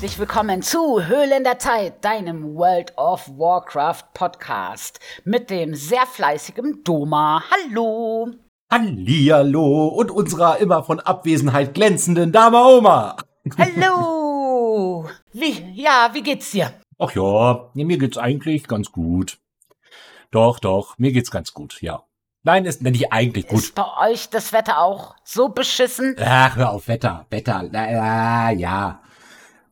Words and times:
Herzlich 0.00 0.18
willkommen 0.18 0.62
zu 0.62 1.04
Höhlen 1.04 1.44
der 1.44 1.58
Zeit, 1.58 2.02
deinem 2.02 2.54
World 2.54 2.96
of 2.96 3.28
Warcraft 3.36 4.04
Podcast 4.14 4.98
mit 5.24 5.50
dem 5.50 5.74
sehr 5.74 6.06
fleißigen 6.06 6.82
Doma. 6.84 7.44
Hallo. 7.50 8.30
Hallihallo 8.72 9.88
und 9.88 10.10
unserer 10.10 10.56
immer 10.56 10.84
von 10.84 11.00
Abwesenheit 11.00 11.74
glänzenden 11.74 12.32
Dame 12.32 12.64
Oma. 12.64 13.18
Hallo. 13.58 15.06
Wie, 15.34 15.70
ja, 15.74 16.08
wie 16.14 16.22
geht's 16.22 16.50
dir? 16.52 16.72
Ach 16.98 17.14
ja, 17.14 17.68
mir 17.74 17.98
geht's 17.98 18.16
eigentlich 18.16 18.68
ganz 18.68 18.92
gut. 18.92 19.38
Doch, 20.30 20.60
doch, 20.60 20.96
mir 20.96 21.12
geht's 21.12 21.30
ganz 21.30 21.52
gut, 21.52 21.82
ja. 21.82 22.04
Nein, 22.42 22.64
ist 22.64 22.80
nicht 22.80 23.12
eigentlich 23.12 23.48
gut. 23.48 23.58
Ist 23.58 23.74
bei 23.74 24.08
euch 24.08 24.30
das 24.30 24.54
Wetter 24.54 24.80
auch 24.80 25.14
so 25.24 25.50
beschissen? 25.50 26.16
Ach, 26.18 26.56
hör 26.56 26.70
auf, 26.70 26.88
Wetter, 26.88 27.26
Wetter, 27.28 27.68
na, 27.70 28.50
ja. 28.52 29.02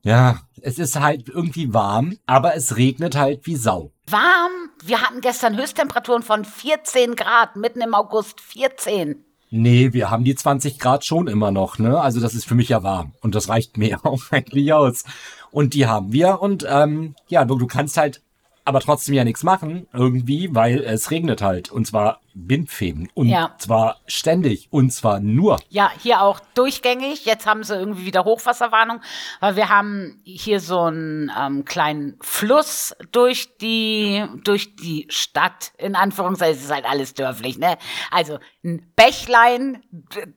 Ja, 0.02 0.40
es 0.62 0.78
ist 0.78 0.98
halt 0.98 1.28
irgendwie 1.28 1.72
warm, 1.72 2.16
aber 2.26 2.54
es 2.54 2.76
regnet 2.76 3.16
halt 3.16 3.46
wie 3.46 3.56
Sau. 3.56 3.92
Warm? 4.08 4.52
Wir 4.84 5.02
hatten 5.02 5.20
gestern 5.20 5.56
Höchsttemperaturen 5.56 6.22
von 6.22 6.44
14 6.44 7.16
Grad, 7.16 7.56
mitten 7.56 7.80
im 7.80 7.94
August 7.94 8.40
14. 8.40 9.24
Nee, 9.50 9.92
wir 9.92 10.10
haben 10.10 10.24
die 10.24 10.34
20 10.34 10.78
Grad 10.78 11.04
schon 11.04 11.26
immer 11.26 11.50
noch, 11.50 11.78
ne? 11.78 12.00
Also 12.00 12.20
das 12.20 12.34
ist 12.34 12.46
für 12.46 12.54
mich 12.54 12.68
ja 12.68 12.82
warm. 12.82 13.12
Und 13.20 13.34
das 13.34 13.48
reicht 13.48 13.76
mir 13.76 13.98
auch 14.04 14.22
eigentlich 14.30 14.72
aus. 14.72 15.04
Und 15.50 15.74
die 15.74 15.86
haben 15.86 16.12
wir. 16.12 16.40
Und 16.40 16.66
ähm, 16.68 17.14
ja, 17.28 17.44
du, 17.44 17.56
du 17.56 17.66
kannst 17.66 17.96
halt 17.96 18.22
aber 18.68 18.80
trotzdem 18.80 19.14
ja 19.14 19.24
nichts 19.24 19.42
machen, 19.42 19.88
irgendwie, 19.92 20.54
weil 20.54 20.78
es 20.84 21.10
regnet 21.10 21.42
halt. 21.42 21.70
Und 21.72 21.86
zwar 21.86 22.20
Bindfäden. 22.34 23.08
Und 23.14 23.26
Ja. 23.28 23.54
zwar 23.58 23.96
ständig. 24.06 24.68
Und 24.70 24.92
zwar 24.92 25.18
nur. 25.18 25.58
Ja, 25.70 25.90
hier 26.00 26.22
auch 26.22 26.38
durchgängig. 26.54 27.24
Jetzt 27.24 27.46
haben 27.46 27.64
sie 27.64 27.74
irgendwie 27.74 28.06
wieder 28.06 28.24
Hochwasserwarnung, 28.24 29.00
weil 29.40 29.56
wir 29.56 29.68
haben 29.68 30.20
hier 30.24 30.60
so 30.60 30.82
einen 30.82 31.32
ähm, 31.36 31.64
kleinen 31.64 32.16
Fluss 32.20 32.94
durch 33.10 33.56
die 33.58 34.24
durch 34.44 34.76
die 34.76 35.06
Stadt. 35.08 35.72
In 35.78 35.96
Anführungszeichen 35.96 36.56
es 36.58 36.64
ist 36.64 36.72
halt 36.72 36.84
alles 36.84 37.14
dörflich, 37.14 37.58
ne? 37.58 37.76
Also 38.12 38.38
ein 38.64 38.92
Bächlein 38.94 39.82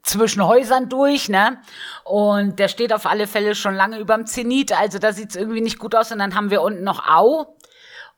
zwischen 0.01 0.43
Häusern 0.45 0.89
durch, 0.89 1.29
ne? 1.29 1.59
Und 2.03 2.57
der 2.57 2.67
steht 2.67 2.93
auf 2.93 3.05
alle 3.05 3.27
Fälle 3.27 3.53
schon 3.53 3.75
lange 3.75 3.99
überm 3.99 4.25
Zenit. 4.25 4.71
Also 4.77 4.97
da 4.97 5.13
sieht's 5.13 5.35
irgendwie 5.35 5.61
nicht 5.61 5.77
gut 5.77 5.93
aus. 5.93 6.11
Und 6.11 6.17
dann 6.19 6.33
haben 6.35 6.49
wir 6.49 6.61
unten 6.63 6.83
noch 6.83 7.07
Au. 7.07 7.57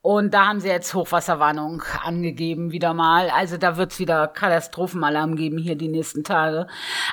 Und 0.04 0.34
da 0.34 0.48
haben 0.48 0.60
sie 0.60 0.68
jetzt 0.68 0.94
Hochwasserwarnung 0.94 1.82
angegeben, 2.04 2.74
wieder 2.74 2.94
mal. 2.94 3.30
Also 3.30 3.56
da 3.56 3.78
wird's 3.78 4.00
wieder 4.00 4.28
Katastrophenalarm 4.28 5.38
geben 5.38 5.58
hier 5.58 5.78
die 5.78 5.88
nächsten 5.88 6.26
Tage. 6.26 6.68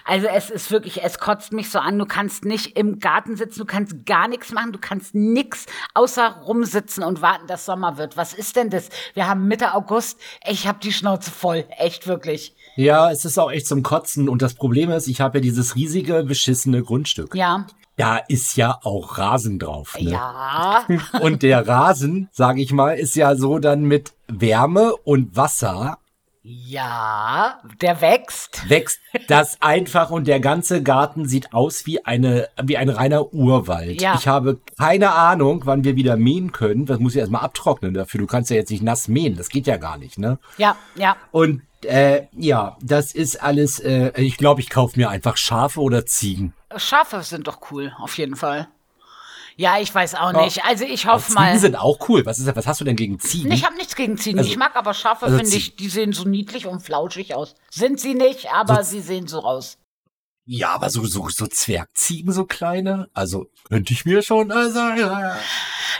Also 0.05 0.27
es 0.27 0.50
ist 0.50 0.72
wirklich, 0.72 1.05
es 1.05 1.20
kotzt 1.20 1.52
mich 1.52 1.70
so 1.70 1.78
an. 1.78 2.00
Du 2.00 2.05
kannst 2.05 2.44
nicht 2.44 2.77
im 2.77 2.98
Garten 2.98 3.36
sitzen, 3.36 3.60
du 3.60 3.64
kannst 3.64 4.05
gar 4.06 4.27
nichts 4.27 4.50
machen, 4.50 4.72
du 4.72 4.80
kannst 4.80 5.14
nix 5.14 5.66
außer 5.94 6.42
rumsitzen 6.44 7.05
und 7.05 7.22
warten, 7.22 7.47
dass 7.47 7.64
Sommer 7.64 7.97
wird. 7.97 8.16
Was 8.16 8.34
ist 8.34 8.56
denn 8.56 8.70
das? 8.70 8.88
Wir 9.14 9.28
haben 9.28 9.47
Mitte 9.47 9.72
August. 9.75 10.19
Ich 10.44 10.66
habe 10.66 10.80
die 10.82 10.92
Schnauze 10.92 11.30
voll. 11.30 11.66
Echt 11.78 12.08
wirklich. 12.08 12.56
Ja, 12.75 13.12
es 13.12 13.25
ist 13.25 13.38
auch 13.38 13.52
echt 13.52 13.69
zum 13.69 13.84
Kotzen. 13.84 14.28
Und 14.28 14.42
das 14.42 14.54
Problem 14.54 14.91
ist, 14.91 15.06
ich 15.06 15.20
habe 15.20 15.38
ja 15.38 15.42
dieses 15.42 15.77
riesige, 15.77 16.25
beschissene 16.25 16.82
Grundstück. 16.82 17.36
Ja. 17.36 17.66
Da 17.96 18.16
ist 18.16 18.56
ja 18.56 18.78
auch 18.83 19.19
Rasen 19.19 19.58
drauf. 19.58 19.96
Ne? 20.00 20.10
Ja. 20.12 20.86
Und 21.20 21.42
der 21.42 21.66
Rasen, 21.69 22.28
sage 22.32 22.62
ich 22.62 22.72
mal, 22.72 22.92
ist 22.98 23.14
ja 23.14 23.36
so 23.36 23.58
dann 23.58 23.82
mit 23.82 24.12
Wärme 24.28 24.94
und 25.04 25.37
Wasser 25.37 25.98
Ja. 26.42 27.60
Der 27.82 28.00
wächst. 28.00 28.69
wächst 28.70 29.00
das 29.28 29.60
einfach 29.60 30.10
und 30.10 30.26
der 30.26 30.41
ganze 30.41 30.82
Garten 30.82 31.28
sieht 31.28 31.53
aus 31.53 31.84
wie 31.84 32.04
eine 32.06 32.48
wie 32.62 32.76
ein 32.76 32.88
reiner 32.88 33.32
Urwald. 33.34 34.00
Ja. 34.00 34.14
Ich 34.14 34.26
habe 34.26 34.60
keine 34.78 35.12
Ahnung, 35.12 35.62
wann 35.64 35.84
wir 35.84 35.97
wieder 35.97 36.16
mähen 36.16 36.53
können. 36.53 36.87
Das 36.87 36.98
muss 37.00 37.14
ich 37.14 37.20
erstmal 37.20 37.43
abtrocknen 37.43 37.93
dafür. 37.93 38.20
Du 38.20 38.26
kannst 38.26 38.50
ja 38.50 38.56
jetzt 38.56 38.70
nicht 38.70 38.82
nass 38.82 39.09
mähen, 39.09 39.37
das 39.37 39.48
geht 39.50 39.66
ja 39.66 39.76
gar 39.76 39.98
nicht, 39.98 40.19
ne? 40.19 40.38
Ja, 40.56 40.76
ja. 40.94 41.16
Und 41.32 41.62
äh, 41.84 42.26
ja, 42.32 42.76
das 42.82 43.12
ist 43.12 43.42
alles. 43.42 43.78
Äh, 43.80 44.12
ich 44.20 44.36
glaube, 44.36 44.60
ich 44.60 44.70
kaufe 44.70 44.98
mir 44.98 45.10
einfach 45.10 45.36
Schafe 45.36 45.80
oder 45.80 46.06
Ziegen. 46.06 46.54
Schafe 46.76 47.22
sind 47.22 47.46
doch 47.46 47.70
cool, 47.70 47.92
auf 47.98 48.16
jeden 48.18 48.36
Fall. 48.36 48.68
Ja, 49.56 49.78
ich 49.78 49.94
weiß 49.94 50.14
auch 50.14 50.32
nicht. 50.32 50.64
Also 50.64 50.84
ich 50.84 51.06
hoffe 51.06 51.26
Ziegen 51.32 51.34
mal. 51.34 51.58
sind 51.58 51.76
auch 51.76 52.08
cool. 52.08 52.24
Was 52.24 52.38
ist? 52.38 52.54
Was 52.56 52.66
hast 52.66 52.80
du 52.80 52.84
denn 52.84 52.96
gegen 52.96 53.19
Ziegen? 53.20 53.52
Ich 53.52 53.64
habe 53.64 53.74
nichts 53.76 53.94
gegen 53.94 54.16
Ziegen. 54.16 54.38
Also- 54.38 54.50
ich 54.50 54.56
mag 54.56 54.74
aber 54.74 54.94
Schafe, 54.94 55.26
also 55.26 55.36
finde 55.36 55.54
ich, 55.54 55.76
die 55.76 55.88
sehen 55.88 56.12
so 56.14 56.24
niedlich 56.24 56.66
und 56.66 56.80
flauschig 56.80 57.34
aus. 57.34 57.54
Sind 57.70 58.00
sie 58.00 58.14
nicht, 58.14 58.50
aber 58.52 58.84
sie 58.84 59.00
sehen 59.00 59.26
so 59.26 59.42
aus. 59.42 59.76
ja, 60.46 60.70
aber 60.70 60.88
so 60.90 61.04
so 61.04 61.28
so 61.28 61.46
Zwergziegen, 61.46 62.32
so 62.32 62.44
kleine. 62.46 63.10
Also 63.12 63.46
könnte 63.69 63.92
ich 63.92 64.04
mir 64.06 64.22
schon. 64.22 64.50
Also 64.50 64.78
ja. 64.78 65.36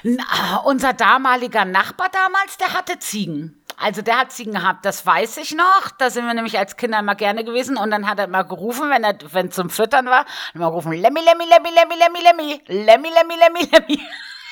Na, 0.04 0.56
unser 0.64 0.94
damaliger 0.94 1.66
Nachbar 1.66 2.08
damals, 2.10 2.56
der 2.56 2.72
hatte 2.72 2.98
Ziegen. 2.98 3.59
Also 3.80 4.02
der 4.02 4.18
hat 4.18 4.32
Ziegen 4.32 4.52
gehabt, 4.52 4.84
das 4.84 5.06
weiß 5.06 5.38
ich 5.38 5.54
noch. 5.54 5.91
Da 5.98 6.10
sind 6.10 6.26
wir 6.26 6.34
nämlich 6.34 6.58
als 6.58 6.76
Kinder 6.76 6.98
immer 6.98 7.14
gerne 7.14 7.44
gewesen. 7.44 7.78
Und 7.78 7.91
dann 7.91 8.08
hat 8.08 8.18
er 8.18 8.26
immer 8.26 8.44
gerufen, 8.44 8.91
wenn 8.91 9.04
er 9.04 9.16
wenn 9.32 9.50
zum 9.50 9.70
Füttern 9.70 10.06
war, 10.06 10.26
immer 10.54 10.68
gerufen, 10.68 10.92
Lemmy, 10.92 11.20
Lemmy, 11.20 11.44
Lemmy, 11.44 11.70
Lemmy, 11.74 11.94
Lemmy, 11.98 12.19
Lemmy, 12.22 12.60
Lemmy, 12.69 13.08
Lemmy, 13.08 13.34
Lemmy, 13.36 13.69
Lemmy. 13.72 14.00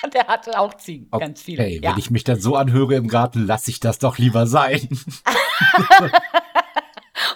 Der 0.14 0.28
hatte 0.28 0.58
auch 0.58 0.74
Ziegen, 0.74 1.10
ganz 1.10 1.42
viele. 1.42 1.62
Hey, 1.62 1.80
ja. 1.82 1.90
wenn 1.90 1.98
ich 1.98 2.10
mich 2.10 2.22
dann 2.24 2.40
so 2.40 2.54
anhöre 2.54 2.94
im 2.94 3.08
Garten, 3.08 3.46
lasse 3.46 3.70
ich 3.70 3.80
das 3.80 3.98
doch 3.98 4.16
lieber 4.16 4.46
sein. 4.46 4.88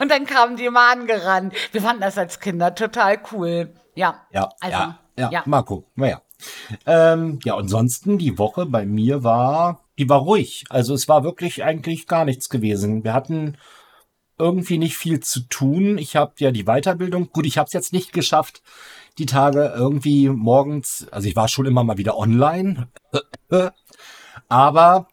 Und 0.01 0.11
dann 0.11 0.27
kamen 0.27 0.57
die 0.57 0.67
immer 0.67 0.93
angerannt. 0.93 1.55
Wir 1.73 1.83
fanden 1.83 2.03
das 2.03 2.17
als 2.17 2.39
Kinder 2.39 2.75
total 2.75 3.21
cool. 3.33 3.75
Ja. 3.95 4.23
Ja, 4.31 4.49
also, 4.61 4.79
ja, 4.79 4.99
ja, 5.19 5.31
ja. 5.31 5.43
Marco, 5.45 5.91
naja. 5.97 6.23
Ähm, 6.87 7.41
ja, 7.45 7.57
ansonsten, 7.57 8.17
die 8.19 8.39
Woche 8.39 8.67
bei 8.67 8.87
mir 8.87 9.25
war, 9.25 9.81
die 10.03 10.09
war 10.09 10.21
ruhig. 10.21 10.65
Also 10.69 10.95
es 10.95 11.09
war 11.09 11.23
wirklich 11.23 11.63
eigentlich 11.63 12.09
gar 12.09 12.25
nichts 12.25 12.49
gewesen. 12.49 13.05
Wir 13.05 13.15
hatten 13.15 13.57
irgendwie 14.37 14.79
nicht 14.79 14.97
viel 14.97 15.21
zu 15.21 15.43
tun. 15.49 15.97
Ich 15.97 16.17
habe 16.17 16.33
ja 16.39 16.51
die 16.51 16.65
Weiterbildung, 16.65 17.31
gut, 17.31 17.47
ich 17.47 17.57
habe 17.57 17.67
es 17.67 17.73
jetzt 17.73 17.93
nicht 17.93 18.13
geschafft, 18.13 18.63
die 19.19 19.27
Tage 19.27 19.73
irgendwie 19.77 20.29
morgens, 20.29 21.07
also 21.13 21.29
ich 21.29 21.37
war 21.37 21.47
schon 21.47 21.67
immer 21.67 21.85
mal 21.85 21.99
wieder 21.99 22.19
online, 22.19 22.89
aber 24.49 25.07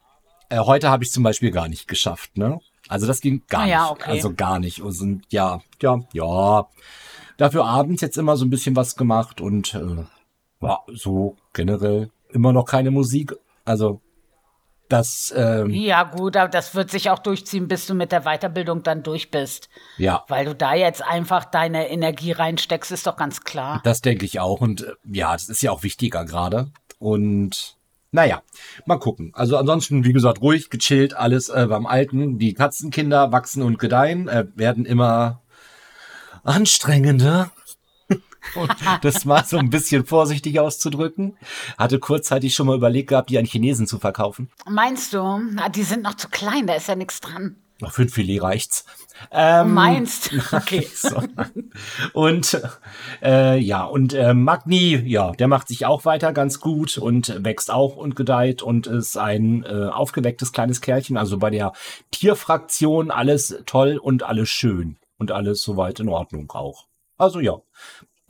äh, 0.50 0.58
heute 0.58 0.90
habe 0.90 1.04
ich 1.04 1.12
zum 1.12 1.22
Beispiel 1.22 1.52
gar 1.52 1.68
nicht 1.68 1.88
geschafft, 1.88 2.38
ne? 2.38 2.60
Also 2.88 3.06
das 3.06 3.22
ging 3.22 3.44
gar 3.48 3.62
Ah 3.62 3.68
ja, 3.68 3.82
nicht, 3.84 3.92
okay. 3.92 4.10
also 4.10 4.34
gar 4.34 4.58
nicht. 4.58 4.82
Und 4.82 4.94
sind, 4.94 5.26
ja, 5.30 5.62
ja, 5.82 6.00
ja. 6.14 6.68
Dafür 7.38 7.66
abends 7.66 8.02
jetzt 8.02 8.18
immer 8.18 8.36
so 8.36 8.46
ein 8.46 8.50
bisschen 8.50 8.76
was 8.76 8.96
gemacht 8.96 9.42
und 9.42 9.76
äh, 9.76 10.06
war 10.60 10.86
so 10.88 11.38
generell 11.54 12.10
immer 12.30 12.52
noch 12.52 12.66
keine 12.66 12.90
Musik. 12.90 13.36
Also 13.66 14.02
das, 14.90 15.34
ähm, 15.38 15.70
Ja, 15.70 16.04
gut, 16.04 16.36
aber 16.36 16.50
das 16.50 16.76
wird 16.76 16.92
sich 16.92 17.10
auch 17.10 17.20
durchziehen, 17.20 17.68
bis 17.68 17.86
du 17.86 17.94
mit 17.94 18.12
der 18.12 18.24
Weiterbildung 18.24 18.84
dann 18.84 19.04
durch 19.04 19.32
bist. 19.32 19.70
ja, 19.98 20.26
Weil 20.28 20.46
du 20.46 20.56
da 20.56 20.74
jetzt 20.74 21.04
einfach 21.04 21.46
deine 21.46 21.90
Energie 21.90 22.32
reinsteckst, 22.32 22.92
ist 22.92 23.08
doch 23.08 23.16
ganz 23.16 23.42
klar. 23.44 23.82
das 23.84 24.02
denke 24.02 24.26
ich 24.26 24.40
auch. 24.40 24.62
Und 24.62 24.82
äh, 24.82 24.94
ja, 25.06 25.34
das 25.34 25.48
ist 25.48 25.62
ja 25.62 25.72
auch 25.72 25.84
wichtiger 25.84 26.26
gerade. 26.26 26.72
Und 26.98 27.78
naja, 28.12 28.42
mal 28.86 28.98
gucken. 28.98 29.32
Also 29.36 29.56
ansonsten, 29.58 30.04
wie 30.04 30.14
gesagt, 30.14 30.42
ruhig, 30.42 30.72
gechillt, 30.72 31.16
alles 31.16 31.50
äh, 31.50 31.68
beim 31.70 31.86
Alten. 31.86 32.40
Die 32.40 32.56
Katzenkinder 32.56 33.32
wachsen 33.32 33.62
und 33.62 33.78
gedeihen, 33.78 34.28
äh, 34.28 34.46
werden 34.56 34.86
immer 34.86 35.42
anstrengender. 36.44 37.52
Und 38.56 38.74
das 39.02 39.26
mal 39.26 39.46
so 39.46 39.58
ein 39.58 39.70
bisschen 39.70 40.06
vorsichtig 40.06 40.60
auszudrücken. 40.60 41.38
Hatte 41.78 42.00
kurzzeitig 42.00 42.54
schon 42.56 42.68
mal 42.68 42.78
überlegt 42.78 43.10
gehabt, 43.10 43.30
die 43.30 43.38
an 43.38 43.46
Chinesen 43.46 43.88
zu 43.88 44.00
verkaufen. 44.00 44.50
Meinst 44.68 45.14
du? 45.14 45.40
Na, 45.52 45.70
die 45.70 45.84
sind 45.84 46.04
noch 46.04 46.16
zu 46.16 46.30
klein, 46.30 46.68
da 46.68 46.74
ist 46.74 46.88
ja 46.88 46.96
nichts 46.96 47.20
dran. 47.22 47.56
Noch 47.82 47.94
für 47.94 48.02
ein 48.02 48.10
Filet 48.10 48.40
reicht's. 48.40 48.86
Ähm, 49.32 49.74
Meinst? 49.74 50.32
Okay. 50.52 50.88
so. 50.94 51.22
Und 52.14 52.62
äh, 53.22 53.58
ja, 53.58 53.84
und 53.86 54.14
äh, 54.14 54.34
Magni, 54.34 54.96
ja, 55.06 55.32
der 55.32 55.48
macht 55.48 55.70
sich 55.70 55.86
auch 55.86 56.04
weiter 56.04 56.34
ganz 56.34 56.60
gut 56.60 56.98
und 56.98 57.44
wächst 57.44 57.72
auch 57.72 57.96
und 57.96 58.16
gedeiht 58.16 58.62
und 58.62 58.88
ist 58.88 59.18
ein 59.18 59.64
äh, 59.64 59.88
aufgewecktes 59.88 60.52
kleines 60.52 60.82
Kerlchen. 60.82 61.18
Also 61.18 61.38
bei 61.38 61.50
der 61.50 61.72
Tierfraktion 62.12 63.12
alles 63.12 63.62
toll 63.66 63.98
und 63.98 64.24
alles 64.24 64.50
schön 64.50 64.98
und 65.18 65.32
alles 65.32 65.62
soweit 65.62 66.00
in 66.00 66.10
Ordnung 66.10 66.52
auch. 66.52 66.88
Also 67.18 67.40
ja. 67.40 67.58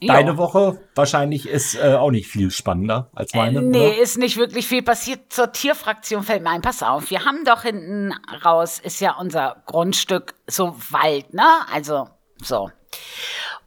Deine 0.02 0.32
Ja. 0.32 0.38
Woche 0.38 0.80
wahrscheinlich 0.96 1.48
ist 1.48 1.76
äh, 1.76 1.96
auch 1.96 2.12
nicht 2.12 2.28
viel 2.28 2.52
spannender 2.52 3.10
als 3.14 3.34
meine. 3.34 3.62
Nee, 3.62 3.88
oder? 3.90 3.98
ist 3.98 4.18
nicht 4.18 4.38
wirklich 4.38 4.68
viel 4.68 4.82
passiert. 4.82 5.32
Zur 5.34 5.52
Tierfraktion 5.52 6.24
fällt 6.24 6.42
mir 6.44 6.52
ein, 6.52 6.62
pass 6.62 6.84
auf, 6.84 7.10
wir 7.10 7.26
haben 7.26 7.44
doch 7.44 7.64
hinten 7.64 8.14
raus, 8.46 8.80
ist 8.80 9.02
ja 9.02 9.16
unser 9.20 9.62
Grundstück 9.66 10.36
so 10.48 10.76
Wald, 10.90 11.34
ne? 11.34 11.44
Also 11.74 12.08
so. 12.42 12.72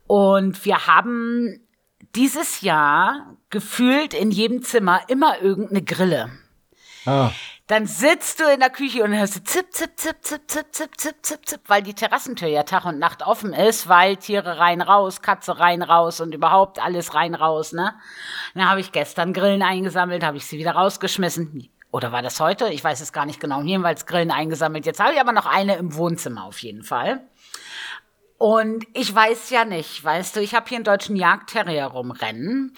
Und 0.07 0.65
wir 0.65 0.87
haben 0.87 1.61
dieses 2.15 2.63
Jahr 2.63 3.37
gefühlt 3.51 4.15
in 4.15 4.31
jedem 4.31 4.63
Zimmer 4.63 5.01
immer 5.09 5.41
irgendeine 5.41 5.83
Grille. 5.83 6.31
Ah, 7.05 7.31
dann 7.73 7.87
sitzt 7.87 8.39
du 8.39 8.45
in 8.53 8.61
der 8.61 8.69
Küche 8.69 9.03
und 9.03 9.17
hörst 9.17 9.49
zip, 9.49 9.73
zip, 9.73 9.93
zip, 9.97 10.17
zip, 10.21 10.43
zip, 10.47 10.75
zip, 10.75 10.91
zip, 11.01 11.17
zip, 11.23 11.49
zip, 11.49 11.61
weil 11.69 11.83
die 11.83 11.95
Terrassentür 11.95 12.49
ja 12.49 12.65
Tag 12.65 12.85
und 12.85 12.99
Nacht 12.99 13.27
offen 13.27 13.55
ist, 13.55 13.89
weil 13.89 14.19
Tiere 14.19 14.59
rein, 14.59 14.83
raus, 14.83 15.23
Katze 15.23 15.59
rein, 15.59 15.81
raus 15.81 16.21
und 16.21 16.35
überhaupt 16.35 16.85
alles 16.85 17.15
rein, 17.15 17.35
raus, 17.35 17.73
ne? 17.73 17.95
Dann 18.53 18.69
habe 18.69 18.81
ich 18.81 18.93
gestern 18.93 19.33
Grillen 19.33 19.63
eingesammelt, 19.63 20.23
habe 20.23 20.37
ich 20.37 20.45
sie 20.45 20.59
wieder 20.59 20.73
rausgeschmissen. 20.73 21.71
Oder 21.91 22.13
war 22.13 22.21
das 22.21 22.41
heute? 22.41 22.69
Ich 22.69 22.85
weiß 22.85 23.01
es 23.01 23.11
gar 23.11 23.25
nicht 23.25 23.41
genau. 23.41 23.63
Jedenfalls 23.63 24.05
Grillen 24.05 24.31
eingesammelt. 24.31 24.85
Jetzt 24.85 25.01
habe 25.01 25.15
ich 25.15 25.21
aber 25.21 25.33
noch 25.33 25.47
eine 25.47 25.77
im 25.77 25.95
Wohnzimmer 25.95 26.45
auf 26.45 26.59
jeden 26.59 26.83
Fall. 26.83 27.23
Und 28.43 28.89
ich 28.93 29.15
weiß 29.15 29.51
ja 29.51 29.65
nicht, 29.65 30.03
weißt 30.03 30.35
du, 30.35 30.41
ich 30.41 30.53
habe 30.57 30.69
hier 30.69 30.79
einen 30.79 30.85
deutschen 30.85 31.15
Jagdterrier 31.15 31.85
rumrennen, 31.85 32.75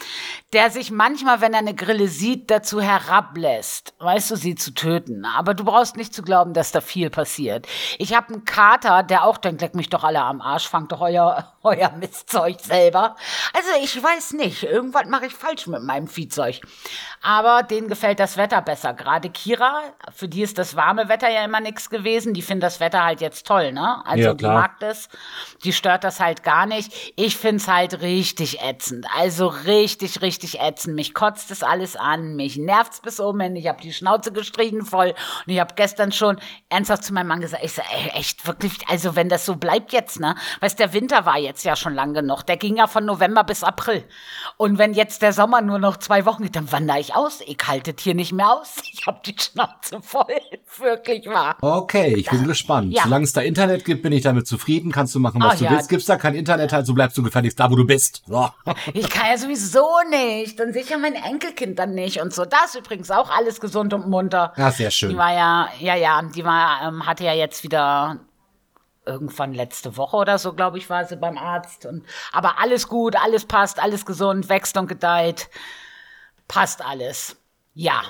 der 0.52 0.68
sich 0.68 0.90
manchmal, 0.90 1.40
wenn 1.40 1.54
er 1.54 1.60
eine 1.60 1.74
Grille 1.74 2.08
sieht, 2.08 2.50
dazu 2.50 2.82
herablässt, 2.82 3.94
weißt 3.98 4.30
du, 4.30 4.36
sie 4.36 4.56
zu 4.56 4.74
töten. 4.74 5.24
Aber 5.24 5.54
du 5.54 5.64
brauchst 5.64 5.96
nicht 5.96 6.12
zu 6.12 6.20
glauben, 6.20 6.52
dass 6.52 6.70
da 6.70 6.82
viel 6.82 7.08
passiert. 7.08 7.66
Ich 7.96 8.14
habe 8.14 8.34
einen 8.34 8.44
Kater, 8.44 9.02
der 9.04 9.24
auch 9.24 9.38
denkt, 9.38 9.62
leck 9.62 9.74
mich 9.74 9.88
doch 9.88 10.04
alle 10.04 10.20
am 10.20 10.42
Arsch, 10.42 10.68
fangt 10.68 10.92
doch 10.92 11.00
euer, 11.00 11.54
euer 11.62 11.92
Mistzeug 11.92 12.60
selber. 12.60 13.16
Also 13.54 13.70
ich 13.82 14.02
weiß 14.02 14.34
nicht, 14.34 14.64
irgendwas 14.64 15.06
mache 15.06 15.24
ich 15.24 15.34
falsch 15.34 15.66
mit 15.66 15.82
meinem 15.82 16.08
Viehzeug. 16.08 16.60
Aber 17.22 17.62
denen 17.62 17.88
gefällt 17.88 18.20
das 18.20 18.36
Wetter 18.36 18.60
besser. 18.60 18.92
Gerade 18.92 19.30
Kira, 19.30 19.80
für 20.14 20.28
die 20.28 20.42
ist 20.42 20.58
das 20.58 20.76
warme 20.76 21.08
Wetter 21.08 21.30
ja 21.30 21.42
immer 21.42 21.60
nichts 21.60 21.88
gewesen. 21.88 22.34
Die 22.34 22.42
finden 22.42 22.60
das 22.60 22.80
Wetter 22.80 23.02
halt 23.02 23.22
jetzt 23.22 23.46
toll, 23.46 23.72
ne? 23.72 24.04
Also 24.04 24.24
Ja, 24.24 24.34
die 24.34 24.44
mag 24.44 24.78
das. 24.80 25.08
Die 25.62 25.72
stört 25.72 26.04
das 26.04 26.20
halt 26.20 26.42
gar 26.42 26.66
nicht. 26.66 26.92
Ich 27.16 27.36
find's 27.36 27.68
halt 27.68 28.00
richtig 28.00 28.60
ätzend. 28.62 29.06
Also 29.16 29.46
richtig, 29.46 30.22
richtig 30.22 30.60
ätzend. 30.60 30.96
Mich 30.96 31.14
kotzt 31.14 31.50
es 31.50 31.62
alles 31.62 31.96
an. 31.96 32.36
Mich 32.36 32.56
nervt's 32.56 33.00
bis 33.00 33.20
oben 33.20 33.40
hin. 33.40 33.56
Ich 33.56 33.68
habe 33.68 33.80
die 33.80 33.92
Schnauze 33.92 34.32
gestrichen 34.32 34.82
voll. 34.82 35.14
Und 35.46 35.52
ich 35.52 35.60
habe 35.60 35.74
gestern 35.74 36.12
schon 36.12 36.38
ernsthaft 36.68 37.04
zu 37.04 37.14
meinem 37.14 37.28
Mann 37.28 37.40
gesagt, 37.40 37.64
ich 37.64 37.72
sag, 37.72 37.84
ey, 37.92 38.10
echt 38.10 38.46
wirklich, 38.46 38.88
also 38.88 39.16
wenn 39.16 39.28
das 39.28 39.46
so 39.46 39.56
bleibt 39.56 39.92
jetzt, 39.92 40.20
ne? 40.20 40.34
Weißt 40.60 40.78
der 40.78 40.92
Winter 40.92 41.26
war 41.26 41.38
jetzt 41.38 41.64
ja 41.64 41.76
schon 41.76 41.94
lang 41.94 42.14
genug. 42.14 42.42
Der 42.42 42.56
ging 42.56 42.76
ja 42.76 42.86
von 42.86 43.04
November 43.04 43.44
bis 43.44 43.62
April. 43.62 44.04
Und 44.56 44.78
wenn 44.78 44.94
jetzt 44.94 45.22
der 45.22 45.32
Sommer 45.32 45.60
nur 45.60 45.78
noch 45.78 45.96
zwei 45.98 46.26
Wochen 46.26 46.42
geht, 46.42 46.56
dann 46.56 46.70
wandere 46.72 47.00
ich 47.00 47.14
aus. 47.14 47.40
Ich 47.46 47.58
haltet 47.66 48.00
hier 48.00 48.14
nicht 48.14 48.32
mehr 48.32 48.52
aus. 48.52 48.76
Ich 48.94 49.08
habe 49.08 49.20
die 49.26 49.34
Schnauze 49.38 50.00
voll. 50.00 50.24
Wirklich 50.78 51.26
wahr. 51.26 51.56
Okay, 51.60 52.14
ich 52.16 52.30
bin 52.30 52.46
gespannt. 52.46 52.92
Ja. 52.92 53.02
Solange 53.02 53.24
es 53.24 53.32
da 53.32 53.42
Internet 53.42 53.84
gibt, 53.84 54.02
bin 54.02 54.12
ich 54.12 54.22
damit 54.22 54.46
zufrieden. 54.46 54.92
Kannst 54.92 55.14
du 55.14 55.18
machen, 55.34 55.48
was 55.50 55.54
Ah, 55.54 55.58
du 55.58 55.64
ja. 55.64 55.70
willst. 55.72 55.88
Gibt's 55.88 56.06
da 56.06 56.16
kein 56.16 56.34
Internet, 56.34 56.72
halt, 56.72 56.86
so 56.86 56.94
bleibst 56.94 57.16
du 57.18 57.22
gefälligst 57.22 57.58
da, 57.60 57.70
wo 57.70 57.76
du 57.76 57.84
bist. 57.86 58.22
So. 58.26 58.48
Ich 58.94 59.08
kann 59.10 59.26
ja 59.30 59.36
sowieso 59.38 59.86
nicht. 60.10 60.60
Und 60.60 60.72
sicher 60.72 60.98
mein 60.98 61.14
Enkelkind 61.14 61.78
dann 61.78 61.94
nicht. 61.94 62.20
Und 62.20 62.32
so. 62.32 62.44
Das 62.44 62.66
ist 62.74 62.76
übrigens 62.76 63.10
auch 63.10 63.30
alles 63.30 63.60
gesund 63.60 63.92
und 63.94 64.08
munter. 64.08 64.52
Ja, 64.56 64.70
sehr 64.70 64.88
Die 64.88 64.94
schön. 64.94 65.16
war 65.16 65.32
ja, 65.34 65.68
ja, 65.80 65.94
ja, 65.94 66.22
die 66.22 66.44
war, 66.44 66.82
ähm, 66.88 67.06
hatte 67.06 67.24
ja 67.24 67.32
jetzt 67.34 67.62
wieder 67.62 68.18
irgendwann 69.06 69.52
letzte 69.52 69.96
Woche 69.98 70.16
oder 70.16 70.38
so, 70.38 70.54
glaube 70.54 70.78
ich, 70.78 70.88
war 70.88 71.04
sie 71.04 71.16
beim 71.16 71.36
Arzt. 71.36 71.84
Und, 71.84 72.06
aber 72.32 72.58
alles 72.58 72.88
gut, 72.88 73.16
alles 73.16 73.44
passt, 73.44 73.78
alles 73.82 74.06
gesund, 74.06 74.48
wächst 74.48 74.76
und 74.78 74.86
gedeiht. 74.86 75.50
Passt 76.48 76.84
alles. 76.84 77.36
Ja. 77.74 78.02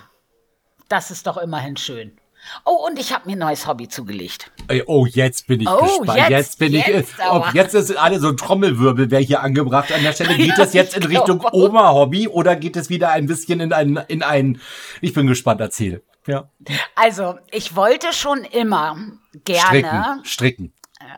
Das 0.88 1.10
ist 1.10 1.26
doch 1.26 1.36
immerhin 1.38 1.76
schön. 1.76 2.16
Oh, 2.64 2.86
und 2.86 2.98
ich 2.98 3.12
habe 3.12 3.26
mir 3.26 3.36
ein 3.36 3.38
neues 3.38 3.66
Hobby 3.66 3.88
zugelegt. 3.88 4.50
Oh, 4.86 5.06
jetzt 5.06 5.46
bin 5.46 5.60
ich 5.60 5.68
Oh, 5.68 5.78
gespannt. 5.80 6.18
Jetzt, 6.18 6.30
jetzt, 6.30 6.58
bin 6.58 6.74
ich. 6.74 6.86
jetzt 6.86 7.18
äh, 7.18 7.22
aber. 7.22 7.48
ob 7.48 7.54
jetzt 7.54 7.74
ist 7.74 7.96
alle 7.96 8.20
so 8.20 8.28
ein 8.28 8.36
Trommelwirbel, 8.36 9.10
wäre 9.10 9.22
hier 9.22 9.42
angebracht 9.42 9.92
an 9.92 10.02
der 10.02 10.12
Stelle. 10.12 10.34
Geht 10.36 10.56
Ja, 10.58 10.64
es 10.64 10.72
jetzt 10.72 10.96
in 10.96 11.02
ich 11.02 11.08
Richtung. 11.08 11.44
Oma-Hobby 11.52 12.28
oder 12.28 12.56
geht 12.56 12.76
es 12.76 12.88
wieder 12.88 13.10
ein 13.10 13.26
bisschen 13.26 13.60
in 13.60 13.72
ein, 13.72 13.96
in 14.08 14.22
ein, 14.22 14.60
ich 15.00 15.12
bin 15.12 15.26
gespannt, 15.26 15.60
erzähl. 15.60 16.02
Ja. 16.26 16.48
Also, 16.94 17.38
ich 17.50 17.76
wollte 17.76 18.12
schon 18.12 18.44
immer 18.44 18.96
gerne. 19.44 19.60
Stricken, 19.60 20.24
stricken. 20.24 20.72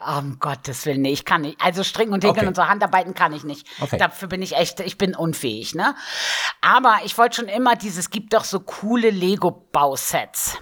Oh, 0.05 0.19
Um 0.19 0.39
Gottes 0.41 0.85
Willen, 0.85 1.03
nee, 1.03 1.13
ich 1.13 1.25
kann 1.25 1.43
nicht. 1.43 1.61
Also 1.63 1.85
stricken 1.85 2.13
und 2.13 2.25
häkeln 2.25 2.39
Okay. 2.39 2.47
und 2.49 2.57
so 2.57 2.67
Handarbeiten 2.67 3.15
kann 3.15 3.33
ich 3.33 3.45
nicht. 3.45 3.69
Okay. 3.81 3.99
Dafür 3.99 4.27
bin 4.27 4.43
ich 4.43 4.57
echt, 4.57 4.81
ich 4.81 4.99
bin 4.99 5.15
unfähig, 5.15 5.77
ne? 5.77 5.95
Aber 6.61 6.97
ich 7.05 7.17
wollte 7.19 7.37
schon 7.37 7.49
immer 7.49 7.77
dieses, 7.77 8.11
gibt 8.11 8.33
doch 8.35 8.43
so 8.43 8.59
coole 8.59 9.11
Lego-Bausets. 9.11 10.59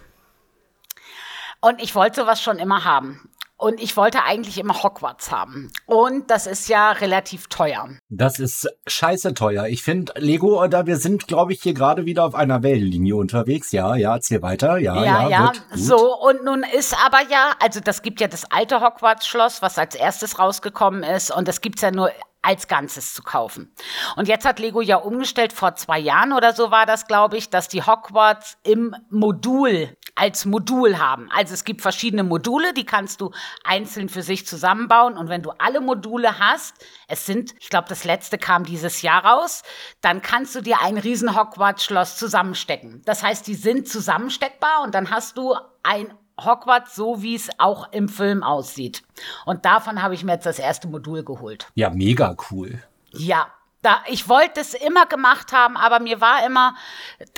Und 1.64 1.82
ich 1.82 1.94
wollte 1.94 2.20
sowas 2.20 2.42
schon 2.42 2.58
immer 2.58 2.84
haben. 2.84 3.30
Und 3.56 3.80
ich 3.80 3.96
wollte 3.96 4.24
eigentlich 4.24 4.58
immer 4.58 4.82
Hogwarts 4.82 5.30
haben. 5.30 5.70
Und 5.86 6.30
das 6.30 6.46
ist 6.46 6.68
ja 6.68 6.92
relativ 6.92 7.46
teuer. 7.46 7.88
Das 8.10 8.38
ist 8.38 8.68
scheiße 8.86 9.32
teuer. 9.32 9.68
Ich 9.68 9.82
finde 9.82 10.12
Lego, 10.16 10.62
oder 10.62 10.86
wir 10.86 10.98
sind, 10.98 11.26
glaube 11.26 11.54
ich, 11.54 11.62
hier 11.62 11.72
gerade 11.72 12.04
wieder 12.04 12.24
auf 12.24 12.34
einer 12.34 12.62
Wellenlinie 12.62 13.16
unterwegs. 13.16 13.72
Ja, 13.72 13.94
ja, 13.94 14.12
erzähl 14.14 14.42
weiter. 14.42 14.76
Ja, 14.76 14.96
ja, 14.96 15.04
Ja, 15.04 15.28
ja, 15.30 15.42
wird 15.44 15.70
gut. 15.70 15.78
so. 15.78 16.14
Und 16.18 16.44
nun 16.44 16.64
ist 16.76 16.94
aber 17.06 17.22
ja, 17.30 17.52
also 17.60 17.80
das 17.80 18.02
gibt 18.02 18.20
ja 18.20 18.28
das 18.28 18.44
alte 18.50 18.82
Hogwarts-Schloss, 18.82 19.62
was 19.62 19.78
als 19.78 19.94
erstes 19.94 20.38
rausgekommen 20.38 21.02
ist. 21.02 21.34
Und 21.34 21.48
das 21.48 21.62
gibt's 21.62 21.80
ja 21.80 21.92
nur 21.92 22.10
als 22.44 22.68
Ganzes 22.68 23.14
zu 23.14 23.22
kaufen. 23.22 23.72
Und 24.16 24.28
jetzt 24.28 24.44
hat 24.44 24.58
Lego 24.58 24.82
ja 24.82 24.96
umgestellt, 24.96 25.52
vor 25.52 25.74
zwei 25.76 25.98
Jahren 25.98 26.32
oder 26.32 26.52
so 26.52 26.70
war 26.70 26.84
das, 26.84 27.06
glaube 27.06 27.36
ich, 27.36 27.48
dass 27.48 27.68
die 27.68 27.82
Hogwarts 27.82 28.58
im 28.62 28.94
Modul, 29.08 29.96
als 30.14 30.44
Modul 30.44 30.98
haben. 30.98 31.28
Also 31.34 31.54
es 31.54 31.64
gibt 31.64 31.80
verschiedene 31.80 32.22
Module, 32.22 32.74
die 32.74 32.84
kannst 32.84 33.20
du 33.20 33.30
einzeln 33.64 34.08
für 34.08 34.22
sich 34.22 34.46
zusammenbauen. 34.46 35.16
Und 35.16 35.28
wenn 35.28 35.42
du 35.42 35.50
alle 35.58 35.80
Module 35.80 36.38
hast, 36.38 36.74
es 37.08 37.24
sind, 37.24 37.54
ich 37.60 37.70
glaube, 37.70 37.88
das 37.88 38.04
letzte 38.04 38.36
kam 38.36 38.64
dieses 38.64 39.02
Jahr 39.02 39.24
raus, 39.24 39.62
dann 40.02 40.20
kannst 40.20 40.54
du 40.54 40.60
dir 40.60 40.82
ein 40.82 40.98
riesen 40.98 41.34
Hogwarts-Schloss 41.36 42.16
zusammenstecken. 42.16 43.02
Das 43.06 43.22
heißt, 43.22 43.46
die 43.46 43.54
sind 43.54 43.88
zusammensteckbar 43.88 44.82
und 44.82 44.94
dann 44.94 45.10
hast 45.10 45.38
du 45.38 45.54
ein 45.82 46.12
Hogwarts 46.40 46.94
so, 46.94 47.22
wie 47.22 47.34
es 47.34 47.50
auch 47.58 47.92
im 47.92 48.08
Film 48.08 48.42
aussieht. 48.42 49.02
Und 49.46 49.64
davon 49.64 50.02
habe 50.02 50.14
ich 50.14 50.24
mir 50.24 50.32
jetzt 50.32 50.46
das 50.46 50.58
erste 50.58 50.88
Modul 50.88 51.24
geholt. 51.24 51.68
Ja, 51.74 51.90
mega 51.90 52.36
cool. 52.50 52.82
Ja, 53.12 53.46
da, 53.84 54.02
ich 54.08 54.28
wollte 54.28 54.60
es 54.60 54.74
immer 54.74 55.06
gemacht 55.06 55.52
haben, 55.52 55.76
aber 55.76 56.00
mir 56.00 56.20
war 56.20 56.44
immer, 56.46 56.74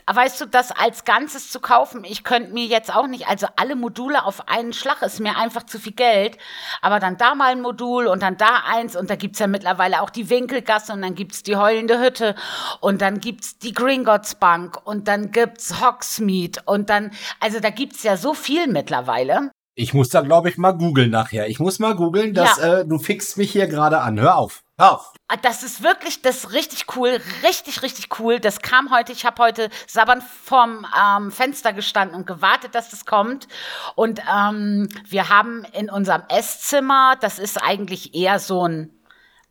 weißt 0.06 0.40
du, 0.40 0.46
das 0.46 0.70
als 0.72 1.04
Ganzes 1.04 1.50
zu 1.50 1.60
kaufen, 1.60 2.04
ich 2.04 2.24
könnte 2.24 2.52
mir 2.52 2.64
jetzt 2.66 2.94
auch 2.94 3.06
nicht, 3.06 3.28
also 3.28 3.46
alle 3.56 3.76
Module 3.76 4.24
auf 4.24 4.48
einen 4.48 4.72
Schlag 4.72 5.02
ist 5.02 5.20
mir 5.20 5.36
einfach 5.36 5.64
zu 5.64 5.78
viel 5.78 5.92
Geld. 5.92 6.38
Aber 6.80 7.00
dann 7.00 7.16
da 7.16 7.34
mal 7.34 7.52
ein 7.52 7.60
Modul 7.62 8.06
und 8.06 8.22
dann 8.22 8.36
da 8.36 8.62
eins 8.66 8.96
und 8.96 9.10
da 9.10 9.16
gibt's 9.16 9.38
ja 9.38 9.46
mittlerweile 9.46 10.00
auch 10.02 10.10
die 10.10 10.30
Winkelgasse 10.30 10.92
und 10.92 11.02
dann 11.02 11.14
gibt's 11.14 11.42
die 11.42 11.56
heulende 11.56 11.98
Hütte 12.00 12.34
und 12.80 13.02
dann 13.02 13.20
gibt's 13.20 13.58
die 13.58 13.72
Gringotts 13.72 14.36
Bank 14.36 14.78
und 14.84 15.08
dann 15.08 15.32
gibt's 15.32 15.80
Hogsmeade 15.80 16.60
und 16.66 16.90
dann, 16.90 17.10
also 17.40 17.60
da 17.60 17.70
gibt's 17.70 18.02
ja 18.02 18.16
so 18.16 18.34
viel 18.34 18.66
mittlerweile. 18.68 19.50
Ich 19.74 19.92
muss 19.92 20.08
da, 20.08 20.22
glaube 20.22 20.48
ich, 20.48 20.56
mal 20.56 20.72
googeln 20.72 21.10
nachher. 21.10 21.48
Ich 21.48 21.60
muss 21.60 21.78
mal 21.78 21.94
googeln, 21.94 22.32
dass 22.32 22.56
Ja. 22.56 22.78
äh, 22.78 22.86
du 22.86 22.98
fixst 22.98 23.36
mich 23.36 23.52
hier 23.52 23.66
gerade 23.66 24.00
an. 24.00 24.18
Hör 24.18 24.36
auf. 24.36 24.62
Auf. 24.78 25.14
Ah, 25.28 25.36
Das 25.40 25.62
ist 25.62 25.82
wirklich, 25.82 26.20
das 26.20 26.36
ist 26.44 26.52
richtig 26.52 26.84
cool, 26.96 27.18
richtig, 27.42 27.82
richtig 27.82 28.20
cool. 28.20 28.38
Das 28.40 28.60
kam 28.60 28.94
heute, 28.94 29.12
ich 29.12 29.24
habe 29.24 29.42
heute 29.42 29.70
sabbernd 29.86 30.22
vorm 30.22 30.86
ähm, 30.94 31.32
Fenster 31.32 31.72
gestanden 31.72 32.14
und 32.14 32.26
gewartet, 32.26 32.74
dass 32.74 32.90
das 32.90 33.06
kommt. 33.06 33.48
Und 33.94 34.20
ähm, 34.30 34.88
wir 35.08 35.30
haben 35.30 35.64
in 35.72 35.88
unserem 35.88 36.24
Esszimmer, 36.28 37.16
das 37.20 37.38
ist 37.38 37.56
eigentlich 37.62 38.14
eher 38.14 38.38
so 38.38 38.68
ein, 38.68 38.90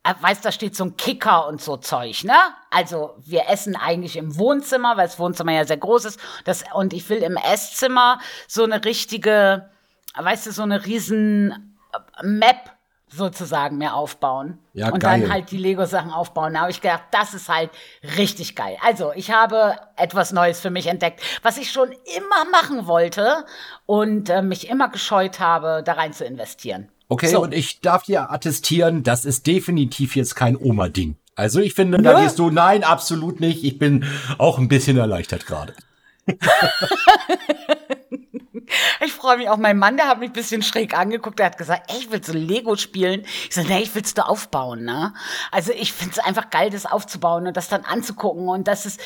äh, 0.04 0.14
weißt, 0.20 0.46
da 0.46 0.52
steht 0.52 0.76
so 0.76 0.86
ein 0.86 0.96
Kicker 0.96 1.48
und 1.48 1.60
so 1.60 1.78
Zeug, 1.78 2.24
ne? 2.24 2.38
Also 2.70 3.16
wir 3.26 3.50
essen 3.50 3.76
eigentlich 3.76 4.18
im 4.18 4.38
Wohnzimmer, 4.38 4.96
weil 4.96 5.08
das 5.08 5.18
Wohnzimmer 5.18 5.54
ja 5.54 5.66
sehr 5.66 5.78
groß 5.78 6.06
ist. 6.06 6.20
Das, 6.44 6.64
und 6.76 6.94
ich 6.94 7.10
will 7.10 7.24
im 7.24 7.36
Esszimmer 7.38 8.20
so 8.48 8.64
eine 8.64 8.86
richtige, 8.86 9.72
weißt 10.16 10.46
du, 10.46 10.52
so 10.52 10.62
eine 10.62 10.86
riesen 10.86 11.76
äh, 11.94 12.26
Map 12.28 12.75
sozusagen 13.16 13.78
mir 13.78 13.94
aufbauen. 13.94 14.58
Ja, 14.74 14.92
und 14.92 15.00
geil. 15.00 15.22
dann 15.22 15.32
halt 15.32 15.52
die 15.52 15.58
Lego-Sachen 15.58 16.12
aufbauen. 16.12 16.54
Da 16.54 16.62
habe 16.62 16.72
ich 16.72 16.82
gedacht, 16.82 17.04
das 17.12 17.34
ist 17.34 17.50
halt 17.50 17.70
richtig 18.18 18.56
geil. 18.56 18.78
Also, 18.84 19.12
ich 19.16 19.32
habe 19.32 19.76
etwas 19.96 20.32
Neues 20.32 20.60
für 20.60 20.70
mich 20.70 20.88
entdeckt, 20.88 21.22
was 21.42 21.58
ich 21.58 21.72
schon 21.72 21.92
immer 22.18 22.50
machen 22.52 22.88
wollte 22.88 23.46
und 23.86 24.30
äh, 24.30 24.42
mich 24.42 24.70
immer 24.70 24.90
gescheut 24.90 25.40
habe, 25.40 25.82
da 25.86 25.94
rein 25.94 26.14
zu 26.14 26.26
investieren. 26.26 26.90
Okay, 27.08 27.28
So. 27.28 27.42
und 27.44 27.54
ich 27.54 27.82
darf 27.82 28.04
dir 28.04 28.32
attestieren, 28.32 29.04
das 29.04 29.26
ist 29.26 29.46
definitiv 29.48 30.16
jetzt 30.16 30.36
kein 30.36 30.58
Oma-Ding. 30.58 31.16
Also 31.36 31.60
ich 31.60 31.74
finde, 31.74 32.02
da 32.02 32.22
gehst 32.22 32.40
du, 32.40 32.50
nein, 32.50 32.84
absolut 32.84 33.40
nicht. 33.42 33.64
Ich 33.64 33.78
bin 33.78 34.06
auch 34.38 34.58
ein 34.58 34.70
bisschen 34.70 34.98
erleichtert 34.98 35.46
gerade. 35.46 35.74
Ich 39.04 39.14
freue 39.14 39.38
mich 39.38 39.50
auch. 39.50 39.58
Mein 39.58 39.78
Mann, 39.78 39.98
der 39.98 40.08
hat 40.08 40.20
mich 40.20 40.30
ein 40.30 40.34
bisschen 40.34 40.64
schräg 40.64 40.98
angeguckt. 40.98 41.40
Der 41.40 41.48
hat 41.48 41.58
gesagt, 41.58 41.92
ey, 41.92 42.00
ich 42.00 42.12
will 42.12 42.24
so 42.24 42.34
Lego 42.34 42.76
spielen. 42.76 43.26
Ich 43.48 43.56
so, 43.56 43.62
nee, 43.62 43.82
ich 43.82 43.94
will's 43.96 44.14
du 44.14 44.26
aufbauen, 44.26 44.84
ne? 44.84 45.14
Also 45.52 45.72
ich 45.72 45.94
find's 45.94 46.20
einfach 46.20 46.50
geil, 46.50 46.70
das 46.70 46.86
aufzubauen 46.86 47.48
und 47.48 47.58
das 47.58 47.70
dann 47.70 47.84
anzugucken. 47.86 48.48
Und 48.48 48.68
das 48.68 48.86
ist, 48.86 49.00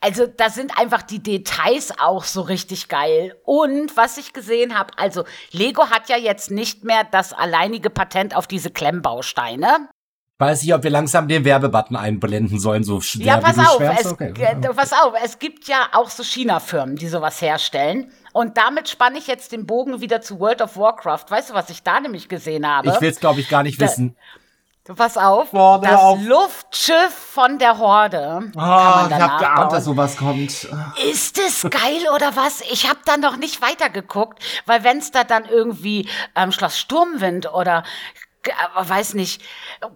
also 0.00 0.26
da 0.26 0.50
sind 0.50 0.78
einfach 0.78 1.02
die 1.02 1.22
Details 1.22 1.98
auch 1.98 2.24
so 2.24 2.42
richtig 2.42 2.88
geil. 2.88 3.36
Und 3.44 3.96
was 3.96 4.18
ich 4.18 4.32
gesehen 4.32 4.78
habe, 4.78 4.92
also 4.98 5.24
Lego 5.50 5.90
hat 5.90 6.08
ja 6.08 6.16
jetzt 6.16 6.50
nicht 6.50 6.84
mehr 6.84 7.04
das 7.04 7.32
alleinige 7.32 7.90
Patent 7.90 8.34
auf 8.36 8.46
diese 8.46 8.70
Klemmbausteine. 8.70 9.88
Weiß 10.38 10.62
ich, 10.64 10.74
ob 10.74 10.82
wir 10.82 10.90
langsam 10.90 11.28
den 11.28 11.46
Werbebutton 11.46 11.96
einblenden 11.96 12.58
sollen, 12.60 12.84
so 12.84 13.00
schwer 13.00 13.24
Ja, 13.24 13.36
pass 13.38 13.58
auf, 13.58 13.80
es, 13.80 14.04
Okay. 14.12 14.34
pass 14.76 14.92
auf, 14.92 15.14
es 15.24 15.38
gibt 15.38 15.66
ja 15.66 15.88
auch 15.92 16.10
so 16.10 16.22
China-Firmen, 16.22 16.96
die 16.96 17.08
sowas 17.08 17.40
herstellen. 17.40 18.12
Und 18.34 18.58
damit 18.58 18.90
spanne 18.90 19.16
ich 19.16 19.28
jetzt 19.28 19.52
den 19.52 19.64
Bogen 19.64 20.02
wieder 20.02 20.20
zu 20.20 20.38
World 20.38 20.60
of 20.60 20.76
Warcraft. 20.76 21.24
Weißt 21.30 21.50
du, 21.50 21.54
was 21.54 21.70
ich 21.70 21.82
da 21.82 22.00
nämlich 22.00 22.28
gesehen 22.28 22.66
habe? 22.68 22.88
Ich 22.90 23.00
will 23.00 23.08
es, 23.10 23.18
glaube 23.18 23.40
ich, 23.40 23.48
gar 23.48 23.62
nicht 23.62 23.80
Da- 23.80 23.86
wissen. 23.86 24.14
Pass 24.94 25.16
auf, 25.16 25.50
Boah, 25.50 25.80
hör 25.80 25.90
das 25.90 26.00
auf. 26.00 26.18
Luftschiff 26.22 27.10
von 27.12 27.58
der 27.58 27.78
Horde. 27.78 28.52
Ah, 28.56 29.08
kann 29.08 29.10
man 29.10 29.18
ich 29.20 29.26
habe 29.28 29.42
geahnt, 29.44 29.72
dass 29.72 29.84
sowas 29.84 30.16
kommt. 30.16 30.68
Ist 31.10 31.38
es 31.38 31.62
geil 31.62 32.06
oder 32.14 32.36
was? 32.36 32.60
Ich 32.70 32.88
habe 32.88 33.00
da 33.04 33.16
noch 33.16 33.36
nicht 33.36 33.60
weitergeguckt, 33.62 34.40
weil 34.64 34.84
wenn 34.84 34.98
es 34.98 35.10
da 35.10 35.24
dann 35.24 35.44
irgendwie 35.46 36.08
ähm, 36.36 36.52
Schloss 36.52 36.78
Sturmwind 36.78 37.52
oder 37.52 37.82
äh, 38.44 38.50
weiß 38.88 39.14
nicht, 39.14 39.42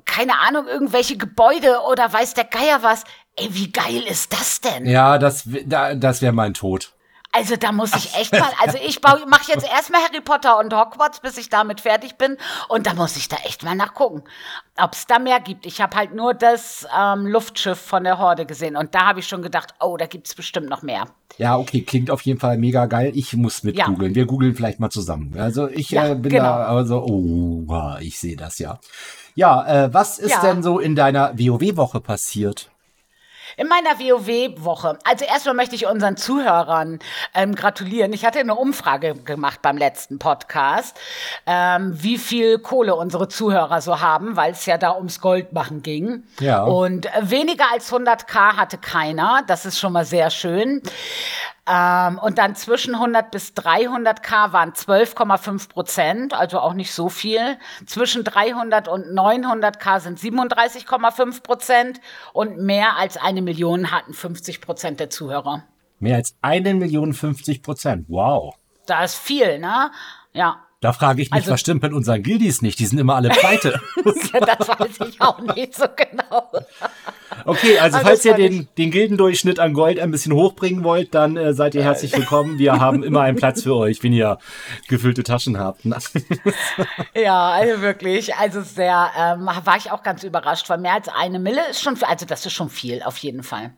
keine 0.04 0.38
Ahnung, 0.40 0.66
irgendwelche 0.66 1.16
Gebäude 1.16 1.80
oder 1.90 2.12
weiß 2.12 2.34
der 2.34 2.44
Geier 2.44 2.82
was. 2.82 3.04
Ey, 3.36 3.48
wie 3.52 3.70
geil 3.70 4.02
ist 4.08 4.32
das 4.32 4.60
denn? 4.60 4.86
Ja, 4.86 5.18
das, 5.18 5.44
da, 5.66 5.94
das 5.94 6.20
wäre 6.22 6.32
mein 6.32 6.54
Tod. 6.54 6.92
Also 7.32 7.54
da 7.54 7.70
muss 7.70 7.94
ich 7.94 8.12
echt 8.16 8.32
mal, 8.32 8.50
also 8.60 8.76
ich 8.84 9.00
mache 9.02 9.52
jetzt 9.52 9.64
erstmal 9.72 10.02
Harry 10.02 10.20
Potter 10.20 10.58
und 10.58 10.74
Hogwarts, 10.74 11.20
bis 11.20 11.38
ich 11.38 11.48
damit 11.48 11.80
fertig 11.80 12.16
bin. 12.16 12.36
Und 12.68 12.88
da 12.88 12.94
muss 12.94 13.16
ich 13.16 13.28
da 13.28 13.36
echt 13.44 13.62
mal 13.62 13.76
nachgucken, 13.76 14.24
ob 14.76 14.94
es 14.94 15.06
da 15.06 15.20
mehr 15.20 15.38
gibt. 15.38 15.64
Ich 15.64 15.80
habe 15.80 15.96
halt 15.96 16.12
nur 16.12 16.34
das 16.34 16.88
ähm, 16.98 17.26
Luftschiff 17.26 17.78
von 17.78 18.02
der 18.02 18.18
Horde 18.18 18.46
gesehen 18.46 18.76
und 18.76 18.96
da 18.96 19.06
habe 19.06 19.20
ich 19.20 19.28
schon 19.28 19.42
gedacht, 19.42 19.74
oh, 19.78 19.96
da 19.96 20.06
gibt's 20.06 20.34
bestimmt 20.34 20.68
noch 20.68 20.82
mehr. 20.82 21.04
Ja, 21.38 21.56
okay, 21.56 21.82
klingt 21.82 22.10
auf 22.10 22.22
jeden 22.22 22.40
Fall 22.40 22.58
mega 22.58 22.86
geil. 22.86 23.12
Ich 23.14 23.32
muss 23.34 23.62
mit 23.62 23.76
Ja. 23.76 23.86
googeln. 23.86 24.16
Wir 24.16 24.26
googeln 24.26 24.56
vielleicht 24.56 24.80
mal 24.80 24.90
zusammen. 24.90 25.38
Also 25.38 25.68
ich 25.68 25.90
Ja, 25.90 26.08
äh, 26.08 26.14
bin 26.16 26.32
genau. 26.32 26.42
da 26.42 26.66
also, 26.66 27.04
oh, 27.04 27.94
ich 28.00 28.18
sehe 28.18 28.36
das 28.36 28.58
ja. 28.58 28.80
Ja, 29.34 29.66
äh, 29.84 29.94
was 29.94 30.18
ist 30.18 30.30
Ja. 30.30 30.40
denn 30.40 30.62
so 30.62 30.78
in 30.78 30.94
deiner 30.96 31.38
WoW-Woche 31.38 32.00
passiert? 32.00 32.70
In 33.56 33.66
meiner 33.66 33.98
WoW-Woche. 33.98 34.96
Also 35.04 35.24
erstmal 35.24 35.56
möchte 35.56 35.74
ich 35.74 35.86
unseren 35.86 36.16
Zuhörern 36.16 37.00
ähm, 37.34 37.54
gratulieren. 37.56 38.12
Ich 38.12 38.24
hatte 38.24 38.38
eine 38.38 38.54
Umfrage 38.54 39.14
gemacht 39.14 39.60
beim 39.60 39.76
letzten 39.76 40.20
Podcast, 40.20 40.96
ähm, 41.46 41.92
wie 42.00 42.16
viel 42.16 42.60
Kohle 42.60 42.94
unsere 42.94 43.28
Zuhörer 43.28 43.80
so 43.80 44.00
haben, 44.00 44.36
weil 44.36 44.52
es 44.52 44.66
ja 44.66 44.78
da 44.78 44.94
ums 44.94 45.20
Goldmachen 45.20 45.82
ging. 45.82 46.22
Ja. 46.38 46.62
Und 46.62 47.06
äh, 47.06 47.10
weniger 47.30 47.64
als 47.72 47.92
100k 47.92 48.56
hatte 48.56 48.78
keiner. 48.78 49.42
Das 49.48 49.66
ist 49.66 49.80
schon 49.80 49.92
mal 49.92 50.04
sehr 50.04 50.30
schön. 50.30 50.80
Ähm, 51.66 52.18
und 52.18 52.38
dann 52.38 52.56
zwischen 52.56 52.94
100 52.94 53.30
bis 53.30 53.52
300k 53.52 54.52
waren 54.52 54.72
12,5 54.72 55.68
Prozent, 55.68 56.34
also 56.34 56.58
auch 56.58 56.74
nicht 56.74 56.92
so 56.92 57.08
viel. 57.08 57.58
Zwischen 57.86 58.24
300 58.24 58.88
und 58.88 59.04
900k 59.06 60.00
sind 60.00 60.18
37,5 60.18 61.42
Prozent 61.42 62.00
und 62.32 62.58
mehr 62.58 62.96
als 62.96 63.16
eine 63.16 63.42
Million 63.42 63.90
hatten 63.90 64.14
50 64.14 64.60
Prozent 64.60 65.00
der 65.00 65.10
Zuhörer. 65.10 65.64
Mehr 65.98 66.16
als 66.16 66.34
eine 66.40 66.74
Million 66.74 67.12
50 67.12 67.62
Prozent. 67.62 68.06
Wow. 68.08 68.54
Da 68.86 69.04
ist 69.04 69.16
viel, 69.16 69.58
ne? 69.58 69.90
Ja. 70.32 70.64
Da 70.82 70.94
frage 70.94 71.20
ich 71.20 71.30
mich, 71.30 71.42
Also- 71.42 71.52
was 71.52 71.60
stimmt 71.60 71.82
mit 71.82 71.92
unseren 71.92 72.22
Guildies 72.22 72.62
nicht? 72.62 72.78
Die 72.78 72.86
sind 72.86 72.98
immer 72.98 73.14
alle 73.14 73.28
pleite. 73.28 73.80
ja, 74.32 74.40
das 74.40 74.66
weiß 74.66 75.08
ich 75.10 75.20
auch 75.20 75.38
nicht 75.54 75.74
so 75.74 75.84
genau. 75.94 76.50
Okay, 77.44 77.78
also 77.78 77.98
Also 77.98 78.08
falls 78.08 78.24
ihr 78.24 78.32
den, 78.34 78.66
den 78.78 78.90
Gildendurchschnitt 78.90 79.58
an 79.60 79.74
Gold 79.74 79.98
ein 80.00 80.10
bisschen 80.10 80.32
hochbringen 80.32 80.82
wollt, 80.82 81.14
dann 81.14 81.36
äh, 81.36 81.52
seid 81.52 81.74
ihr 81.74 81.82
herzlich 81.82 82.16
willkommen. 82.16 82.58
Wir 82.58 82.80
haben 82.80 83.02
immer 83.04 83.20
einen 83.20 83.36
Platz 83.36 83.62
für 83.62 83.74
euch, 83.76 84.02
wenn 84.02 84.14
ihr 84.14 84.38
gefüllte 84.88 85.22
Taschen 85.22 85.58
habt. 85.58 85.82
Ja, 87.14 87.50
also 87.50 87.82
wirklich, 87.82 88.34
also 88.36 88.62
sehr, 88.62 89.10
ähm, 89.18 89.46
war 89.64 89.76
ich 89.76 89.90
auch 89.90 90.02
ganz 90.02 90.22
überrascht, 90.22 90.68
weil 90.70 90.78
mehr 90.78 90.94
als 90.94 91.08
eine 91.08 91.38
Mille 91.38 91.60
ist 91.70 91.82
schon, 91.82 92.00
also 92.02 92.24
das 92.24 92.46
ist 92.46 92.52
schon 92.52 92.70
viel, 92.70 93.02
auf 93.02 93.18
jeden 93.18 93.42
Fall. 93.42 93.72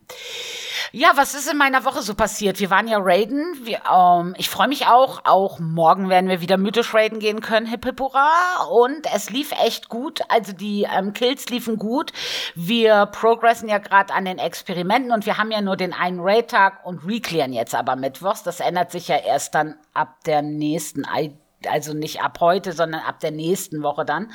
Ja, 0.91 1.11
was 1.15 1.33
ist 1.33 1.49
in 1.49 1.57
meiner 1.57 1.85
Woche 1.85 2.01
so 2.01 2.13
passiert? 2.13 2.59
Wir 2.59 2.69
waren 2.69 2.87
ja 2.87 2.97
raiden, 2.99 3.59
wir, 3.63 3.81
ähm, 3.91 4.35
ich 4.37 4.49
freue 4.49 4.67
mich 4.67 4.87
auch, 4.87 5.21
auch 5.25 5.59
morgen 5.59 6.09
werden 6.09 6.29
wir 6.29 6.41
wieder 6.41 6.57
mythisch 6.57 6.93
raiden 6.93 7.19
gehen 7.19 7.41
können, 7.41 7.65
hip 7.65 7.85
hip 7.85 7.99
hurra, 7.99 8.29
und 8.69 9.07
es 9.13 9.29
lief 9.29 9.51
echt 9.63 9.89
gut, 9.89 10.21
also 10.29 10.53
die 10.53 10.87
ähm, 10.91 11.13
Kills 11.13 11.49
liefen 11.49 11.77
gut, 11.77 12.11
wir 12.55 13.05
progressen 13.07 13.69
ja 13.69 13.77
gerade 13.77 14.13
an 14.13 14.25
den 14.25 14.39
Experimenten 14.39 15.11
und 15.11 15.25
wir 15.25 15.37
haben 15.37 15.51
ja 15.51 15.61
nur 15.61 15.77
den 15.77 15.93
einen 15.93 16.19
Raid-Tag 16.19 16.85
und 16.85 17.07
reclearen 17.07 17.53
jetzt 17.53 17.75
aber 17.75 17.95
mittwochs, 17.95 18.43
das 18.43 18.59
ändert 18.59 18.91
sich 18.91 19.07
ja 19.07 19.17
erst 19.17 19.55
dann 19.55 19.75
ab 19.93 20.23
der 20.25 20.41
nächsten 20.41 21.03
I 21.03 21.33
also 21.67 21.93
nicht 21.93 22.21
ab 22.21 22.39
heute, 22.39 22.73
sondern 22.73 23.01
ab 23.01 23.19
der 23.19 23.31
nächsten 23.31 23.83
Woche 23.83 24.05
dann. 24.05 24.31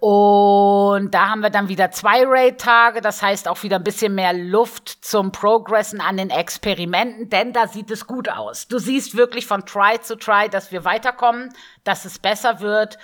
Und 0.00 1.14
da 1.14 1.30
haben 1.30 1.42
wir 1.42 1.50
dann 1.50 1.68
wieder 1.68 1.90
zwei 1.90 2.24
Raid-Tage, 2.24 3.00
das 3.00 3.22
heißt 3.22 3.48
auch 3.48 3.62
wieder 3.62 3.76
ein 3.76 3.84
bisschen 3.84 4.14
mehr 4.14 4.32
Luft 4.32 5.04
zum 5.04 5.32
Progressen 5.32 6.00
an 6.00 6.16
den 6.16 6.30
Experimenten, 6.30 7.28
denn 7.30 7.52
da 7.52 7.68
sieht 7.68 7.90
es 7.90 8.06
gut 8.06 8.28
aus. 8.28 8.68
Du 8.68 8.78
siehst 8.78 9.16
wirklich 9.16 9.46
von 9.46 9.64
Try 9.66 10.00
zu 10.00 10.16
Try, 10.16 10.48
dass 10.48 10.72
wir 10.72 10.84
weiterkommen, 10.84 11.52
dass 11.84 12.04
es 12.04 12.18
besser 12.18 12.60
wird. 12.60 12.98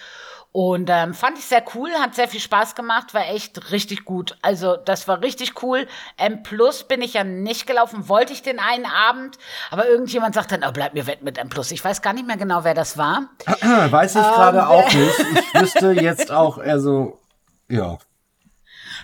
Und 0.52 0.90
ähm, 0.90 1.14
fand 1.14 1.38
ich 1.38 1.45
sehr 1.45 1.62
cool, 1.75 1.90
hat 2.00 2.16
sehr 2.16 2.26
viel 2.26 2.40
Spaß 2.40 2.75
gemacht, 2.75 3.14
war 3.14 3.28
echt 3.28 3.71
richtig 3.71 4.04
gut. 4.04 4.37
Also 4.42 4.76
das 4.76 5.07
war 5.07 5.23
richtig 5.23 5.62
cool. 5.62 5.87
M 6.16 6.42
Plus 6.42 6.83
bin 6.83 7.02
ich 7.02 7.14
ja 7.14 7.23
nicht 7.23 7.69
gelaufen, 7.69 8.09
wollte 8.09 8.33
ich 8.33 8.42
den 8.42 8.59
einen 8.59 8.87
Abend, 8.87 9.38
aber 9.71 9.88
irgendjemand 9.88 10.35
sagt 10.35 10.50
dann, 10.50 10.64
oh, 10.66 10.73
bleib 10.73 10.95
mir 10.95 11.07
wett 11.07 11.23
mit 11.23 11.38
M 11.38 11.50
Plus. 11.50 11.71
Ich 11.71 11.85
weiß 11.85 12.02
gar 12.02 12.14
nicht 12.14 12.26
mehr 12.26 12.37
genau, 12.37 12.64
wer 12.64 12.75
das 12.75 12.99
war. 12.99 13.28
Weiß 13.47 14.16
ich 14.16 14.23
gerade 14.23 14.66
auch 14.66 14.92
nicht. 14.92 15.11
Ich 15.52 15.61
wüsste 15.61 15.92
jetzt 15.92 16.33
auch, 16.33 16.59
also, 16.59 17.21
ja. 17.69 17.99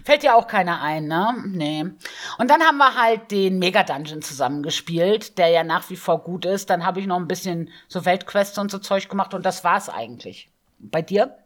Fällt 0.05 0.23
ja 0.23 0.35
auch 0.35 0.47
keiner 0.47 0.83
ein, 0.83 1.07
ne? 1.07 1.35
Nee. 1.47 1.85
Und 2.39 2.51
dann 2.51 2.63
haben 2.63 2.79
wir 2.79 2.95
halt 2.95 3.31
den 3.31 3.59
Mega 3.59 3.83
Dungeon 3.83 4.23
zusammengespielt, 4.23 5.39
der 5.39 5.49
ja 5.49 5.65
nach 5.65 5.91
wie 5.91 5.97
vor 5.97 6.23
gut 6.23 6.45
ist. 6.45 6.71
Dann 6.71 6.85
habe 6.85 7.01
ich 7.01 7.07
noch 7.07 7.17
ein 7.17 7.29
bisschen 7.29 7.71
so 7.89 8.05
Weltquests 8.05 8.59
und 8.59 8.71
so 8.71 8.79
Zeug 8.79 9.09
gemacht 9.09 9.35
und 9.35 9.47
das 9.47 9.65
war's 9.65 9.89
eigentlich. 9.89 10.51
Bei 10.91 11.03
dir? 11.03 11.37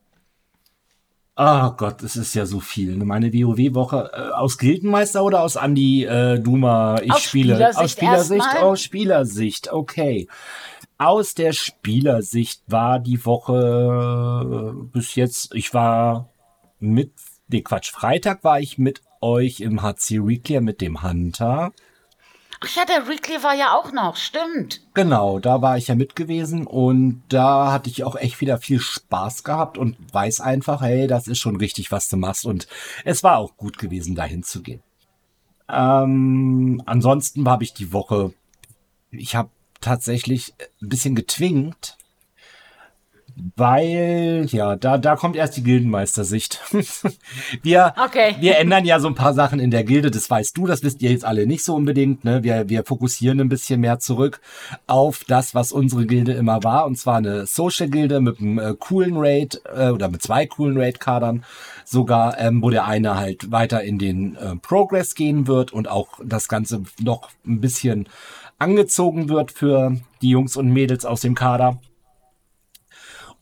Oh 1.37 1.71
Gott, 1.71 2.03
es 2.03 2.17
ist 2.17 2.35
ja 2.35 2.45
so 2.45 2.61
viel. 2.61 2.97
Meine 2.97 3.33
WoW-Woche 3.33 4.11
äh, 4.13 4.33
aus 4.33 4.59
Gildenmeister 4.59 5.25
oder 5.25 5.41
aus 5.41 5.57
Andi 5.57 6.05
äh, 6.05 6.39
Duma? 6.39 7.01
Ich 7.03 7.13
Aus 7.13 7.23
spiele 7.23 7.55
Spielersicht 7.55 7.81
aus 7.83 7.91
Spielersicht. 7.93 8.63
Aus 8.63 8.83
Spielersicht, 8.83 9.73
okay. 9.73 10.29
Aus 10.99 11.35
der 11.35 11.53
Spielersicht 11.53 12.63
war 12.67 12.99
die 12.99 13.25
Woche 13.25 14.75
äh, 14.75 14.85
bis 14.93 15.15
jetzt. 15.15 15.55
Ich 15.55 15.73
war 15.73 16.29
mit, 16.79 17.13
nee 17.49 17.63
Quatsch, 17.63 17.91
Freitag 17.91 18.45
war 18.45 18.61
ich 18.61 18.77
mit 18.77 19.01
euch 19.23 19.61
im 19.61 19.83
HC 19.83 20.19
Reclear 20.19 20.61
mit 20.61 20.83
dem 20.83 21.03
Hunter. 21.03 21.73
Ach 22.63 22.77
ja, 22.77 22.85
der 22.85 23.09
Reclay 23.09 23.43
war 23.43 23.55
ja 23.55 23.75
auch 23.75 23.91
noch, 23.93 24.17
stimmt. 24.17 24.83
Genau, 24.93 25.39
da 25.39 25.63
war 25.63 25.79
ich 25.79 25.89
ja 25.89 25.95
mit 25.95 26.15
gewesen 26.15 26.67
und 26.67 27.23
da 27.29 27.73
hatte 27.73 27.89
ich 27.89 28.05
auch 28.05 28.17
echt 28.17 28.41
wieder 28.43 28.59
viel 28.59 28.81
Spaß 28.81 29.45
gehabt 29.45 29.79
und 29.79 29.97
weiß 30.13 30.43
einfach, 30.43 30.83
hey, 30.83 31.07
das 31.07 31.27
ist 31.27 31.39
schon 31.39 31.57
richtig, 31.57 31.91
was 31.91 32.09
du 32.11 32.19
machst 32.19 32.45
und 32.45 32.69
es 33.05 33.23
war 33.23 33.39
auch 33.39 33.57
gut 33.57 33.79
gewesen, 33.79 34.15
dahin 34.15 34.43
zu 34.43 34.63
gehen. 34.63 34.83
Ähm, 35.71 36.83
ansonsten 36.85 37.49
habe 37.49 37.65
ich 37.65 37.73
die 37.73 37.95
Woche, 37.95 38.35
ich 39.11 39.37
habe 39.37 39.49
tatsächlich 39.81 40.53
ein 40.83 40.89
bisschen 40.91 41.15
getwingt, 41.15 41.97
weil, 43.57 44.47
ja, 44.51 44.77
da, 44.77 44.99
da 44.99 45.17
kommt 45.17 45.37
erst 45.37 45.57
die 45.57 45.63
Gildenmeistersicht. 45.63 46.61
wir, 47.63 47.95
Okay. 47.97 48.37
wir 48.41 48.59
ändern 48.59 48.85
ja 48.85 49.01
so 49.01 49.09
ein 49.09 49.15
paar 49.15 49.35
Sachen 49.35 49.61
in 49.61 49.71
der 49.71 49.85
Gilde, 49.85 50.11
das 50.11 50.29
weißt 50.31 50.57
du, 50.57 50.67
das 50.67 50.83
wisst 50.83 51.03
ihr 51.03 51.11
jetzt 51.11 51.25
alle 51.25 51.47
nicht 51.47 51.65
so 51.65 51.75
unbedingt. 51.75 52.25
Ne? 52.25 52.43
Wir, 52.43 52.69
wir 52.69 52.85
fokussieren 52.85 53.41
ein 53.41 53.49
bisschen 53.49 53.81
mehr 53.81 53.99
zurück 53.99 54.41
auf 54.87 55.25
das, 55.27 55.55
was 55.55 55.73
unsere 55.73 56.07
Gilde 56.07 56.33
immer 56.33 56.63
war. 56.63 56.87
Und 56.87 56.97
zwar 56.97 57.17
eine 57.17 57.47
Social-Gilde 57.47 58.21
mit 58.21 58.41
einem 58.41 58.59
äh, 58.59 58.75
coolen 58.79 59.17
Raid 59.17 59.61
äh, 59.75 59.91
oder 59.91 60.09
mit 60.09 60.23
zwei 60.23 60.47
coolen 60.47 60.77
Raid-Kadern 60.79 61.45
sogar, 61.85 62.39
ähm, 62.39 62.63
wo 62.63 62.71
der 62.71 62.87
eine 62.87 63.17
halt 63.17 63.51
weiter 63.51 63.83
in 63.83 63.99
den 63.99 64.37
äh, 64.37 64.57
Progress 64.57 65.15
gehen 65.15 65.47
wird 65.47 65.73
und 65.73 65.89
auch 65.89 66.19
das 66.25 66.49
Ganze 66.49 66.83
noch 67.01 67.31
ein 67.47 67.61
bisschen 67.61 68.09
angezogen 68.59 69.29
wird 69.29 69.51
für 69.51 69.97
die 70.23 70.31
Jungs 70.31 70.57
und 70.57 70.71
Mädels 70.71 71.05
aus 71.05 71.23
dem 71.23 71.35
Kader. 71.35 71.79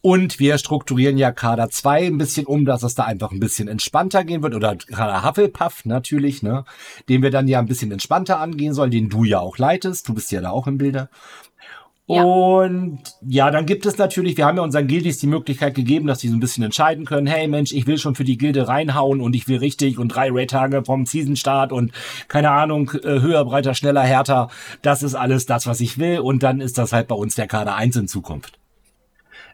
Und 0.00 0.38
wir 0.38 0.58
strukturieren 0.58 1.18
ja 1.18 1.32
Kader 1.32 1.70
2 1.70 2.06
ein 2.06 2.18
bisschen 2.18 2.46
um, 2.46 2.64
dass 2.64 2.82
es 2.82 2.94
da 2.94 3.04
einfach 3.04 3.32
ein 3.32 3.40
bisschen 3.40 3.68
entspannter 3.68 4.24
gehen 4.24 4.42
wird. 4.42 4.54
Oder 4.54 4.76
Kader 4.76 5.24
Hufflepuff 5.24 5.84
natürlich, 5.84 6.42
ne? 6.42 6.64
Den 7.08 7.22
wir 7.22 7.30
dann 7.30 7.48
ja 7.48 7.58
ein 7.58 7.66
bisschen 7.66 7.90
entspannter 7.90 8.38
angehen 8.38 8.74
sollen, 8.74 8.90
den 8.90 9.08
du 9.08 9.24
ja 9.24 9.40
auch 9.40 9.58
leitest. 9.58 10.08
Du 10.08 10.14
bist 10.14 10.30
ja 10.30 10.40
da 10.40 10.50
auch 10.50 10.66
im 10.66 10.78
Bilde. 10.78 11.08
Ja. 12.10 12.22
Und 12.22 13.00
ja, 13.20 13.50
dann 13.50 13.66
gibt 13.66 13.84
es 13.84 13.98
natürlich, 13.98 14.38
wir 14.38 14.46
haben 14.46 14.56
ja 14.56 14.62
unseren 14.62 14.86
Gildis 14.86 15.18
die 15.18 15.26
Möglichkeit 15.26 15.74
gegeben, 15.74 16.06
dass 16.06 16.20
die 16.20 16.28
so 16.28 16.36
ein 16.36 16.40
bisschen 16.40 16.64
entscheiden 16.64 17.04
können, 17.04 17.26
hey 17.26 17.46
Mensch, 17.48 17.72
ich 17.72 17.86
will 17.86 17.98
schon 17.98 18.14
für 18.14 18.24
die 18.24 18.38
Gilde 18.38 18.66
reinhauen 18.66 19.20
und 19.20 19.36
ich 19.36 19.46
will 19.46 19.58
richtig 19.58 19.98
und 19.98 20.08
drei 20.08 20.30
Raid-Tage 20.32 20.84
vom 20.86 21.04
Season-Start 21.04 21.70
und 21.70 21.92
keine 22.28 22.50
Ahnung, 22.50 22.92
äh, 23.02 23.20
höher, 23.20 23.44
breiter, 23.44 23.74
schneller, 23.74 24.00
härter. 24.00 24.48
Das 24.80 25.02
ist 25.02 25.16
alles 25.16 25.44
das, 25.44 25.66
was 25.66 25.80
ich 25.80 25.98
will 25.98 26.20
und 26.20 26.42
dann 26.42 26.62
ist 26.62 26.78
das 26.78 26.94
halt 26.94 27.08
bei 27.08 27.14
uns 27.14 27.34
der 27.34 27.46
Kader 27.46 27.74
1 27.74 27.96
in 27.96 28.08
Zukunft. 28.08 28.58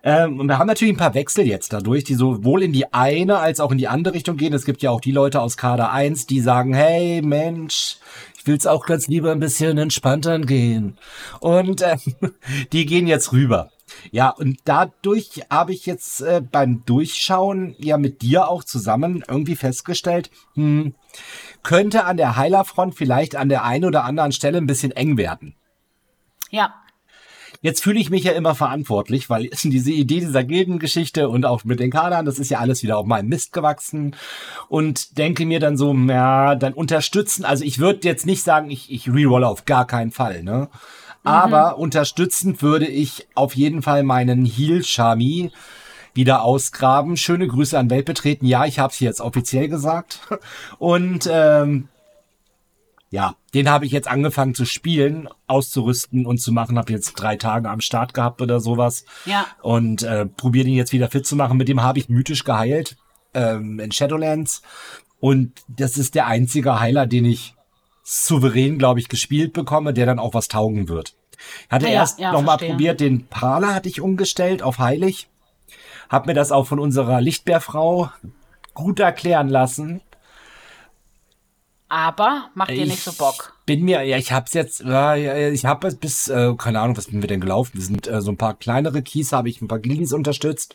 Ähm, 0.04 0.38
und 0.38 0.48
wir 0.48 0.58
haben 0.58 0.66
natürlich 0.66 0.92
ein 0.92 0.98
paar 0.98 1.14
Wechsel 1.14 1.46
jetzt 1.46 1.72
dadurch, 1.72 2.04
die 2.04 2.14
sowohl 2.14 2.62
in 2.62 2.74
die 2.74 2.92
eine 2.92 3.38
als 3.38 3.58
auch 3.58 3.72
in 3.72 3.78
die 3.78 3.88
andere 3.88 4.14
Richtung 4.14 4.36
gehen. 4.36 4.52
Es 4.52 4.66
gibt 4.66 4.82
ja 4.82 4.90
auch 4.90 5.00
die 5.00 5.12
Leute 5.12 5.40
aus 5.40 5.56
Kader 5.56 5.90
1, 5.90 6.26
die 6.26 6.40
sagen, 6.40 6.74
hey 6.74 7.22
Mensch, 7.22 7.96
ich 8.36 8.46
will's 8.46 8.66
auch 8.66 8.84
ganz 8.84 9.08
lieber 9.08 9.32
ein 9.32 9.40
bisschen 9.40 9.78
entspannter 9.78 10.38
gehen. 10.40 10.98
Und 11.40 11.80
äh, 11.80 11.96
die 12.72 12.84
gehen 12.84 13.06
jetzt 13.06 13.32
rüber. 13.32 13.70
Ja, 14.10 14.28
und 14.28 14.58
dadurch 14.64 15.42
habe 15.50 15.72
ich 15.72 15.86
jetzt 15.86 16.20
äh, 16.20 16.42
beim 16.42 16.84
Durchschauen 16.84 17.74
ja 17.78 17.96
mit 17.96 18.20
dir 18.20 18.48
auch 18.48 18.62
zusammen 18.62 19.24
irgendwie 19.26 19.56
festgestellt, 19.56 20.30
hm, 20.54 20.94
könnte 21.62 22.04
an 22.04 22.18
der 22.18 22.36
Heilerfront 22.36 22.94
vielleicht 22.94 23.36
an 23.36 23.48
der 23.48 23.64
einen 23.64 23.86
oder 23.86 24.04
anderen 24.04 24.32
Stelle 24.32 24.58
ein 24.58 24.66
bisschen 24.66 24.92
eng 24.92 25.16
werden. 25.16 25.54
Ja. 26.50 26.74
Jetzt 27.64 27.82
fühle 27.82 27.98
ich 27.98 28.10
mich 28.10 28.24
ja 28.24 28.32
immer 28.32 28.54
verantwortlich, 28.54 29.30
weil 29.30 29.48
diese 29.64 29.90
Idee 29.90 30.20
dieser 30.20 30.44
Gildengeschichte 30.44 31.30
und 31.30 31.46
auch 31.46 31.64
mit 31.64 31.80
den 31.80 31.90
Kadern, 31.90 32.26
das 32.26 32.38
ist 32.38 32.50
ja 32.50 32.58
alles 32.58 32.82
wieder 32.82 32.98
auf 32.98 33.06
meinem 33.06 33.30
Mist 33.30 33.54
gewachsen 33.54 34.14
und 34.68 35.16
denke 35.16 35.46
mir 35.46 35.60
dann 35.60 35.78
so, 35.78 35.94
ja, 35.94 36.56
dann 36.56 36.74
unterstützen. 36.74 37.46
Also 37.46 37.64
ich 37.64 37.78
würde 37.78 38.06
jetzt 38.06 38.26
nicht 38.26 38.42
sagen, 38.42 38.70
ich, 38.70 38.92
ich 38.92 39.10
reroll 39.10 39.44
auf 39.44 39.64
gar 39.64 39.86
keinen 39.86 40.10
Fall, 40.10 40.42
ne? 40.42 40.68
Aber 41.22 41.76
mhm. 41.76 41.84
unterstützend 41.84 42.60
würde 42.60 42.86
ich 42.86 43.26
auf 43.34 43.56
jeden 43.56 43.80
Fall 43.80 44.02
meinen 44.02 44.44
Heal-Shami 44.44 45.50
wieder 46.12 46.42
ausgraben. 46.42 47.16
Schöne 47.16 47.48
Grüße 47.48 47.78
an 47.78 47.88
Weltbetreten. 47.88 48.46
Ja, 48.46 48.66
ich 48.66 48.78
habe 48.78 48.92
es 48.92 49.00
jetzt 49.00 49.22
offiziell 49.22 49.68
gesagt. 49.68 50.18
Und 50.78 51.26
ähm, 51.32 51.88
ja, 53.14 53.36
den 53.54 53.70
habe 53.70 53.86
ich 53.86 53.92
jetzt 53.92 54.08
angefangen 54.08 54.56
zu 54.56 54.64
spielen, 54.64 55.28
auszurüsten 55.46 56.26
und 56.26 56.38
zu 56.38 56.50
machen. 56.50 56.76
Habe 56.76 56.92
jetzt 56.92 57.12
drei 57.12 57.36
Tage 57.36 57.70
am 57.70 57.80
Start 57.80 58.12
gehabt 58.12 58.42
oder 58.42 58.58
sowas. 58.58 59.04
Ja. 59.24 59.46
Und 59.62 60.02
äh, 60.02 60.26
probiere 60.26 60.64
den 60.64 60.74
jetzt 60.74 60.92
wieder 60.92 61.08
fit 61.08 61.24
zu 61.24 61.36
machen. 61.36 61.56
Mit 61.56 61.68
dem 61.68 61.80
habe 61.80 62.00
ich 62.00 62.08
mythisch 62.08 62.42
geheilt 62.42 62.96
ähm, 63.32 63.78
in 63.78 63.92
Shadowlands. 63.92 64.62
Und 65.20 65.52
das 65.68 65.96
ist 65.96 66.16
der 66.16 66.26
einzige 66.26 66.80
Heiler, 66.80 67.06
den 67.06 67.24
ich 67.24 67.54
souverän, 68.02 68.78
glaube 68.78 68.98
ich, 68.98 69.08
gespielt 69.08 69.52
bekomme, 69.52 69.94
der 69.94 70.06
dann 70.06 70.18
auch 70.18 70.34
was 70.34 70.48
taugen 70.48 70.88
wird. 70.88 71.14
Ich 71.66 71.70
hatte 71.70 71.86
ja, 71.86 71.92
erst 71.92 72.18
ja, 72.18 72.32
noch 72.32 72.58
probiert, 72.58 72.98
den 72.98 73.28
Parler 73.28 73.76
hatte 73.76 73.88
ich 73.88 74.00
umgestellt 74.00 74.60
auf 74.64 74.80
heilig. 74.80 75.28
Hab 76.08 76.26
mir 76.26 76.34
das 76.34 76.50
auch 76.50 76.66
von 76.66 76.80
unserer 76.80 77.20
Lichtbärfrau 77.20 78.10
gut 78.74 78.98
erklären 78.98 79.48
lassen. 79.48 80.00
Aber 81.94 82.50
macht 82.54 82.70
dir 82.70 82.86
nicht 82.86 83.04
so 83.04 83.12
Bock. 83.12 83.56
Bin 83.66 83.84
mir, 83.84 84.02
ja, 84.02 84.16
ich 84.16 84.32
hab's 84.32 84.52
jetzt, 84.52 84.82
äh, 84.84 85.52
ich 85.52 85.64
habe 85.64 85.86
es 85.86 85.94
bis, 85.94 86.26
äh, 86.26 86.52
keine 86.58 86.80
Ahnung, 86.80 86.96
was 86.96 87.04
sind 87.04 87.20
wir 87.20 87.28
denn 87.28 87.40
gelaufen? 87.40 87.74
Wir 87.74 87.84
sind 87.84 88.08
äh, 88.08 88.20
so 88.20 88.32
ein 88.32 88.36
paar 88.36 88.54
kleinere 88.54 89.00
Keys, 89.00 89.32
habe 89.32 89.48
ich 89.48 89.62
ein 89.62 89.68
paar 89.68 89.78
Gillies 89.78 90.12
unterstützt. 90.12 90.74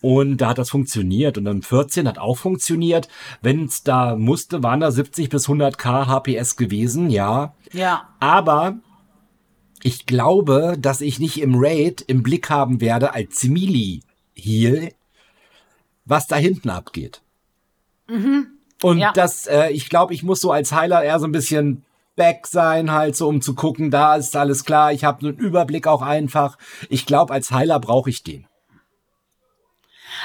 Und 0.00 0.38
da 0.38 0.48
hat 0.48 0.58
das 0.58 0.68
funktioniert. 0.68 1.38
Und 1.38 1.44
dann 1.44 1.62
14 1.62 2.08
hat 2.08 2.18
auch 2.18 2.38
funktioniert. 2.38 3.06
Wenn 3.40 3.66
es 3.66 3.84
da 3.84 4.16
musste, 4.16 4.64
waren 4.64 4.80
da 4.80 4.90
70 4.90 5.28
bis 5.28 5.44
100 5.44 5.78
K 5.78 6.08
HPS 6.08 6.56
gewesen, 6.56 7.08
ja. 7.08 7.54
Ja. 7.72 8.08
Aber 8.18 8.78
ich 9.84 10.06
glaube, 10.06 10.74
dass 10.76 11.02
ich 11.02 11.20
nicht 11.20 11.40
im 11.40 11.54
Raid 11.54 12.00
im 12.00 12.24
Blick 12.24 12.50
haben 12.50 12.80
werde 12.80 13.14
als 13.14 13.44
Mili 13.44 14.02
Heal, 14.34 14.90
was 16.04 16.26
da 16.26 16.34
hinten 16.34 16.68
abgeht. 16.68 17.22
Mhm. 18.08 18.51
Und 18.82 18.98
ja. 18.98 19.12
das, 19.12 19.46
äh, 19.46 19.68
ich 19.70 19.88
glaube, 19.88 20.14
ich 20.14 20.22
muss 20.22 20.40
so 20.40 20.52
als 20.52 20.72
Heiler 20.72 21.02
eher 21.02 21.18
so 21.20 21.26
ein 21.26 21.32
bisschen 21.32 21.84
back 22.16 22.46
sein, 22.46 22.92
halt 22.92 23.16
so, 23.16 23.28
um 23.28 23.40
zu 23.40 23.54
gucken, 23.54 23.90
da 23.90 24.16
ist 24.16 24.36
alles 24.36 24.64
klar. 24.64 24.92
Ich 24.92 25.04
habe 25.04 25.26
einen 25.26 25.36
Überblick 25.36 25.86
auch 25.86 26.02
einfach. 26.02 26.58
Ich 26.88 27.06
glaube, 27.06 27.32
als 27.32 27.50
Heiler 27.50 27.80
brauche 27.80 28.10
ich 28.10 28.22
den. 28.22 28.46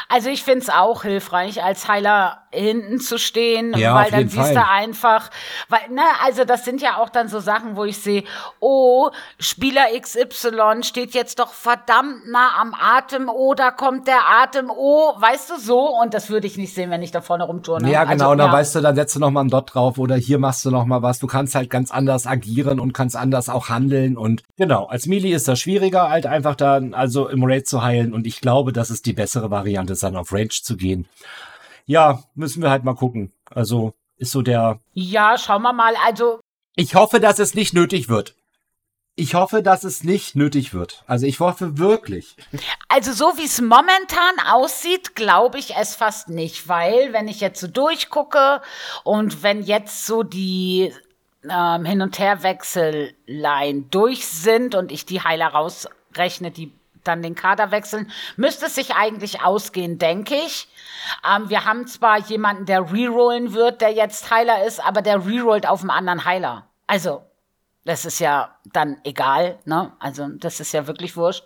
Also 0.09 0.29
ich 0.29 0.43
finde 0.43 0.59
es 0.59 0.69
auch 0.69 1.03
hilfreich, 1.03 1.63
als 1.63 1.87
Heiler 1.87 2.47
hinten 2.51 2.99
zu 2.99 3.19
stehen, 3.19 3.73
ja, 3.77 3.93
weil 3.93 4.09
dann 4.09 4.29
siehst 4.29 4.55
du 4.55 4.65
einfach, 4.65 5.29
weil, 5.67 5.89
ne, 5.89 6.01
also 6.23 6.45
das 6.45 6.63
sind 6.63 6.81
ja 6.81 6.97
auch 6.97 7.09
dann 7.09 7.27
so 7.27 7.39
Sachen, 7.39 7.75
wo 7.75 7.83
ich 7.83 7.97
sehe, 7.97 8.23
oh, 8.59 9.09
Spieler 9.37 9.87
XY 9.99 10.83
steht 10.83 11.13
jetzt 11.13 11.39
doch 11.39 11.51
verdammt 11.51 12.27
nah 12.27 12.51
am 12.59 12.73
Atem, 12.73 13.29
oh, 13.29 13.53
da 13.53 13.71
kommt 13.71 14.07
der 14.07 14.21
Atem, 14.41 14.71
oh, 14.73 15.13
weißt 15.19 15.49
du 15.49 15.59
so, 15.59 15.89
und 16.01 16.13
das 16.13 16.29
würde 16.29 16.47
ich 16.47 16.57
nicht 16.57 16.73
sehen, 16.73 16.89
wenn 16.89 17.03
ich 17.03 17.11
da 17.11 17.19
vorne 17.19 17.43
rumturne. 17.43 17.91
Ja, 17.91 18.05
genau, 18.05 18.11
also, 18.11 18.31
und 18.31 18.37
dann 18.37 18.47
ja. 18.47 18.53
weißt 18.53 18.75
du, 18.75 18.81
dann 18.81 18.95
setzt 18.95 19.15
du 19.15 19.19
noch 19.19 19.31
mal 19.31 19.41
einen 19.41 19.49
Dot 19.49 19.73
drauf 19.73 19.97
oder 19.97 20.15
hier 20.15 20.39
machst 20.39 20.63
du 20.63 20.71
noch 20.71 20.85
mal 20.85 21.01
was, 21.01 21.19
du 21.19 21.27
kannst 21.27 21.53
halt 21.53 21.69
ganz 21.69 21.91
anders 21.91 22.27
agieren 22.27 22.79
und 22.79 22.93
kannst 22.93 23.17
anders 23.17 23.49
auch 23.49 23.67
handeln 23.67 24.15
und 24.15 24.43
genau, 24.55 24.85
als 24.85 25.05
Melee 25.05 25.33
ist 25.33 25.49
das 25.49 25.59
schwieriger, 25.59 26.09
halt 26.09 26.25
einfach 26.25 26.55
dann 26.55 26.93
also 26.93 27.27
im 27.27 27.43
Raid 27.43 27.67
zu 27.67 27.83
heilen 27.83 28.13
und 28.13 28.25
ich 28.25 28.39
glaube, 28.39 28.71
das 28.71 28.89
ist 28.89 29.05
die 29.05 29.13
bessere 29.13 29.51
Variante, 29.51 29.96
dann 29.99 30.15
auf 30.15 30.31
Range 30.31 30.49
zu 30.49 30.77
gehen 30.77 31.07
ja, 31.87 32.21
müssen 32.35 32.61
wir 32.61 32.69
halt 32.69 32.83
mal 32.83 32.93
gucken. 32.93 33.33
Also 33.49 33.95
ist 34.17 34.31
so 34.31 34.43
der. 34.43 34.79
Ja, 34.93 35.37
schauen 35.39 35.63
wir 35.63 35.73
mal. 35.73 35.95
Also. 36.05 36.39
Ich 36.75 36.93
hoffe, 36.93 37.19
dass 37.19 37.39
es 37.39 37.55
nicht 37.55 37.73
nötig 37.73 38.07
wird. 38.07 38.35
Ich 39.15 39.33
hoffe, 39.33 39.63
dass 39.63 39.83
es 39.83 40.03
nicht 40.03 40.35
nötig 40.35 40.75
wird. 40.75 41.03
Also 41.07 41.25
ich 41.25 41.39
hoffe 41.39 41.79
wirklich. 41.79 42.35
Also 42.87 43.13
so 43.13 43.33
wie 43.37 43.45
es 43.45 43.59
momentan 43.59 44.35
aussieht, 44.47 45.15
glaube 45.15 45.57
ich 45.57 45.75
es 45.75 45.95
fast 45.95 46.29
nicht, 46.29 46.67
weil 46.67 47.13
wenn 47.13 47.27
ich 47.27 47.39
jetzt 47.39 47.59
so 47.59 47.67
durchgucke 47.67 48.61
und 49.03 49.41
wenn 49.41 49.63
jetzt 49.63 50.05
so 50.05 50.21
die 50.21 50.93
ähm, 51.49 51.85
Hin- 51.85 52.03
und 52.03 52.19
Herwechsellein 52.19 53.89
durch 53.89 54.27
sind 54.27 54.75
und 54.75 54.91
ich 54.91 55.07
die 55.07 55.21
Heiler 55.21 55.47
rausrechne, 55.47 56.51
die 56.51 56.71
dann 57.07 57.21
den 57.21 57.35
Kader 57.35 57.71
wechseln, 57.71 58.11
müsste 58.35 58.67
es 58.67 58.75
sich 58.75 58.95
eigentlich 58.95 59.41
ausgehen, 59.41 59.97
denke 59.97 60.35
ich. 60.35 60.67
Ähm, 61.27 61.49
wir 61.49 61.65
haben 61.65 61.87
zwar 61.87 62.19
jemanden, 62.19 62.65
der 62.65 62.91
rerollen 62.91 63.53
wird, 63.53 63.81
der 63.81 63.91
jetzt 63.91 64.29
Heiler 64.29 64.65
ist, 64.65 64.83
aber 64.83 65.01
der 65.01 65.25
rerollt 65.25 65.67
auf 65.67 65.81
einem 65.81 65.91
anderen 65.91 66.25
Heiler. 66.25 66.67
Also, 66.85 67.21
das 67.85 68.05
ist 68.05 68.19
ja 68.19 68.55
dann 68.73 68.97
egal, 69.03 69.59
ne? 69.65 69.93
Also, 69.99 70.27
das 70.27 70.59
ist 70.59 70.73
ja 70.73 70.87
wirklich 70.87 71.15
wurscht. 71.15 71.43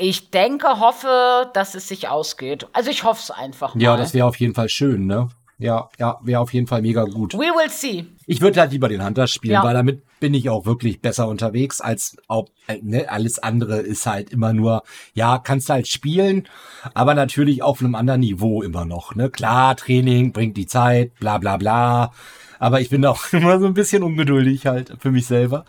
Ich 0.00 0.30
denke, 0.30 0.78
hoffe, 0.78 1.50
dass 1.54 1.74
es 1.74 1.88
sich 1.88 2.08
ausgeht. 2.08 2.68
Also 2.72 2.88
ich 2.88 3.02
hoffe 3.02 3.20
es 3.20 3.30
einfach 3.32 3.74
mal. 3.74 3.82
Ja, 3.82 3.96
das 3.96 4.14
wäre 4.14 4.26
auf 4.26 4.36
jeden 4.36 4.54
Fall 4.54 4.68
schön, 4.68 5.06
ne? 5.06 5.28
Ja, 5.58 5.88
ja, 5.98 6.20
wäre 6.22 6.40
auf 6.40 6.54
jeden 6.54 6.68
Fall 6.68 6.82
mega 6.82 7.02
gut. 7.02 7.34
We 7.34 7.38
will 7.38 7.68
see. 7.68 8.06
Ich 8.26 8.40
würde 8.40 8.60
halt 8.60 8.70
lieber 8.70 8.88
den 8.88 9.04
Hunter 9.04 9.26
spielen, 9.26 9.54
ja. 9.54 9.64
weil 9.64 9.74
damit 9.74 10.04
bin 10.20 10.34
ich 10.34 10.50
auch 10.50 10.66
wirklich 10.66 11.00
besser 11.00 11.28
unterwegs 11.28 11.80
als 11.80 12.16
auch, 12.28 12.48
äh, 12.66 12.78
ne, 12.82 13.08
alles 13.08 13.38
andere 13.38 13.78
ist 13.78 14.06
halt 14.06 14.30
immer 14.30 14.52
nur, 14.52 14.82
ja, 15.14 15.38
kannst 15.38 15.70
halt 15.70 15.88
spielen, 15.88 16.48
aber 16.94 17.14
natürlich 17.14 17.62
auf 17.62 17.80
einem 17.80 17.94
anderen 17.94 18.20
Niveau 18.20 18.62
immer 18.62 18.84
noch, 18.84 19.14
ne? 19.14 19.30
Klar, 19.30 19.76
Training 19.76 20.32
bringt 20.32 20.56
die 20.56 20.66
Zeit, 20.66 21.14
bla, 21.16 21.38
bla, 21.38 21.56
bla. 21.56 22.12
Aber 22.58 22.80
ich 22.80 22.90
bin 22.90 23.04
auch 23.06 23.24
immer 23.32 23.60
so 23.60 23.66
ein 23.66 23.74
bisschen 23.74 24.02
ungeduldig 24.02 24.66
halt 24.66 24.94
für 25.00 25.10
mich 25.10 25.26
selber. 25.26 25.64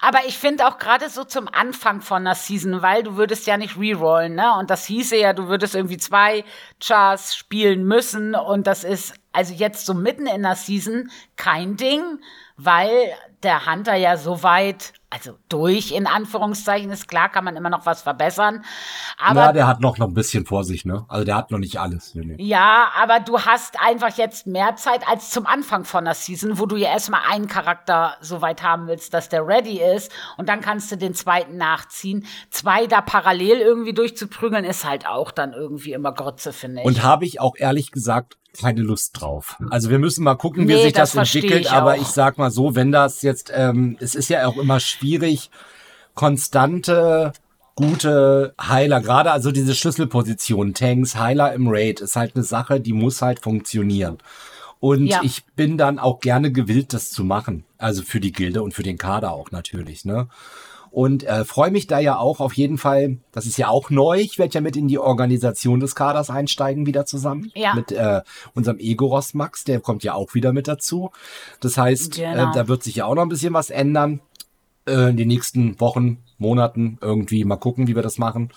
Aber 0.00 0.20
ich 0.26 0.38
finde 0.38 0.66
auch 0.66 0.78
gerade 0.78 1.08
so 1.10 1.24
zum 1.24 1.48
Anfang 1.48 2.00
von 2.00 2.18
einer 2.18 2.34
Season, 2.34 2.82
weil 2.82 3.02
du 3.02 3.16
würdest 3.16 3.46
ja 3.46 3.56
nicht 3.56 3.78
rerollen, 3.78 4.34
ne? 4.34 4.56
Und 4.58 4.70
das 4.70 4.86
hieße 4.86 5.16
ja, 5.16 5.32
du 5.32 5.48
würdest 5.48 5.74
irgendwie 5.74 5.96
zwei 5.96 6.44
Chars 6.80 7.34
spielen 7.34 7.84
müssen. 7.84 8.34
Und 8.34 8.66
das 8.66 8.84
ist 8.84 9.14
also 9.32 9.52
jetzt 9.52 9.86
so 9.86 9.94
mitten 9.94 10.26
in 10.26 10.42
der 10.42 10.56
Season 10.56 11.10
kein 11.36 11.76
Ding, 11.76 12.20
weil 12.56 13.14
der 13.42 13.66
Hunter 13.66 13.94
ja 13.94 14.16
so 14.16 14.42
weit 14.42 14.92
also 15.08 15.38
durch 15.48 15.92
in 15.92 16.06
Anführungszeichen 16.06 16.90
ist 16.90 17.06
klar, 17.06 17.28
kann 17.28 17.44
man 17.44 17.56
immer 17.56 17.70
noch 17.70 17.86
was 17.86 18.02
verbessern. 18.02 18.64
Aber 19.18 19.46
ja, 19.46 19.52
der 19.52 19.66
hat 19.66 19.80
noch, 19.80 19.98
noch 19.98 20.08
ein 20.08 20.14
bisschen 20.14 20.44
vor 20.44 20.64
sich, 20.64 20.84
ne? 20.84 21.04
Also 21.08 21.24
der 21.24 21.36
hat 21.36 21.50
noch 21.50 21.58
nicht 21.58 21.78
alles. 21.78 22.14
Nee, 22.14 22.24
nee. 22.24 22.42
Ja, 22.42 22.88
aber 23.00 23.20
du 23.20 23.40
hast 23.40 23.80
einfach 23.80 24.16
jetzt 24.18 24.46
mehr 24.46 24.76
Zeit 24.76 25.08
als 25.08 25.30
zum 25.30 25.46
Anfang 25.46 25.84
von 25.84 26.04
der 26.04 26.14
Season, 26.14 26.58
wo 26.58 26.66
du 26.66 26.76
ja 26.76 26.88
erstmal 26.88 27.20
einen 27.30 27.46
Charakter 27.46 28.16
so 28.20 28.42
weit 28.42 28.62
haben 28.62 28.88
willst, 28.88 29.14
dass 29.14 29.28
der 29.28 29.46
ready 29.46 29.80
ist 29.80 30.10
und 30.36 30.48
dann 30.48 30.60
kannst 30.60 30.90
du 30.90 30.96
den 30.96 31.14
zweiten 31.14 31.56
nachziehen. 31.56 32.26
Zwei 32.50 32.86
da 32.86 33.00
parallel 33.00 33.60
irgendwie 33.60 33.94
durchzuprügeln 33.94 34.64
ist 34.64 34.84
halt 34.84 35.06
auch 35.06 35.30
dann 35.30 35.52
irgendwie 35.52 35.92
immer 35.92 36.12
Grütze, 36.12 36.52
finde 36.52 36.80
ich. 36.80 36.86
Und 36.86 37.02
habe 37.04 37.24
ich 37.24 37.40
auch 37.40 37.54
ehrlich 37.56 37.92
gesagt 37.92 38.36
keine 38.56 38.80
Lust 38.80 39.20
drauf. 39.20 39.56
Also 39.70 39.90
wir 39.90 39.98
müssen 39.98 40.24
mal 40.24 40.34
gucken, 40.34 40.66
wie 40.68 40.74
nee, 40.74 40.82
sich 40.82 40.92
das, 40.92 41.12
das 41.12 41.34
entwickelt. 41.34 41.72
Aber 41.72 41.92
auch. 41.92 42.00
ich 42.00 42.08
sag 42.08 42.38
mal 42.38 42.50
so, 42.50 42.74
wenn 42.74 42.90
das 42.90 43.22
jetzt, 43.26 43.52
ähm, 43.54 43.98
es 44.00 44.14
ist 44.14 44.30
ja 44.30 44.46
auch 44.46 44.56
immer 44.56 44.80
schwierig, 44.80 45.50
konstante 46.14 47.32
gute 47.74 48.54
Heiler, 48.60 49.02
gerade 49.02 49.30
also 49.30 49.52
diese 49.52 49.74
Schlüsselposition, 49.74 50.72
Tanks, 50.72 51.14
Heiler 51.14 51.52
im 51.52 51.68
Raid, 51.68 52.00
ist 52.00 52.16
halt 52.16 52.34
eine 52.34 52.42
Sache, 52.42 52.80
die 52.80 52.94
muss 52.94 53.20
halt 53.20 53.40
funktionieren. 53.40 54.16
Und 54.80 55.06
ja. 55.06 55.20
ich 55.22 55.44
bin 55.56 55.78
dann 55.78 55.98
auch 55.98 56.20
gerne 56.20 56.52
gewillt, 56.52 56.92
das 56.92 57.10
zu 57.10 57.22
machen. 57.22 57.64
Also 57.78 58.02
für 58.02 58.20
die 58.20 58.32
Gilde 58.32 58.62
und 58.62 58.72
für 58.72 58.82
den 58.82 58.98
Kader 58.98 59.32
auch 59.32 59.50
natürlich, 59.50 60.04
ne? 60.04 60.28
Und 60.96 61.24
äh, 61.24 61.44
freue 61.44 61.70
mich 61.70 61.86
da 61.86 61.98
ja 61.98 62.16
auch 62.16 62.40
auf 62.40 62.54
jeden 62.54 62.78
Fall, 62.78 63.18
das 63.30 63.44
ist 63.44 63.58
ja 63.58 63.68
auch 63.68 63.90
neu, 63.90 64.18
ich 64.18 64.38
werde 64.38 64.54
ja 64.54 64.62
mit 64.62 64.78
in 64.78 64.88
die 64.88 64.98
Organisation 64.98 65.78
des 65.78 65.94
Kaders 65.94 66.30
einsteigen 66.30 66.86
wieder 66.86 67.04
zusammen. 67.04 67.52
Ja. 67.54 67.74
Mit 67.74 67.92
äh, 67.92 68.22
unserem 68.54 68.78
Egoros 68.78 69.34
Max, 69.34 69.64
der 69.64 69.80
kommt 69.80 70.04
ja 70.04 70.14
auch 70.14 70.32
wieder 70.32 70.54
mit 70.54 70.68
dazu. 70.68 71.10
Das 71.60 71.76
heißt, 71.76 72.18
äh, 72.18 72.22
genau. 72.22 72.50
äh, 72.50 72.54
da 72.54 72.66
wird 72.66 72.82
sich 72.82 72.96
ja 72.96 73.04
auch 73.04 73.14
noch 73.14 73.24
ein 73.24 73.28
bisschen 73.28 73.52
was 73.52 73.68
ändern. 73.68 74.20
Äh, 74.88 75.10
in 75.10 75.18
den 75.18 75.28
nächsten 75.28 75.78
Wochen, 75.80 76.22
Monaten 76.38 76.96
irgendwie 77.02 77.44
mal 77.44 77.56
gucken, 77.56 77.88
wie 77.88 77.94
wir 77.94 78.02
das 78.02 78.16
machen. 78.16 78.48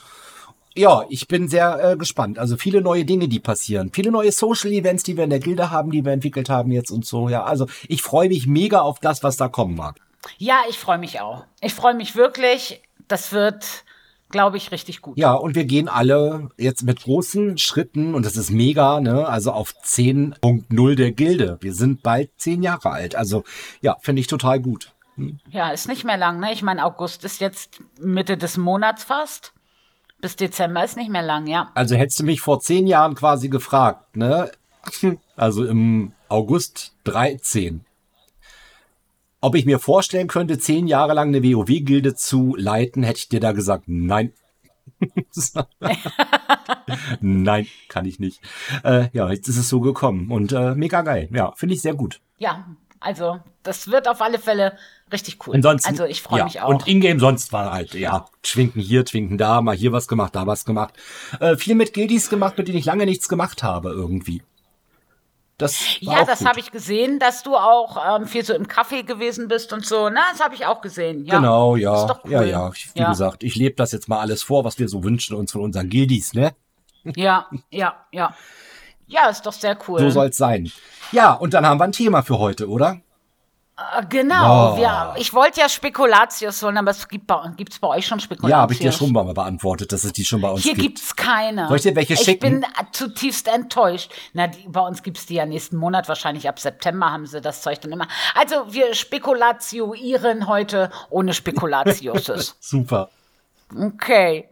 ja, 0.78 1.04
ich 1.10 1.28
bin 1.28 1.50
sehr 1.50 1.92
äh, 1.92 1.98
gespannt. 1.98 2.40
Also 2.40 2.56
viele 2.56 2.82
neue 2.82 3.04
Dinge, 3.04 3.28
die 3.28 3.42
passieren. 3.42 3.92
Viele 3.92 4.12
neue 4.12 4.32
Social 4.32 4.72
Events, 4.72 5.04
die 5.04 5.18
wir 5.18 5.26
in 5.26 5.30
der 5.30 5.40
Gilde 5.40 5.72
haben, 5.72 5.92
die 5.92 6.06
wir 6.06 6.14
entwickelt 6.14 6.48
haben 6.48 6.72
jetzt 6.72 6.90
und 6.90 7.06
so. 7.06 7.28
Ja, 7.28 7.44
also 7.44 7.68
ich 7.90 8.02
freue 8.02 8.30
mich 8.30 8.48
mega 8.48 8.80
auf 8.80 9.00
das, 9.02 9.24
was 9.24 9.36
da 9.36 9.50
kommen 9.50 9.76
mag. 9.76 10.00
Ja, 10.38 10.62
ich 10.70 10.78
freue 10.78 10.98
mich 10.98 11.20
auch. 11.22 11.46
Ich 11.62 11.74
freue 11.74 11.94
mich 11.94 12.16
wirklich. 12.16 12.82
Das 13.08 13.32
wird, 13.32 13.84
glaube 14.30 14.58
ich, 14.58 14.72
richtig 14.72 15.02
gut. 15.02 15.18
Ja, 15.18 15.34
und 15.34 15.56
wir 15.56 15.66
gehen 15.66 15.88
alle 15.88 16.50
jetzt 16.58 16.84
mit 16.84 17.02
großen 17.02 17.58
Schritten 17.58 18.14
und 18.14 18.26
das 18.26 18.38
ist 18.38 18.52
mega, 18.52 19.00
ne? 19.00 19.28
Also 19.28 19.52
auf 19.52 19.74
10.0 19.84 20.96
der 20.96 21.12
Gilde. 21.12 21.58
Wir 21.62 21.74
sind 21.74 22.04
bald 22.04 22.32
zehn 22.38 22.64
Jahre 22.64 22.92
alt. 22.92 23.16
Also 23.16 23.44
ja, 23.82 23.98
finde 24.02 24.20
ich 24.22 24.28
total 24.28 24.60
gut. 24.60 24.94
Ja, 25.50 25.72
ist 25.72 25.88
nicht 25.88 26.06
mehr 26.06 26.18
lang, 26.18 26.40
ne? 26.40 26.54
Ich 26.54 26.62
meine, 26.62 26.86
August 26.86 27.26
ist 27.26 27.42
jetzt 27.42 27.82
Mitte 28.00 28.38
des 28.38 28.58
Monats 28.58 29.04
fast. 29.04 29.54
Bis 30.22 30.36
Dezember 30.36 30.84
ist 30.84 30.98
nicht 30.98 31.10
mehr 31.10 31.22
lang, 31.22 31.48
ja. 31.48 31.72
Also 31.76 31.96
hättest 31.96 32.20
du 32.20 32.24
mich 32.26 32.42
vor 32.42 32.60
zehn 32.60 32.88
Jahren 32.88 33.16
quasi 33.16 33.50
gefragt, 33.50 34.16
ne? 34.16 34.52
Also 35.36 35.66
im 35.66 36.14
August 36.28 36.94
13. 37.06 37.86
Ob 39.42 39.56
ich 39.56 39.66
mir 39.66 39.80
vorstellen 39.80 40.28
könnte, 40.28 40.60
zehn 40.60 40.88
Jahre 40.88 41.14
lang 41.14 41.30
eine 41.30 41.42
WoW-Gilde 41.42 42.14
zu 42.16 42.56
leiten, 42.58 43.04
hätte 43.04 43.20
ich 43.20 43.30
dir 43.30 43.40
da 43.40 43.54
gesagt, 43.54 43.86
nein. 43.88 44.34
nein, 47.22 47.68
kann 47.88 48.06
ich 48.06 48.20
nicht. 48.20 48.42
Äh, 48.84 49.08
ja, 49.14 49.32
jetzt 49.32 49.48
ist 49.48 49.58
es 49.58 49.70
so 49.70 49.80
gekommen 49.80 50.30
und 50.30 50.52
äh, 50.52 50.76
mega 50.76 51.04
geil. 51.04 51.30
Ja, 51.32 51.54
finde 51.54 51.76
ich 51.76 51.82
sehr 51.82 51.94
gut. 51.94 52.20
Ja, 52.38 52.66
also 53.00 53.40
das 53.64 53.90
wird 53.90 54.10
auf 54.10 54.22
alle 54.22 54.40
Fälle 54.40 54.78
richtig 55.12 55.48
cool. 55.48 55.56
Ansonsten, 55.56 55.90
also 55.90 56.04
ich 56.04 56.22
freue 56.22 56.40
ja, 56.40 56.46
mich 56.46 56.60
auch. 56.60 56.70
Und 56.70 56.88
Ingame 56.88 57.20
sonst 57.20 57.54
war 57.54 57.72
halt, 57.72 57.94
ja, 57.94 58.26
schwinken 58.44 58.82
hier, 58.82 59.06
schwinken 59.08 59.38
da, 59.38 59.62
mal 59.62 59.76
hier 59.76 59.94
was 59.94 60.10
gemacht, 60.10 60.36
da 60.36 60.48
was 60.48 60.66
gemacht. 60.66 60.96
Äh, 61.40 61.56
viel 61.56 61.76
mit 61.76 61.94
Guildies 61.94 62.30
gemacht, 62.30 62.58
mit 62.58 62.68
denen 62.68 62.78
ich 62.78 62.86
lange 62.86 63.06
nichts 63.06 63.30
gemacht 63.30 63.64
habe 63.64 63.92
irgendwie. 63.92 64.42
Das 65.60 66.00
ja, 66.00 66.24
das 66.24 66.46
habe 66.46 66.60
ich 66.60 66.72
gesehen, 66.72 67.20
dass 67.20 67.44
du 67.44 67.56
auch 67.56 67.98
ähm, 68.20 68.28
viel 68.28 68.44
so 68.46 68.54
im 68.54 68.66
Café 68.66 69.04
gewesen 69.04 69.48
bist 69.50 69.74
und 69.74 69.86
so. 69.86 70.10
Na, 70.10 70.22
das 70.32 70.42
habe 70.42 70.56
ich 70.56 70.66
auch 70.66 70.82
gesehen. 70.82 71.26
Ja. 71.26 71.36
Genau, 71.36 71.76
ja. 71.76 72.18
Cool. 72.24 72.32
Ja, 72.32 72.42
ja. 72.44 72.72
Wie 72.94 73.00
Ja. 73.00 73.10
gesagt, 73.10 73.44
ich 73.44 73.56
lebe 73.56 73.76
das 73.76 73.92
jetzt 73.92 74.08
mal 74.08 74.20
alles 74.20 74.42
vor, 74.42 74.64
was 74.64 74.80
wir 74.80 74.88
so 74.88 75.04
wünschen 75.04 75.36
uns 75.36 75.52
von 75.52 75.62
unseren 75.62 75.90
Guildies, 75.90 76.34
ne? 76.34 76.56
Ja, 77.16 77.48
ja, 77.70 77.94
ja. 78.12 78.34
Ja, 79.08 79.28
ist 79.30 79.46
doch 79.46 79.54
sehr 79.54 79.78
cool. 79.88 80.00
So 80.00 80.10
soll's 80.10 80.38
sein. 80.38 80.72
Ja, 81.12 81.34
und 81.34 81.54
dann 81.54 81.66
haben 81.66 81.80
wir 81.80 81.84
ein 81.86 81.92
Thema 81.92 82.22
für 82.22 82.40
heute, 82.40 82.70
oder? 82.70 83.02
Äh, 83.98 84.06
genau. 84.08 84.74
Oh. 84.74 84.78
Wir, 84.78 85.14
ich 85.18 85.34
wollte 85.34 85.62
ja 85.62 85.70
Spekulatius 85.70 86.62
holen, 86.64 86.78
aber 86.78 86.92
es 86.92 87.08
gibt 87.08 87.28
bei, 87.28 87.52
gibt's 87.56 87.80
bei 87.80 87.88
euch 87.88 88.06
schon 88.06 88.20
Spekulatius. 88.20 88.52
Ja, 88.52 88.62
habe 88.62 88.74
ich 88.74 88.80
dir 88.80 88.92
schon 88.92 89.12
mal 89.12 89.24
beantwortet, 89.34 89.92
dass 89.92 90.04
es 90.04 90.14
die 90.14 90.26
schon 90.26 90.42
bei 90.42 90.50
uns 90.50 90.62
Hier 90.62 90.74
gibt. 90.74 90.98
gibt's 90.98 91.16
keine. 91.16 91.68
Soll 91.68 91.78
ich 91.78 91.84
dir 91.84 91.96
welche 91.96 92.14
ich 92.14 92.20
schicken? 92.20 92.62
bin 92.62 92.64
äh, 92.64 92.86
zutiefst 92.92 93.48
enttäuscht. 93.48 94.12
Na, 94.34 94.48
die, 94.48 94.68
bei 94.68 94.82
uns 94.82 95.04
gibt's 95.04 95.26
die 95.26 95.36
ja 95.36 95.46
nächsten 95.46 95.78
Monat, 95.78 96.08
wahrscheinlich 96.08 96.48
ab 96.48 96.60
September 96.60 97.12
haben 97.12 97.26
sie 97.26 97.42
das 97.42 97.62
Zeug 97.62 97.82
dann 97.82 97.92
immer. 97.92 98.08
Also 98.36 98.74
wir 98.74 98.94
spekulationieren 98.94 100.48
heute 100.48 100.90
ohne 101.10 101.34
Spekulatiuses. 101.34 102.58
Super. 102.60 103.10
Okay. 103.78 104.50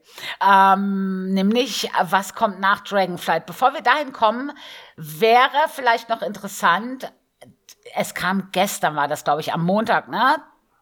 Ähm, 0.48 1.34
nämlich, 1.34 1.90
was 2.02 2.36
kommt 2.36 2.60
nach 2.60 2.82
Dragonflight? 2.82 3.46
Bevor 3.48 3.74
wir 3.74 3.82
dahin 3.82 4.14
kommen, 4.14 4.52
wäre 4.96 5.68
vielleicht 5.70 6.10
noch 6.10 6.22
interessant, 6.22 7.12
es 7.96 8.14
kam 8.14 8.50
gestern, 8.52 8.96
war 8.96 9.08
das, 9.08 9.24
glaube 9.24 9.42
ich, 9.42 9.54
am 9.54 9.64
Montag, 9.64 10.08
ne? 10.08 10.38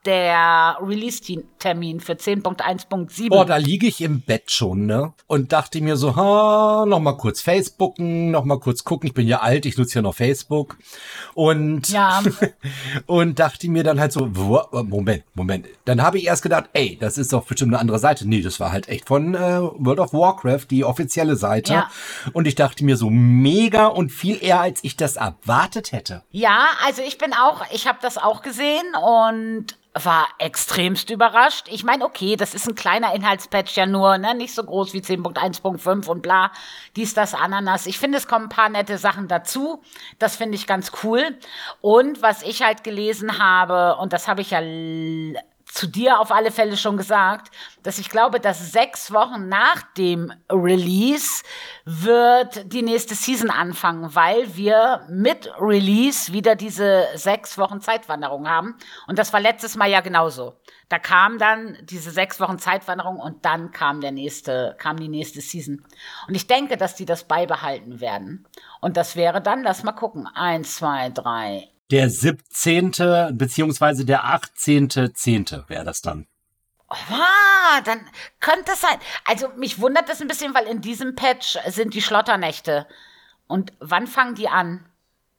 Der 0.06 0.78
Release-Termin 0.82 2.00
für 2.00 2.14
10.1.7. 2.14 3.30
Boah, 3.30 3.46
da 3.46 3.58
liege 3.58 3.88
ich 3.88 4.02
im 4.02 4.22
Bett 4.22 4.52
schon, 4.52 4.86
ne? 4.86 5.14
Und 5.26 5.52
dachte 5.52 5.82
mir 5.82 5.98
so, 5.98 6.16
ha, 6.16 6.86
noch 6.88 7.00
mal 7.00 7.18
kurz 7.18 7.42
Facebooken, 7.42 8.30
noch 8.30 8.46
mal 8.46 8.60
kurz 8.60 8.84
gucken. 8.84 9.08
Ich 9.08 9.14
bin 9.16 9.28
ja 9.28 9.40
alt, 9.40 9.66
ich 9.66 9.78
nutze 9.78 9.96
ja 9.96 10.02
noch 10.04 10.14
Facebook. 10.14 10.78
Und 11.34 11.90
Ja. 11.90 12.22
und 13.08 13.40
dachte 13.40 13.68
mir 13.70 13.84
dann 13.84 14.00
halt 14.00 14.12
so, 14.12 14.28
Moment, 14.72 15.24
Moment. 15.34 15.68
Dann 15.86 16.02
habe 16.04 16.20
ich 16.20 16.26
erst 16.26 16.44
gedacht, 16.44 16.66
ey, 16.74 16.98
das 17.00 17.18
ist 17.18 17.34
doch 17.34 17.46
bestimmt 17.46 17.74
eine 17.74 17.80
andere 17.80 18.00
Seite. 18.00 18.28
Nee, 18.28 18.42
das 18.42 18.60
war 18.60 18.72
halt 18.72 18.88
echt 18.88 19.08
von 19.08 19.34
äh, 19.34 19.60
World 19.62 20.00
of 20.00 20.14
Warcraft, 20.14 20.68
die 20.70 20.86
offizielle 20.86 21.36
Seite. 21.36 21.74
Ja. 21.74 21.90
Und 22.34 22.46
ich 22.48 22.56
dachte 22.56 22.86
mir 22.86 22.98
so, 22.98 23.10
mega 23.10 23.88
und 23.88 24.12
viel 24.12 24.38
eher, 24.44 24.62
als 24.62 24.84
ich 24.84 24.96
das 24.98 25.16
erwartet 25.16 25.92
hätte. 25.92 26.22
Ja, 26.32 26.68
also 26.86 27.02
ich 27.02 27.18
bin 27.18 27.34
auch, 27.34 27.64
ich 27.72 27.88
habe 27.88 27.98
das 28.02 28.18
auch 28.18 28.42
gesehen 28.42 28.86
und 29.02 29.78
war 30.04 30.28
extremst 30.40 31.10
überrascht. 31.10 31.68
Ich 31.70 31.84
meine, 31.84 32.04
okay, 32.04 32.36
das 32.36 32.54
ist 32.54 32.68
ein 32.68 32.76
kleiner 32.76 33.16
Inhaltspatch 33.16 33.78
ja 33.78 33.86
nur, 33.86 34.18
ne, 34.18 34.36
nicht 34.36 34.54
so 34.54 34.64
groß 34.64 34.94
wie 34.94 35.00
10.1.5 35.00 36.08
und 36.08 36.22
bla, 36.22 36.52
dies, 36.96 37.14
das, 37.14 37.34
Ananas. 37.34 37.86
Ich 37.86 37.98
finde, 37.98 38.18
es 38.18 38.28
kommen 38.28 38.46
ein 38.46 38.50
paar 38.50 38.70
nette 38.70 38.98
Sachen 38.98 39.28
dazu. 39.30 39.82
Das 40.20 40.36
finde 40.36 40.56
ich 40.56 40.68
ganz 40.68 40.92
cool. 41.04 41.38
Und 41.80 42.22
was 42.22 42.44
ich 42.44 42.62
halt 42.62 42.84
gelesen 42.84 43.40
habe, 43.40 43.96
und 44.02 44.12
das 44.12 44.28
habe 44.28 44.42
ich 44.42 44.52
ja 44.52 44.60
zu 45.76 45.88
dir 45.88 46.22
auf 46.22 46.32
alle 46.32 46.52
Fälle 46.52 46.78
schon 46.78 46.96
gesagt, 46.96 47.54
dass 47.84 48.00
ich 48.00 48.10
glaube, 48.10 48.40
dass 48.40 48.72
sechs 48.72 49.12
Wochen 49.12 49.50
nach 49.50 49.82
dem 49.98 50.32
Release 50.50 51.44
wird 51.84 52.72
die 52.72 52.82
nächste 52.82 53.14
Season 53.14 53.50
anfangen, 53.50 54.16
weil 54.16 54.56
wir 54.56 55.06
mit 55.10 55.52
Release 55.60 56.32
wieder 56.32 56.56
diese 56.56 57.08
sechs 57.16 57.58
Wochen 57.58 57.82
Zeitwanderung 57.82 58.48
haben. 58.48 58.76
Und 59.08 59.20
das 59.20 59.34
war 59.34 59.42
letztes 59.42 59.76
Mal 59.76 59.90
ja 59.90 60.00
genauso. 60.00 60.54
Da 60.88 60.98
kam 60.98 61.40
dann 61.40 61.78
diese 61.82 62.12
sechs 62.12 62.40
Wochen 62.40 62.58
Zeitwanderung 62.58 63.20
und 63.20 63.44
dann 63.44 63.72
kam 63.72 64.00
der 64.00 64.12
nächste, 64.12 64.78
kam 64.80 64.96
die 64.96 65.10
nächste 65.10 65.42
Season. 65.42 65.86
Und 66.28 66.36
ich 66.36 66.48
denke, 66.48 66.78
dass 66.78 66.96
die 66.96 67.06
das 67.06 67.26
beibehalten 67.26 68.00
werden. 68.00 68.48
Und 68.80 68.96
das 68.96 69.18
wäre 69.18 69.42
dann, 69.42 69.64
lass 69.64 69.84
mal 69.84 69.92
gucken, 69.92 70.26
eins, 70.28 70.78
zwei, 70.78 71.10
drei, 71.10 71.70
Der 71.92 72.10
17. 72.10 72.92
beziehungsweise 73.34 74.06
der 74.06 74.26
18.10. 74.26 75.70
wäre 75.70 75.86
das 75.86 76.02
dann. 76.02 76.28
Ah, 76.88 77.82
dann 77.84 78.00
könnte 78.40 78.72
es 78.74 78.82
sein. 78.82 78.98
Also 79.26 79.50
mich 79.58 79.80
wundert 79.80 80.10
das 80.10 80.22
ein 80.22 80.28
bisschen, 80.28 80.54
weil 80.54 80.68
in 80.68 80.82
diesem 80.82 81.16
Patch 81.16 81.58
sind 81.68 81.94
die 81.94 82.02
Schlotternächte. 82.02 82.88
Und 83.48 83.74
wann 83.80 84.08
fangen 84.08 84.36
die 84.36 84.48
an? 84.48 84.86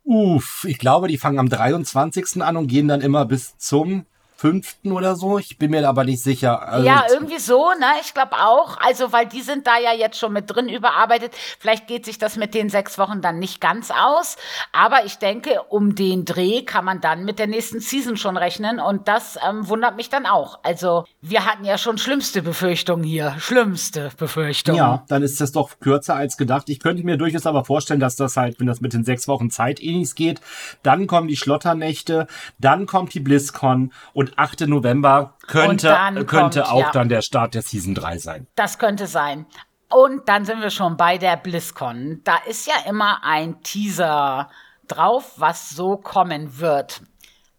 Uff, 0.05 0.65
ich 0.69 0.79
glaube, 0.79 1.09
die 1.09 1.19
fangen 1.19 1.41
am 1.41 1.49
23. 1.49 2.43
an 2.43 2.57
und 2.57 2.69
gehen 2.69 2.87
dann 2.87 3.01
immer 3.01 3.25
bis 3.27 3.59
zum 3.59 4.07
5. 4.37 4.77
oder 4.85 5.17
so. 5.17 5.39
Ich 5.39 5.59
bin 5.59 5.71
mir 5.71 5.89
aber 5.89 6.05
nicht 6.05 6.23
sicher. 6.23 6.69
Also, 6.69 6.87
ja, 6.87 7.05
irgendwie 7.11 7.39
so, 7.39 7.71
ne? 7.79 7.87
Ich 8.01 8.15
glaube 8.15 8.37
auch. 8.37 8.79
Also, 8.79 9.13
weil 9.13 9.27
die 9.27 9.43
sind 9.43 9.67
da 9.67 9.79
ja 9.79 9.93
jetzt 9.93 10.19
schon 10.19 10.33
mit 10.33 10.55
drin 10.55 10.69
überarbeitet. 10.69 11.33
Vielleicht 11.59 11.87
geht 11.87 12.05
sich 12.05 12.19
das 12.19 12.37
mit 12.37 12.55
den 12.55 12.69
sechs 12.69 12.99
Wochen 12.99 13.21
dann 13.21 13.39
nicht 13.39 13.61
ganz 13.61 13.91
aus. 13.91 14.37
Aber 14.73 15.05
ich 15.05 15.19
denke, 15.19 15.63
um 15.69 15.95
den 15.95 16.25
Dreh 16.25 16.63
kann 16.63 16.85
man 16.85 17.01
dann 17.01 17.25
mit 17.25 17.39
der 17.39 17.47
nächsten 17.47 17.81
Season 17.81 18.17
schon 18.17 18.37
rechnen. 18.37 18.79
Und 18.79 19.09
das 19.09 19.39
ähm, 19.47 19.69
wundert 19.69 19.97
mich 19.97 20.09
dann 20.09 20.27
auch. 20.27 20.61
Also, 20.63 21.05
wir 21.21 21.45
hatten 21.45 21.65
ja 21.65 21.79
schon 21.79 21.99
schlimmste 21.99 22.43
Befürchtungen 22.43 23.05
hier. 23.05 23.35
Schlimmste 23.39 24.11
Befürchtungen. 24.17 24.79
Ja, 24.79 25.05
dann 25.09 25.23
ist 25.23 25.41
das 25.41 25.53
doch 25.53 25.81
kürzer 25.81 26.15
als 26.15 26.37
gedacht. 26.37 26.69
Ich 26.69 26.81
könnte 26.81 27.05
mir 27.05 27.17
durchaus 27.17 27.47
aber 27.47 27.65
vorstellen, 27.65 28.01
dass 28.01 28.17
das 28.17 28.37
halt, 28.37 28.61
wenn 28.61 28.67
das 28.67 28.81
mit 28.81 28.93
den 28.93 29.05
sechs 29.05 29.27
Wochen 29.29 29.51
Zeit 29.51 29.81
eh 29.81 29.97
geht, 30.15 30.41
dann 30.83 31.07
kommen 31.07 31.29
die 31.29 31.37
Schlotternächte, 31.37 32.27
dann 32.59 32.87
kommt 32.87 33.15
die 33.15 33.21
BlizzCon 33.21 33.93
und 34.13 34.26
8. 34.37 34.63
November 34.63 35.35
könnte, 35.47 35.71
Und 35.71 35.85
dann 35.85 36.27
könnte 36.27 36.61
kommt, 36.61 36.73
auch 36.73 36.81
ja. 36.81 36.91
dann 36.93 37.09
der 37.09 37.23
Start 37.23 37.55
der 37.55 37.63
Season 37.63 37.95
3 37.95 38.19
sein. 38.19 38.47
Das 38.55 38.79
könnte 38.79 39.07
sein. 39.07 39.47
Und 39.89 40.29
dann 40.29 40.45
sind 40.45 40.61
wir 40.63 40.71
schon 40.71 40.97
bei 40.97 41.17
der 41.19 41.37
BlizzCon. 41.37 42.21
Da 42.25 42.37
ist 42.47 42.67
ja 42.67 42.75
immer 42.89 43.21
ein 43.23 43.63
Teaser 43.63 44.51
drauf, 44.89 45.33
was 45.37 45.71
so 45.71 45.97
kommen 45.97 46.59
wird. 46.59 47.03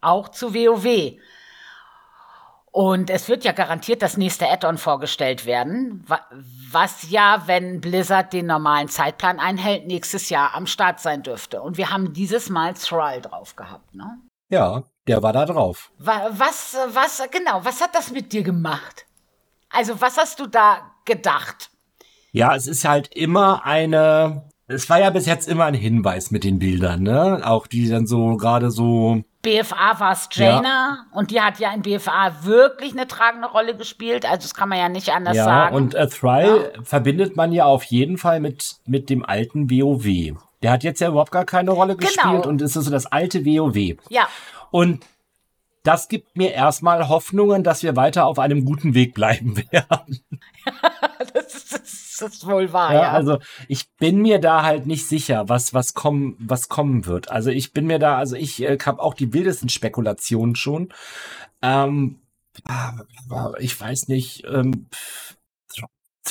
Auch 0.02 0.30
zu 0.30 0.54
WoW. 0.54 1.18
Und 2.72 3.10
es 3.10 3.28
wird 3.28 3.44
ja 3.44 3.54
garantiert 3.54 4.04
das 4.04 4.18
nächste 4.18 4.48
Add-on 4.48 4.78
vorgestellt 4.78 5.46
werden, 5.48 6.04
wa- 6.08 6.22
was 6.72 7.10
ja, 7.10 7.44
wenn 7.48 7.82
Blizzard 7.82 8.34
den 8.34 8.46
normalen 8.46 8.88
Zeitplan 8.88 9.40
einhält, 9.40 9.88
nächstes 9.88 10.30
Jahr 10.30 10.54
am 10.54 10.68
Start 10.68 11.00
sein 11.00 11.24
dürfte. 11.24 11.62
Und 11.62 11.78
wir 11.78 11.90
haben 11.92 12.14
dieses 12.14 12.50
Mal 12.50 12.74
Thrall 12.76 13.22
drauf 13.22 13.56
gehabt, 13.56 13.96
ne? 13.96 14.20
Ja, 14.50 14.84
der 15.08 15.24
war 15.24 15.34
da 15.34 15.46
drauf. 15.46 15.92
Wa- 16.00 16.30
Was, 16.32 16.78
was, 16.94 17.22
genau, 17.32 17.62
was 17.64 17.82
hat 17.82 17.96
das 17.96 18.12
mit 18.12 18.34
dir 18.34 18.44
gemacht? 18.44 19.06
Also, 19.70 20.00
was 20.00 20.18
hast 20.18 20.40
du 20.40 20.48
da 20.48 20.92
gedacht? 21.06 21.70
Ja, 22.32 22.56
es 22.56 22.68
ist 22.68 22.86
halt 22.86 23.10
immer 23.16 23.66
eine. 23.66 24.50
Es 24.70 24.90
war 24.90 25.00
ja 25.00 25.10
bis 25.10 25.26
jetzt 25.26 25.48
immer 25.48 25.66
ein 25.66 25.74
Hinweis 25.74 26.30
mit 26.30 26.44
den 26.44 26.60
Bildern, 26.60 27.04
ne? 27.04 27.42
Auch 27.44 27.68
die 27.68 27.88
dann 27.88 28.06
so 28.06 28.36
gerade 28.36 28.70
so. 28.70 29.24
BFA 29.42 29.98
war 30.00 30.12
es 30.12 30.28
Jaina 30.32 31.06
und 31.14 31.32
die 31.32 31.40
hat 31.40 31.58
ja 31.60 31.72
in 31.72 31.82
BFA 31.82 32.44
wirklich 32.44 32.92
eine 32.92 33.08
tragende 33.08 33.48
Rolle 33.48 33.78
gespielt, 33.78 34.26
also 34.26 34.42
das 34.42 34.54
kann 34.54 34.68
man 34.68 34.78
ja 34.78 34.90
nicht 34.90 35.10
anders 35.14 35.38
ja, 35.38 35.46
sagen. 35.46 35.76
und 35.76 35.96
äh, 35.96 36.08
Thrall 36.08 36.74
verbindet 36.84 37.38
man 37.38 37.54
ja 37.54 37.64
auf 37.64 37.84
jeden 37.86 38.18
Fall 38.18 38.42
mit, 38.42 38.76
mit 38.86 39.10
dem 39.10 39.24
alten 39.24 39.72
WoW. 39.72 40.36
Der 40.64 40.72
hat 40.72 40.84
jetzt 40.84 41.00
ja 41.02 41.10
überhaupt 41.10 41.32
gar 41.32 41.46
keine 41.46 41.72
Rolle 41.72 41.96
Genau. 41.96 42.10
gespielt 42.12 42.46
und 42.48 42.62
es 42.62 42.76
ist 42.76 42.86
so 42.86 42.92
das 42.92 43.06
alte 43.06 43.46
WoW. 43.46 43.98
ja, 44.10 44.28
Und 44.72 45.06
das 45.84 46.10
gibt 46.10 46.36
mir 46.36 46.52
erstmal 46.52 47.08
Hoffnungen, 47.08 47.64
dass 47.64 47.82
wir 47.82 47.96
weiter 47.96 48.26
auf 48.26 48.40
einem 48.40 48.66
guten 48.66 48.94
Weg 48.94 49.14
bleiben 49.14 49.56
werden. 49.72 50.20
das 51.34 51.54
ist, 51.56 51.72
das 51.74 51.82
ist 51.82 52.22
das 52.22 52.34
ist 52.34 52.48
wohl 52.48 52.74
wahr, 52.74 52.94
Ja, 52.94 53.02
ja. 53.04 53.12
also 53.12 53.38
ich 53.68 53.88
bin 53.98 54.22
mir 54.24 54.40
da 54.40 54.64
halt 54.64 54.88
nicht 54.88 55.08
sicher, 55.08 55.48
was 55.50 55.74
was 55.76 55.94
kommen 55.94 56.36
was 56.40 56.68
kommen 56.68 57.06
wird. 57.06 57.30
Also 57.30 57.52
ich 57.52 57.74
bin 57.74 57.86
mir 57.86 58.00
da, 58.00 58.18
also 58.18 58.36
ich 58.36 58.62
äh, 58.64 58.78
habe 58.86 59.02
auch 59.04 59.14
die 59.14 59.34
wildesten 59.34 59.70
Spekulationen 59.70 60.56
schon. 60.56 60.92
Ähm, 61.62 62.20
aber 62.66 63.60
ich 63.62 63.80
weiß 63.80 64.08
nicht. 64.08 64.46
Ähm, 64.50 64.88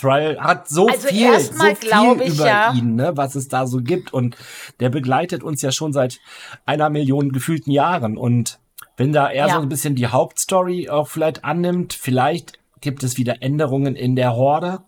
Thrall 0.01 0.39
hat 0.41 0.69
so 0.69 0.89
Also 0.89 1.09
viel, 1.09 1.39
so 1.41 1.65
viel 1.75 2.21
ich 2.23 2.35
über 2.35 2.47
ja- 2.47 2.73
ihn, 2.73 2.95
ne, 2.97 3.13
was 3.17 3.35
es 3.35 3.49
da 3.49 3.67
so 3.67 3.79
gibt 3.83 4.13
und 4.13 4.37
der 4.81 4.89
begleitet 4.91 5.43
uns 5.43 5.63
ja 5.63 5.73
schon 5.73 5.93
seit 5.93 6.19
einer 6.65 6.91
Million 6.91 7.33
gefühlten 7.33 7.73
Jahren 7.73 8.17
und 8.17 8.59
wenn 8.97 9.13
da 9.13 9.29
er 9.29 9.49
Ja. 9.49 9.55
so 9.55 9.61
ein 9.61 9.69
bisschen 9.69 9.95
die 9.95 10.07
Hauptstory 10.07 10.89
auch 10.89 11.09
vielleicht 11.09 11.45
annimmt, 11.45 11.93
vielleicht 11.93 12.59
gibt 12.81 13.03
es 13.03 13.17
wieder 13.19 13.43
Änderungen 13.43 13.95
in 13.97 14.17
der 14.17 14.35
Horde. 14.37 14.81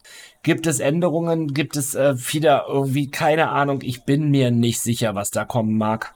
Gibt 0.43 0.67
es 0.67 0.79
Änderungen? 0.81 1.53
Gibt 1.53 1.77
es 1.77 1.95
äh, 1.95 2.15
wieder 2.33 2.67
irgendwie, 2.69 3.11
keine 3.11 3.49
Ahnung, 3.51 3.81
ich 3.83 4.05
bin 4.05 4.31
mir 4.31 4.51
nicht 4.51 4.81
sicher, 4.81 5.15
was 5.15 5.31
da 5.31 5.45
kommen 5.45 5.77
mag. 5.77 6.15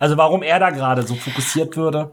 Also 0.00 0.16
warum 0.16 0.42
er 0.42 0.58
da 0.58 0.70
gerade 0.70 1.02
so 1.02 1.14
fokussiert 1.16 1.76
würde. 1.76 2.12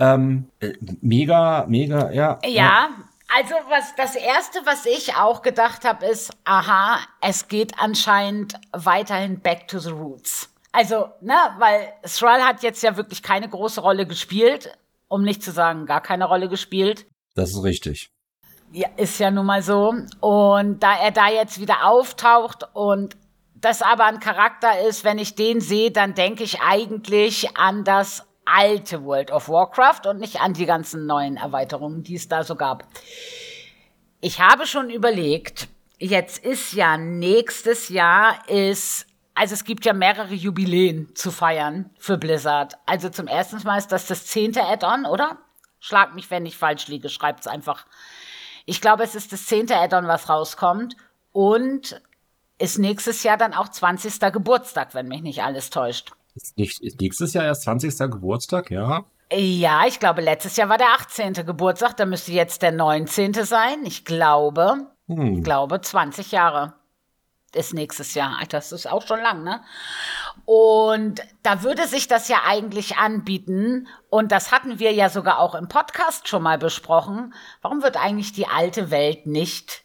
Ähm, 0.00 0.46
äh, 0.60 0.72
mega, 1.00 1.66
mega, 1.68 2.10
ja. 2.12 2.38
Ja, 2.48 2.88
also 3.34 3.54
was 3.68 3.94
das 3.96 4.14
erste, 4.14 4.60
was 4.64 4.86
ich 4.86 5.14
auch 5.16 5.42
gedacht 5.42 5.84
habe, 5.84 6.06
ist, 6.06 6.32
aha, 6.44 6.98
es 7.20 7.48
geht 7.48 7.78
anscheinend 7.78 8.54
weiterhin 8.72 9.40
back 9.40 9.68
to 9.68 9.78
the 9.78 9.90
roots. 9.90 10.48
Also, 10.72 11.08
ne, 11.20 11.34
weil 11.58 11.92
Thrall 12.04 12.42
hat 12.42 12.62
jetzt 12.62 12.82
ja 12.82 12.96
wirklich 12.96 13.22
keine 13.22 13.48
große 13.48 13.80
Rolle 13.80 14.06
gespielt, 14.06 14.76
um 15.08 15.22
nicht 15.22 15.42
zu 15.42 15.50
sagen, 15.50 15.86
gar 15.86 16.02
keine 16.02 16.26
Rolle 16.26 16.48
gespielt. 16.48 17.06
Das 17.34 17.50
ist 17.50 17.62
richtig. 17.62 18.10
Ja, 18.72 18.88
ist 18.96 19.18
ja 19.18 19.30
nun 19.30 19.46
mal 19.46 19.62
so. 19.62 19.94
Und 20.20 20.80
da 20.80 20.98
er 20.98 21.12
da 21.12 21.28
jetzt 21.28 21.60
wieder 21.60 21.86
auftaucht 21.86 22.64
und 22.74 23.16
das 23.54 23.80
aber 23.80 24.04
ein 24.04 24.20
Charakter 24.20 24.80
ist, 24.86 25.02
wenn 25.02 25.18
ich 25.18 25.34
den 25.34 25.60
sehe, 25.60 25.90
dann 25.90 26.14
denke 26.14 26.44
ich 26.44 26.60
eigentlich 26.60 27.56
an 27.56 27.84
das 27.84 28.26
alte 28.46 29.04
World 29.04 29.30
of 29.30 29.48
Warcraft 29.48 30.08
und 30.08 30.18
nicht 30.18 30.40
an 30.40 30.54
die 30.54 30.64
ganzen 30.64 31.04
neuen 31.04 31.36
Erweiterungen, 31.36 32.02
die 32.02 32.14
es 32.14 32.28
da 32.28 32.42
so 32.42 32.54
gab. 32.54 32.84
Ich 34.20 34.40
habe 34.40 34.66
schon 34.66 34.88
überlegt, 34.88 35.68
jetzt 35.98 36.38
ist 36.38 36.72
ja 36.72 36.96
nächstes 36.96 37.90
Jahr 37.90 38.48
ist, 38.48 39.06
also 39.34 39.52
es 39.52 39.64
gibt 39.64 39.84
ja 39.84 39.92
mehrere 39.92 40.32
Jubiläen 40.32 41.14
zu 41.14 41.30
feiern 41.30 41.90
für 41.98 42.16
Blizzard. 42.16 42.78
Also 42.86 43.10
zum 43.10 43.26
ersten 43.26 43.62
Mal 43.64 43.78
ist 43.78 43.92
das 43.92 44.06
das 44.06 44.26
zehnte 44.26 44.62
Add-on, 44.64 45.04
oder? 45.04 45.38
Schlag 45.78 46.14
mich, 46.14 46.30
wenn 46.30 46.46
ich 46.46 46.56
falsch 46.56 46.88
liege, 46.88 47.10
schreibt's 47.10 47.46
einfach. 47.46 47.84
Ich 48.64 48.80
glaube, 48.80 49.04
es 49.04 49.14
ist 49.14 49.32
das 49.32 49.46
zehnte 49.46 49.76
Add-on, 49.76 50.08
was 50.08 50.28
rauskommt. 50.28 50.96
Und 51.32 52.00
ist 52.58 52.78
nächstes 52.78 53.22
Jahr 53.22 53.36
dann 53.36 53.52
auch 53.52 53.68
20. 53.68 54.18
Geburtstag, 54.32 54.94
wenn 54.94 55.08
mich 55.08 55.22
nicht 55.22 55.42
alles 55.42 55.70
täuscht. 55.70 56.12
Ist, 56.36 56.56
nicht, 56.56 56.80
ist 56.80 57.00
nächstes 57.00 57.32
Jahr 57.32 57.44
erst 57.44 57.62
20. 57.62 57.98
Geburtstag, 58.10 58.70
ja. 58.70 59.04
Ja, 59.32 59.86
ich 59.86 59.98
glaube, 59.98 60.20
letztes 60.20 60.56
Jahr 60.56 60.68
war 60.68 60.78
der 60.78 60.92
18. 60.94 61.32
Geburtstag, 61.32 61.96
da 61.96 62.06
müsste 62.06 62.30
jetzt 62.32 62.62
der 62.62 62.72
19. 62.72 63.32
sein. 63.44 63.84
Ich 63.84 64.04
glaube, 64.04 64.86
Hm. 65.08 65.38
ich 65.38 65.44
glaube 65.44 65.80
20 65.80 66.30
Jahre 66.32 66.74
ist 67.54 67.72
nächstes 67.74 68.14
Jahr. 68.14 68.36
Alter, 68.38 68.58
das 68.58 68.70
ist 68.72 68.86
auch 68.86 69.06
schon 69.06 69.20
lang, 69.20 69.42
ne? 69.42 69.62
Und 70.44 71.22
da 71.42 71.62
würde 71.62 71.86
sich 71.88 72.06
das 72.06 72.28
ja 72.28 72.42
eigentlich 72.46 72.98
anbieten, 72.98 73.88
und 74.10 74.30
das 74.30 74.52
hatten 74.52 74.78
wir 74.78 74.92
ja 74.92 75.08
sogar 75.08 75.38
auch 75.40 75.54
im 75.54 75.68
Podcast 75.68 76.28
schon 76.28 76.42
mal 76.42 76.58
besprochen, 76.58 77.34
warum 77.62 77.82
wird 77.82 77.96
eigentlich 77.96 78.32
die 78.32 78.46
alte 78.46 78.90
Welt 78.90 79.26
nicht 79.26 79.84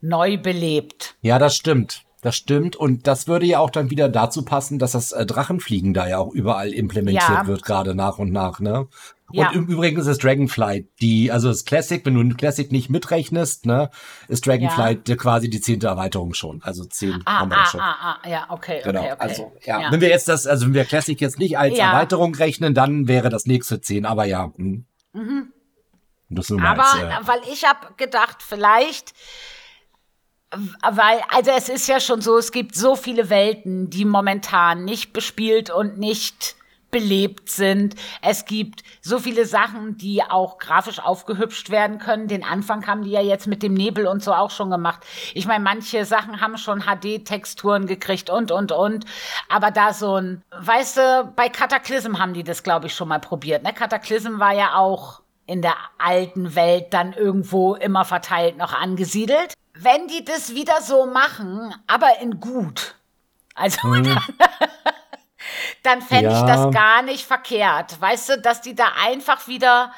neu 0.00 0.38
belebt? 0.38 1.16
Ja, 1.22 1.38
das 1.38 1.56
stimmt. 1.56 2.04
Das 2.22 2.36
stimmt. 2.36 2.76
Und 2.76 3.06
das 3.06 3.28
würde 3.28 3.46
ja 3.46 3.58
auch 3.60 3.70
dann 3.70 3.90
wieder 3.90 4.08
dazu 4.08 4.44
passen, 4.44 4.78
dass 4.78 4.92
das 4.92 5.12
äh, 5.12 5.24
Drachenfliegen 5.24 5.94
da 5.94 6.06
ja 6.06 6.18
auch 6.18 6.32
überall 6.32 6.68
implementiert 6.72 7.22
Ja. 7.28 7.46
wird, 7.46 7.64
gerade 7.64 7.94
nach 7.94 8.18
und 8.18 8.30
nach, 8.30 8.60
ne? 8.60 8.88
Ja. 9.32 9.48
Und 9.50 9.54
im 9.54 9.66
Übrigen 9.66 9.96
ist 10.00 10.08
es 10.08 10.18
Dragonflight, 10.18 10.86
die, 11.00 11.30
also 11.30 11.48
das 11.48 11.64
Classic, 11.64 12.04
wenn 12.04 12.14
du 12.14 12.34
Classic 12.36 12.70
nicht 12.72 12.90
mitrechnest, 12.90 13.64
ne, 13.64 13.88
ist 14.26 14.44
Dragonflight 14.44 15.08
äh, 15.08 15.14
quasi 15.14 15.48
die 15.48 15.60
zehnte 15.60 15.86
Erweiterung 15.86 16.34
schon. 16.34 16.60
Also 16.64 16.84
zehn 16.84 17.22
Ah, 17.26 17.38
haben 17.38 17.50
wir 17.50 17.58
ah, 17.58 17.66
schon. 17.66 17.80
ah, 17.80 18.18
ah, 18.22 18.28
ja, 18.28 18.46
okay, 18.48 18.80
Genau. 18.82 19.00
okay, 19.02 19.12
okay. 19.12 19.20
Also, 19.22 19.52
ja. 19.64 19.92
Wenn 19.92 20.00
wir 20.00 20.08
jetzt 20.08 20.28
das, 20.28 20.48
also 20.48 20.66
wenn 20.66 20.74
wir 20.74 20.84
Classic 20.84 21.20
jetzt 21.20 21.38
nicht 21.38 21.56
als 21.58 21.78
Ja. 21.78 21.92
Erweiterung 21.92 22.34
rechnen, 22.34 22.74
dann 22.74 23.06
wäre 23.06 23.28
das 23.28 23.46
nächste 23.46 23.80
zehn, 23.80 24.04
aber 24.04 24.24
ja. 24.24 24.52
Hm. 24.56 24.84
Das 26.28 26.48
nur 26.50 26.60
mal 26.60 26.70
Aber 26.72 26.92
als, 26.92 27.24
äh, 27.24 27.28
weil 27.28 27.40
ich 27.52 27.64
habe 27.64 27.94
gedacht, 27.96 28.42
vielleicht, 28.42 29.14
weil, 30.52 31.20
also 31.32 31.50
es 31.52 31.68
ist 31.68 31.86
ja 31.86 32.00
schon 32.00 32.20
so, 32.20 32.36
es 32.36 32.50
gibt 32.50 32.74
so 32.74 32.96
viele 32.96 33.30
Welten, 33.30 33.88
die 33.90 34.04
momentan 34.04 34.84
nicht 34.84 35.12
bespielt 35.12 35.70
und 35.70 35.98
nicht 35.98 36.56
belebt 36.90 37.48
sind. 37.48 37.94
Es 38.20 38.44
gibt 38.44 38.82
so 39.00 39.18
viele 39.18 39.46
Sachen, 39.46 39.96
die 39.96 40.22
auch 40.22 40.58
grafisch 40.58 40.98
aufgehübscht 40.98 41.70
werden 41.70 41.98
können. 41.98 42.28
Den 42.28 42.44
Anfang 42.44 42.86
haben 42.86 43.04
die 43.04 43.10
ja 43.10 43.20
jetzt 43.20 43.46
mit 43.46 43.62
dem 43.62 43.74
Nebel 43.74 44.06
und 44.06 44.22
so 44.22 44.32
auch 44.32 44.50
schon 44.50 44.70
gemacht. 44.70 45.00
Ich 45.34 45.46
meine, 45.46 45.62
manche 45.62 46.04
Sachen 46.04 46.40
haben 46.40 46.58
schon 46.58 46.82
HD-Texturen 46.82 47.86
gekriegt 47.86 48.28
und, 48.28 48.50
und, 48.50 48.72
und. 48.72 49.04
Aber 49.48 49.70
da 49.70 49.92
so 49.92 50.16
ein, 50.16 50.42
weißt 50.58 50.96
du, 50.96 51.32
bei 51.36 51.48
Cataclysm 51.48 52.18
haben 52.18 52.34
die 52.34 52.44
das, 52.44 52.62
glaube 52.62 52.88
ich, 52.88 52.94
schon 52.94 53.08
mal 53.08 53.20
probiert. 53.20 53.62
Ne? 53.62 53.72
Cataclysm 53.72 54.38
war 54.38 54.52
ja 54.52 54.74
auch 54.74 55.22
in 55.46 55.62
der 55.62 55.74
alten 55.98 56.54
Welt 56.54 56.86
dann 56.90 57.12
irgendwo 57.12 57.74
immer 57.74 58.04
verteilt 58.04 58.56
noch 58.56 58.72
angesiedelt. 58.72 59.54
Wenn 59.82 60.08
die 60.08 60.24
das 60.24 60.54
wieder 60.54 60.82
so 60.82 61.06
machen, 61.06 61.74
aber 61.86 62.18
in 62.20 62.38
gut, 62.38 62.96
also 63.54 63.78
dann, 63.82 64.04
dann 65.82 66.02
fände 66.02 66.32
ich 66.32 66.40
Ja. 66.40 66.46
das 66.46 66.74
gar 66.74 67.02
nicht 67.02 67.24
verkehrt. 67.26 68.00
Weißt 68.00 68.28
du, 68.28 68.40
dass 68.40 68.60
die 68.60 68.74
da 68.74 68.88
einfach 69.02 69.48
wieder, 69.48 69.92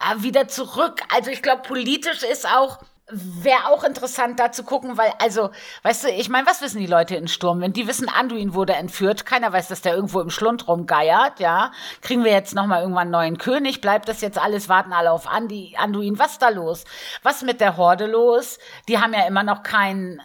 äh, 0.00 0.22
wieder 0.22 0.48
zurück, 0.48 1.00
also 1.14 1.30
ich 1.30 1.42
glaube, 1.42 1.62
politisch 1.62 2.22
ist 2.24 2.46
auch, 2.46 2.78
wäre 3.08 3.68
auch 3.68 3.84
interessant 3.84 4.40
da 4.40 4.50
zu 4.50 4.64
gucken, 4.64 4.98
weil, 4.98 5.12
also, 5.20 5.50
weißt 5.82 6.04
du, 6.04 6.08
ich 6.08 6.28
meine, 6.28 6.46
was 6.46 6.60
wissen 6.60 6.80
die 6.80 6.86
Leute 6.86 7.14
in 7.14 7.28
Sturmwind? 7.28 7.76
Die 7.76 7.86
wissen, 7.86 8.08
Anduin 8.08 8.54
wurde 8.54 8.74
entführt. 8.74 9.24
Keiner 9.24 9.52
weiß, 9.52 9.68
dass 9.68 9.82
der 9.82 9.94
irgendwo 9.94 10.20
im 10.20 10.30
Schlund 10.30 10.66
rumgeiert, 10.66 11.38
ja. 11.38 11.70
Kriegen 12.02 12.24
wir 12.24 12.32
jetzt 12.32 12.54
nochmal 12.54 12.82
irgendwann 12.82 13.02
einen 13.02 13.10
neuen 13.12 13.38
König? 13.38 13.80
Bleibt 13.80 14.08
das 14.08 14.20
jetzt 14.22 14.38
alles? 14.38 14.68
Warten 14.68 14.92
alle 14.92 15.12
auf 15.12 15.28
Andi, 15.28 15.76
Anduin? 15.78 16.18
Was 16.18 16.38
da 16.38 16.48
los? 16.48 16.84
Was 17.22 17.42
mit 17.42 17.60
der 17.60 17.76
Horde 17.76 18.06
los? 18.06 18.58
Die 18.88 18.98
haben 18.98 19.14
ja 19.14 19.26
immer 19.26 19.44
noch 19.44 19.62
keinen 19.62 20.20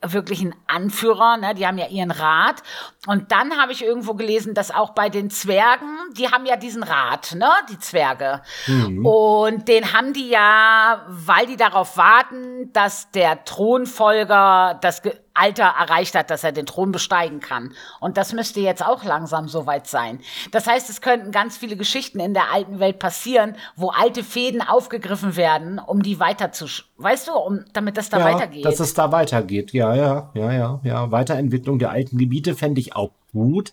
äh, 0.00 0.12
wirklichen 0.12 0.54
Anführer, 0.66 1.36
ne? 1.36 1.54
die 1.54 1.66
haben 1.66 1.78
ja 1.78 1.88
ihren 1.88 2.10
Rat. 2.10 2.62
Und 3.06 3.32
dann 3.32 3.56
habe 3.56 3.72
ich 3.72 3.82
irgendwo 3.84 4.14
gelesen, 4.14 4.54
dass 4.54 4.70
auch 4.70 4.90
bei 4.90 5.08
den 5.08 5.30
Zwergen, 5.30 5.96
die 6.12 6.28
haben 6.28 6.46
ja 6.46 6.56
diesen 6.56 6.82
Rat, 6.82 7.34
ne, 7.34 7.50
die 7.70 7.78
Zwerge. 7.78 8.42
Und 9.04 9.68
den 9.68 9.92
haben 9.92 10.12
die 10.12 10.28
ja, 10.28 11.04
weil 11.08 11.46
die 11.46 11.56
darauf 11.56 11.96
warten, 11.96 12.72
dass 12.72 13.10
der 13.12 13.44
Thronfolger 13.44 14.78
das 14.80 15.02
Alter 15.38 15.74
erreicht 15.78 16.14
hat, 16.14 16.30
dass 16.30 16.44
er 16.44 16.52
den 16.52 16.66
Thron 16.66 16.92
besteigen 16.92 17.40
kann. 17.40 17.72
Und 18.00 18.16
das 18.16 18.32
müsste 18.32 18.60
jetzt 18.60 18.84
auch 18.84 19.04
langsam 19.04 19.48
soweit 19.48 19.86
sein. 19.86 20.20
Das 20.50 20.66
heißt, 20.66 20.90
es 20.90 21.00
könnten 21.00 21.30
ganz 21.30 21.56
viele 21.56 21.76
Geschichten 21.76 22.20
in 22.20 22.34
der 22.34 22.52
alten 22.52 22.80
Welt 22.80 22.98
passieren, 22.98 23.56
wo 23.76 23.90
alte 23.90 24.24
Fäden 24.24 24.62
aufgegriffen 24.62 25.36
werden, 25.36 25.78
um 25.78 26.02
die 26.02 26.20
weiter 26.20 26.52
zu, 26.52 26.66
weißt 26.96 27.28
du, 27.28 27.32
um, 27.32 27.64
damit 27.72 27.96
das 27.96 28.10
da 28.10 28.18
ja, 28.18 28.24
weitergeht. 28.24 28.64
Dass 28.64 28.80
es 28.80 28.94
da 28.94 29.12
weitergeht. 29.12 29.72
Ja, 29.72 29.94
ja, 29.94 30.30
ja, 30.34 30.52
ja, 30.52 30.80
ja. 30.82 31.10
Weiterentwicklung 31.10 31.78
der 31.78 31.90
alten 31.90 32.18
Gebiete 32.18 32.54
fände 32.54 32.80
ich 32.80 32.96
auch 32.96 33.12
gut. 33.32 33.72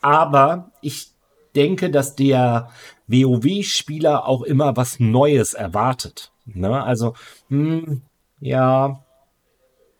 Aber 0.00 0.70
ich 0.80 1.12
denke, 1.54 1.90
dass 1.90 2.16
der 2.16 2.70
WoW-Spieler 3.08 4.26
auch 4.26 4.42
immer 4.42 4.76
was 4.76 5.00
Neues 5.00 5.54
erwartet. 5.54 6.32
Ne? 6.46 6.82
Also, 6.82 7.14
hm, 7.48 8.02
ja, 8.40 9.04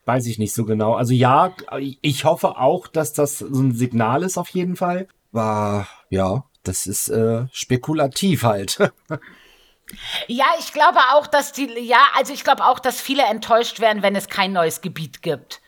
weiß 0.05 0.25
ich 0.27 0.37
nicht 0.39 0.53
so 0.53 0.65
genau. 0.65 0.93
Also 0.95 1.13
ja, 1.13 1.53
ich 2.01 2.25
hoffe 2.25 2.57
auch, 2.57 2.87
dass 2.87 3.13
das 3.13 3.39
so 3.39 3.61
ein 3.61 3.73
Signal 3.73 4.23
ist 4.23 4.37
auf 4.37 4.49
jeden 4.49 4.75
Fall. 4.75 5.07
Aber 5.31 5.87
ja, 6.09 6.43
das 6.63 6.85
ist 6.85 7.09
äh, 7.09 7.45
spekulativ 7.51 8.43
halt. 8.43 8.77
Ja, 10.27 10.45
ich 10.59 10.71
glaube 10.73 10.97
auch, 11.13 11.27
dass 11.27 11.51
die, 11.51 11.67
ja, 11.79 11.99
also 12.15 12.33
ich 12.33 12.43
glaube 12.43 12.65
auch, 12.65 12.79
dass 12.79 12.99
viele 13.01 13.23
enttäuscht 13.23 13.79
werden, 13.79 14.01
wenn 14.01 14.15
es 14.15 14.27
kein 14.27 14.53
neues 14.53 14.81
Gebiet 14.81 15.21
gibt. 15.21 15.61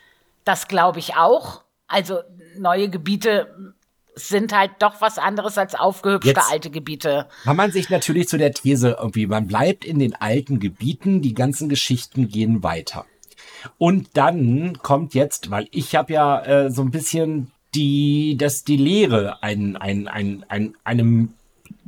Das 0.46 0.68
glaube 0.68 1.00
ich 1.00 1.16
auch. 1.16 1.64
Also 1.88 2.20
neue 2.58 2.90
Gebiete 2.90 3.74
sind 4.16 4.54
halt 4.56 4.72
doch 4.80 5.02
was 5.02 5.18
anderes 5.18 5.58
als 5.58 5.76
aufgehübschte 5.76 6.30
Jetzt- 6.30 6.52
alte 6.52 6.72
Gebiete. 6.72 7.28
Kann 7.44 7.58
man 7.58 7.72
sich 7.72 7.90
natürlich 7.90 8.28
zu 8.30 8.38
der 8.38 8.54
These 8.54 8.96
irgendwie, 9.00 9.28
man 9.28 9.48
bleibt 9.48 9.84
in 9.86 10.00
den 10.00 10.16
alten 10.16 10.60
Gebieten, 10.60 11.22
die 11.22 11.34
ganzen 11.34 11.68
Geschichten 11.68 12.30
gehen 12.30 12.64
weiter. 12.64 13.06
Und 13.78 14.10
dann 14.14 14.78
kommt 14.82 15.14
jetzt, 15.14 15.52
weil 15.52 15.68
ich 15.72 15.96
habe 15.96 16.14
ja 16.14 16.42
äh, 16.42 16.72
so 16.72 16.82
ein 16.82 16.92
bisschen 16.92 17.52
die, 17.74 18.38
dass 18.38 18.64
die 18.64 18.78
Lehre 18.78 19.44
ein, 19.44 19.76
ein, 19.76 20.08
ein, 20.08 20.46
ein, 20.48 20.76
einem 20.84 21.34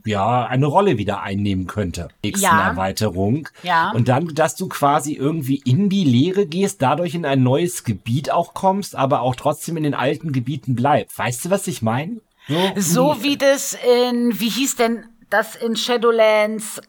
ja, 0.05 0.45
eine 0.45 0.67
Rolle 0.67 0.97
wieder 0.97 1.21
einnehmen 1.21 1.67
könnte. 1.67 2.07
Nächsten 2.23 2.45
Ja. 2.45 2.69
Erweiterung. 2.69 3.49
Ja. 3.63 3.91
Und 3.91 4.07
dann, 4.07 4.33
dass 4.33 4.55
du 4.55 4.67
quasi 4.67 5.13
irgendwie 5.13 5.61
in 5.65 5.89
die 5.89 6.05
Leere 6.05 6.45
gehst, 6.45 6.81
dadurch 6.81 7.13
in 7.13 7.25
ein 7.25 7.43
neues 7.43 7.83
Gebiet 7.83 8.31
auch 8.31 8.53
kommst, 8.53 8.95
aber 8.95 9.21
auch 9.21 9.35
trotzdem 9.35 9.75
in 9.75 9.83
den 9.83 9.93
alten 9.93 10.31
Gebieten 10.31 10.75
bleibst. 10.75 11.17
Weißt 11.19 11.45
du, 11.45 11.49
was 11.49 11.67
ich 11.67 11.81
meine? 11.81 12.21
So, 12.47 12.71
So 12.77 13.23
wie 13.23 13.37
das 13.37 13.73
in, 14.09 14.39
wie 14.39 14.49
hieß 14.49 14.77
denn 14.77 15.03
das 15.29 15.55
in 15.57 15.75
Shadowlands? 15.75 16.81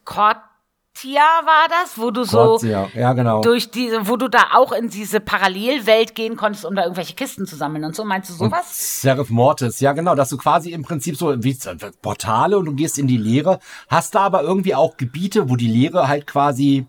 Cortia 0.99 1.21
war 1.45 1.69
das, 1.69 1.99
wo 1.99 2.11
du 2.11 2.25
so 2.25 2.59
Gott, 2.59 2.63
ja, 2.63 2.89
ja, 2.95 3.13
genau. 3.13 3.41
durch 3.41 3.71
diese, 3.71 4.09
wo 4.09 4.17
du 4.17 4.29
da 4.29 4.49
auch 4.55 4.73
in 4.73 4.89
diese 4.89 5.21
Parallelwelt 5.21 6.15
gehen 6.15 6.37
konntest, 6.37 6.65
um 6.65 6.75
da 6.75 6.83
irgendwelche 6.83 7.15
Kisten 7.15 7.47
zu 7.47 7.57
sammeln 7.57 7.85
und 7.85 7.95
so. 7.95 8.05
Meinst 8.05 8.31
du 8.31 8.35
sowas? 8.35 9.01
Seraph 9.01 9.31
Mortis, 9.31 9.81
ja 9.81 9.93
genau, 9.93 10.15
dass 10.15 10.31
du 10.31 10.37
quasi 10.37 10.73
im 10.73 10.83
Prinzip 10.83 11.17
so 11.17 11.43
wie 11.43 11.57
Portale 12.03 12.59
und 12.59 12.65
du 12.67 12.75
gehst 12.75 12.99
in 12.99 13.07
die 13.07 13.17
Leere, 13.17 13.61
hast 13.89 14.15
da 14.15 14.21
aber 14.21 14.43
irgendwie 14.43 14.75
auch 14.75 14.97
Gebiete, 14.97 15.49
wo 15.49 15.57
die 15.57 15.69
Leere 15.69 16.09
halt 16.09 16.27
quasi 16.27 16.87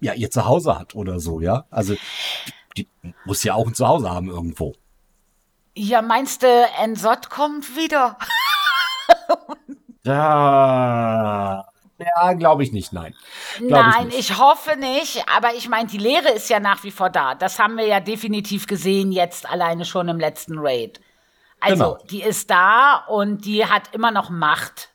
ja 0.00 0.12
ihr 0.12 0.30
Zuhause 0.30 0.78
hat 0.78 0.94
oder 0.94 1.20
so, 1.20 1.40
ja. 1.40 1.64
Also 1.70 1.94
die, 2.76 2.88
die 3.02 3.14
muss 3.24 3.42
ja 3.42 3.54
auch 3.54 3.66
ein 3.66 3.74
Zuhause 3.74 4.10
haben 4.10 4.28
irgendwo. 4.28 4.74
Ja, 5.76 6.02
meinst 6.02 6.42
du, 6.42 6.46
Ensot 6.82 7.30
kommt 7.30 7.76
wieder? 7.76 8.18
Da 10.06 11.64
ja, 12.16 12.32
glaube 12.34 12.62
ich 12.62 12.72
nicht, 12.72 12.92
nein. 12.92 13.14
Glaub 13.58 13.70
Nein, 13.70 14.06
nicht. 14.08 14.18
ich, 14.18 14.38
hoffe 14.38 14.76
nicht, 14.76 15.24
aber 15.34 15.54
ich 15.54 15.68
meine, 15.68 15.88
die 15.88 15.98
Lehre 15.98 16.30
ist 16.30 16.48
ja 16.50 16.60
nach 16.60 16.82
wie 16.84 16.90
vor 16.90 17.10
da. 17.10 17.34
Das 17.34 17.58
haben 17.58 17.76
wir 17.76 17.86
ja 17.86 18.00
definitiv 18.00 18.66
gesehen 18.66 19.12
jetzt 19.12 19.48
alleine 19.48 19.84
schon 19.84 20.08
im 20.08 20.18
letzten 20.18 20.58
Raid. 20.58 21.00
Also, 21.60 21.94
Genau. 21.94 21.98
die 22.10 22.22
ist 22.22 22.50
da 22.50 23.04
und 23.08 23.44
die 23.46 23.64
hat 23.66 23.94
immer 23.94 24.10
noch 24.10 24.28
Macht. 24.30 24.90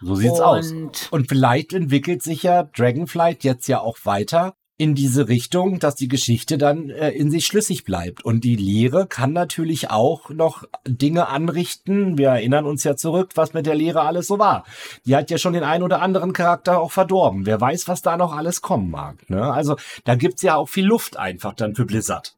So 0.00 0.14
sieht's 0.14 0.38
Und- 0.40 0.44
aus. 0.46 0.72
Und 1.10 1.28
vielleicht 1.28 1.72
entwickelt 1.72 2.22
sich 2.22 2.42
ja 2.44 2.62
Dragonflight 2.64 3.42
jetzt 3.44 3.66
ja 3.68 3.80
auch 3.80 3.98
weiter 4.04 4.54
in 4.78 4.94
diese 4.94 5.26
Richtung, 5.26 5.80
dass 5.80 5.96
die 5.96 6.06
Geschichte 6.06 6.56
dann 6.56 6.88
äh, 6.88 7.10
in 7.10 7.32
sich 7.32 7.46
schlüssig 7.46 7.84
bleibt. 7.84 8.24
Und 8.24 8.44
die 8.44 8.54
Lehre 8.54 9.08
kann 9.08 9.32
natürlich 9.32 9.90
auch 9.90 10.30
noch 10.30 10.64
Dinge 10.86 11.28
anrichten. 11.28 12.16
Wir 12.16 12.28
erinnern 12.28 12.64
uns 12.64 12.84
ja 12.84 12.94
zurück, 12.96 13.32
was 13.34 13.52
mit 13.54 13.66
der 13.66 13.74
Lehre 13.74 14.02
alles 14.02 14.28
so 14.28 14.38
war. 14.38 14.64
Die 15.04 15.16
hat 15.16 15.30
ja 15.30 15.38
schon 15.38 15.52
den 15.52 15.64
einen 15.64 15.82
oder 15.82 16.00
anderen 16.00 16.32
Charakter 16.32 16.80
auch 16.80 16.92
verdorben. 16.92 17.44
Wer 17.44 17.60
weiß, 17.60 17.88
was 17.88 18.02
da 18.02 18.16
noch 18.16 18.32
alles 18.32 18.62
kommen 18.62 18.90
mag. 18.90 19.28
Ne? 19.28 19.52
Also 19.52 19.76
da 20.04 20.14
gibt's 20.14 20.42
ja 20.42 20.54
auch 20.54 20.68
viel 20.68 20.86
Luft 20.86 21.16
einfach 21.16 21.54
dann 21.54 21.74
für 21.74 21.84
Blizzard. 21.84 22.36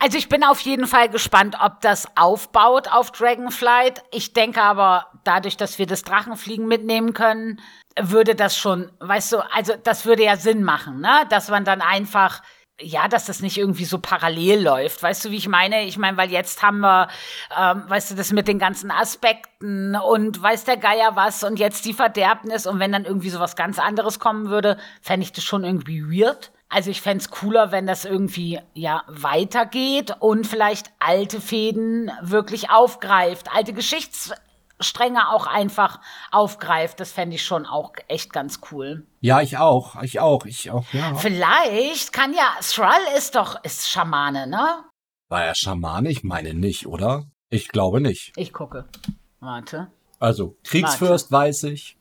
Also 0.00 0.18
ich 0.18 0.28
bin 0.28 0.42
auf 0.42 0.58
jeden 0.60 0.88
Fall 0.88 1.08
gespannt, 1.08 1.56
ob 1.62 1.80
das 1.80 2.08
aufbaut 2.16 2.88
auf 2.90 3.12
Dragonflight. 3.12 4.02
Ich 4.10 4.32
denke 4.32 4.60
aber, 4.60 5.06
dadurch, 5.22 5.56
dass 5.56 5.78
wir 5.78 5.86
das 5.86 6.02
Drachenfliegen 6.02 6.66
mitnehmen 6.66 7.14
können, 7.14 7.60
würde 8.00 8.34
das 8.34 8.56
schon, 8.56 8.90
weißt 9.00 9.32
du, 9.32 9.38
also 9.52 9.74
das 9.82 10.04
würde 10.04 10.24
ja 10.24 10.36
Sinn 10.36 10.64
machen, 10.64 11.00
ne? 11.00 11.26
Dass 11.30 11.48
man 11.48 11.64
dann 11.64 11.80
einfach, 11.80 12.42
ja, 12.80 13.06
dass 13.06 13.26
das 13.26 13.40
nicht 13.40 13.56
irgendwie 13.56 13.84
so 13.84 13.98
parallel 13.98 14.62
läuft. 14.62 15.02
Weißt 15.02 15.24
du, 15.24 15.30
wie 15.30 15.36
ich 15.36 15.48
meine? 15.48 15.84
Ich 15.84 15.96
meine, 15.96 16.16
weil 16.16 16.30
jetzt 16.30 16.62
haben 16.62 16.80
wir, 16.80 17.08
ähm, 17.56 17.84
weißt 17.86 18.10
du, 18.10 18.14
das 18.16 18.32
mit 18.32 18.48
den 18.48 18.58
ganzen 18.58 18.90
Aspekten 18.90 19.94
und 19.94 20.42
weiß 20.42 20.64
der 20.64 20.76
Geier 20.76 21.14
was 21.14 21.44
und 21.44 21.58
jetzt 21.58 21.84
die 21.84 21.94
Verderbnis 21.94 22.66
und 22.66 22.80
wenn 22.80 22.92
dann 22.92 23.04
irgendwie 23.04 23.30
so 23.30 23.38
was 23.38 23.54
ganz 23.54 23.78
anderes 23.78 24.18
kommen 24.18 24.50
würde, 24.50 24.76
fände 25.00 25.24
ich 25.24 25.32
das 25.32 25.44
schon 25.44 25.62
irgendwie 25.62 26.02
weird. 26.02 26.50
Also 26.68 26.90
ich 26.90 27.00
fänd's 27.00 27.30
cooler, 27.30 27.70
wenn 27.70 27.86
das 27.86 28.04
irgendwie 28.04 28.58
ja 28.72 29.04
weitergeht 29.06 30.16
und 30.18 30.44
vielleicht 30.44 30.90
alte 30.98 31.40
Fäden 31.40 32.10
wirklich 32.20 32.70
aufgreift, 32.70 33.54
alte 33.54 33.72
Geschichtsstränge 34.84 35.30
auch 35.32 35.46
einfach 35.46 36.00
aufgreift. 36.30 37.00
Das 37.00 37.12
fände 37.12 37.36
ich 37.36 37.44
schon 37.44 37.64
auch 37.66 37.92
echt 38.08 38.32
ganz 38.32 38.60
cool. 38.70 39.06
Ja, 39.20 39.40
ich 39.40 39.56
auch. 39.56 40.02
Ich 40.02 40.20
auch. 40.20 40.44
Ich 40.44 40.70
auch, 40.70 40.84
ja. 40.92 41.14
Vielleicht 41.14 42.12
kann 42.12 42.34
ja, 42.34 42.54
Thrall 42.60 43.00
ist 43.16 43.34
doch, 43.34 43.62
ist 43.64 43.88
Schamane, 43.90 44.46
ne? 44.46 44.84
War 45.28 45.44
er 45.44 45.54
Schamane? 45.54 46.10
Ich 46.10 46.22
meine 46.22 46.52
nicht, 46.54 46.86
oder? 46.86 47.24
Ich 47.48 47.68
glaube 47.68 48.00
nicht. 48.00 48.32
Ich 48.36 48.52
gucke. 48.52 48.84
Warte. 49.40 49.88
Also, 50.18 50.56
Kriegsfürst 50.64 51.32
weiß 51.32 51.64
ich. 51.64 51.96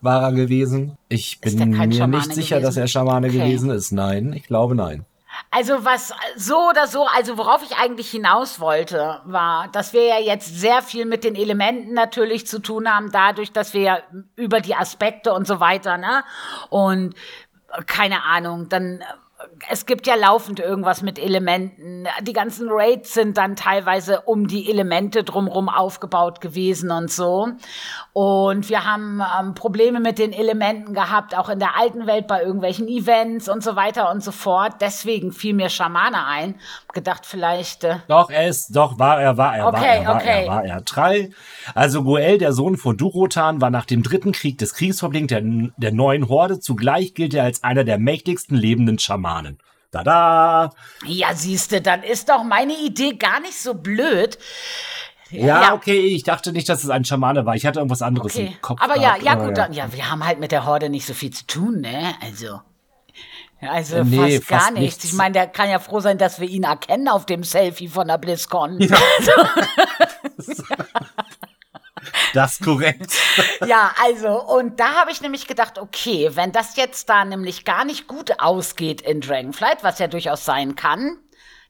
War 0.00 0.22
er 0.22 0.32
gewesen. 0.32 0.98
Ich 1.08 1.40
bin 1.40 1.70
mir 1.70 1.92
Schamane 1.92 2.08
nicht 2.08 2.34
sicher, 2.34 2.56
gewesen? 2.56 2.66
dass 2.66 2.76
er 2.76 2.88
Schamane 2.88 3.28
Okay. 3.28 3.38
gewesen 3.38 3.70
ist. 3.70 3.92
Nein, 3.92 4.32
ich 4.34 4.44
glaube 4.44 4.74
nein. 4.74 5.06
Also 5.50 5.84
was 5.84 6.12
so 6.36 6.68
oder 6.70 6.86
so, 6.86 7.06
also 7.06 7.38
worauf 7.38 7.62
ich 7.62 7.76
eigentlich 7.76 8.10
hinaus 8.10 8.60
wollte, 8.60 9.20
war, 9.24 9.68
dass 9.68 9.92
wir 9.92 10.04
ja 10.04 10.18
jetzt 10.18 10.58
sehr 10.58 10.82
viel 10.82 11.04
mit 11.06 11.24
den 11.24 11.34
Elementen 11.36 11.92
natürlich 11.94 12.46
zu 12.46 12.60
tun 12.60 12.88
haben, 12.88 13.12
dadurch, 13.12 13.52
dass 13.52 13.74
wir 13.74 13.80
ja 13.80 13.98
über 14.36 14.60
die 14.60 14.74
Aspekte 14.74 15.32
und 15.32 15.46
so 15.46 15.60
weiter, 15.60 15.96
ne? 15.96 16.24
Und 16.70 17.14
äh, 17.72 17.82
keine 17.84 18.24
Ahnung, 18.24 18.68
dann 18.68 19.00
äh, 19.00 19.04
es 19.68 19.86
gibt 19.86 20.06
ja 20.06 20.14
laufend 20.14 20.60
irgendwas 20.60 21.02
mit 21.02 21.18
Elementen. 21.18 22.06
Die 22.22 22.32
ganzen 22.32 22.68
Raids 22.70 23.14
sind 23.14 23.36
dann 23.36 23.56
teilweise 23.56 24.22
um 24.22 24.46
die 24.46 24.70
Elemente 24.70 25.24
drumherum 25.24 25.68
aufgebaut 25.68 26.40
gewesen 26.40 26.90
und 26.90 27.10
so. 27.10 27.48
Und 28.12 28.68
wir 28.68 28.84
haben 28.84 29.22
ähm, 29.40 29.54
Probleme 29.54 30.00
mit 30.00 30.18
den 30.18 30.32
Elementen 30.32 30.94
gehabt, 30.94 31.36
auch 31.36 31.48
in 31.48 31.58
der 31.58 31.76
alten 31.76 32.06
Welt 32.06 32.26
bei 32.26 32.42
irgendwelchen 32.42 32.88
Events 32.88 33.48
und 33.48 33.62
so 33.62 33.76
weiter 33.76 34.10
und 34.10 34.22
so 34.22 34.32
fort. 34.32 34.74
Deswegen 34.80 35.32
fiel 35.32 35.54
mir 35.54 35.68
Schamane 35.68 36.26
ein. 36.26 36.56
Gedacht, 36.94 37.26
vielleicht. 37.26 37.84
Äh, 37.84 37.96
Doch, 38.08 38.30
er 38.30 38.48
ist, 38.48 38.74
doch, 38.74 38.98
war 38.98 39.20
er, 39.20 39.36
war 39.36 39.56
er, 39.56 39.64
war 39.64 39.74
Okay, 39.74 39.98
er, 40.00 40.06
war 40.06 40.16
okay. 40.16 40.44
er, 40.44 40.48
war 40.48 40.64
er. 40.64 40.84
Trall. 40.84 41.30
Also 41.74 42.02
Goel, 42.04 42.38
der 42.38 42.52
Sohn 42.52 42.76
von 42.76 42.96
Durotan, 42.96 43.60
war 43.60 43.70
nach 43.70 43.84
dem 43.84 44.02
dritten 44.02 44.32
Krieg 44.32 44.58
des 44.58 44.74
Kriegsverbling 44.74 45.26
der, 45.26 45.42
der 45.76 45.92
neuen 45.92 46.28
Horde. 46.28 46.60
Zugleich 46.60 47.14
gilt 47.14 47.34
er 47.34 47.44
als 47.44 47.62
einer 47.64 47.84
der 47.84 47.98
mächtigsten 47.98 48.56
lebenden 48.56 48.98
Schamanen. 48.98 49.58
Tada! 49.90 50.70
ja, 51.06 51.34
siehste, 51.34 51.80
dann 51.80 52.02
ist 52.02 52.28
doch 52.28 52.42
meine 52.42 52.72
Idee 52.74 53.12
gar 53.14 53.40
nicht 53.40 53.60
so 53.60 53.74
blöd. 53.74 54.38
Ja, 55.30 55.62
Ja. 55.62 55.74
okay, 55.74 55.98
ich 56.00 56.22
dachte 56.24 56.52
nicht, 56.52 56.68
dass 56.68 56.84
es 56.84 56.90
ein 56.90 57.04
Schamane 57.04 57.46
war. 57.46 57.54
Ich 57.54 57.64
hatte 57.66 57.78
irgendwas 57.80 58.02
anderes 58.02 58.34
Okay. 58.34 58.52
im 58.54 58.60
Kopf. 58.60 58.80
Aber 58.82 58.96
ja, 58.96 59.10
gehabt, 59.16 59.22
ja 59.24 59.34
gut, 59.34 59.56
dann, 59.58 59.72
ja, 59.72 59.92
wir 59.92 60.10
haben 60.10 60.24
halt 60.26 60.38
mit 60.40 60.52
der 60.52 60.64
Horde 60.66 60.88
nicht 60.90 61.06
so 61.06 61.14
viel 61.14 61.30
zu 61.30 61.46
tun, 61.46 61.80
ne? 61.80 62.14
Also. 62.22 62.60
Ja, 63.64 63.70
Also 63.72 63.96
Äh, 63.96 64.04
nee, 64.04 64.36
fast 64.38 64.48
gar 64.48 64.60
fast 64.60 64.72
nichts. 64.74 64.96
nichts. 64.96 65.04
Ich 65.04 65.12
meine, 65.14 65.32
der 65.32 65.46
kann 65.46 65.68
ja 65.70 65.78
froh 65.78 66.00
sein, 66.00 66.18
dass 66.18 66.40
wir 66.40 66.48
ihn 66.48 66.64
erkennen 66.64 67.08
auf 67.08 67.26
dem 67.26 67.42
Selfie 67.42 67.88
von 67.88 68.08
der 68.08 68.18
BlizzCon. 68.18 68.78
Das 72.34 72.54
ist 72.54 72.64
korrekt. 72.64 73.12
Ja, 73.66 73.92
also, 74.02 74.42
und 74.42 74.78
da 74.80 74.94
habe 74.94 75.10
ich 75.10 75.20
nämlich 75.22 75.46
gedacht, 75.46 75.78
okay, 75.78 76.30
wenn 76.34 76.52
das 76.52 76.76
jetzt 76.76 77.08
da 77.08 77.24
nämlich 77.24 77.64
gar 77.64 77.84
nicht 77.84 78.08
gut 78.08 78.40
ausgeht 78.40 79.00
in 79.00 79.20
Dragonflight, 79.20 79.82
was 79.84 80.00
ja 80.00 80.08
durchaus 80.08 80.44
sein 80.44 80.74
kann, 80.74 81.16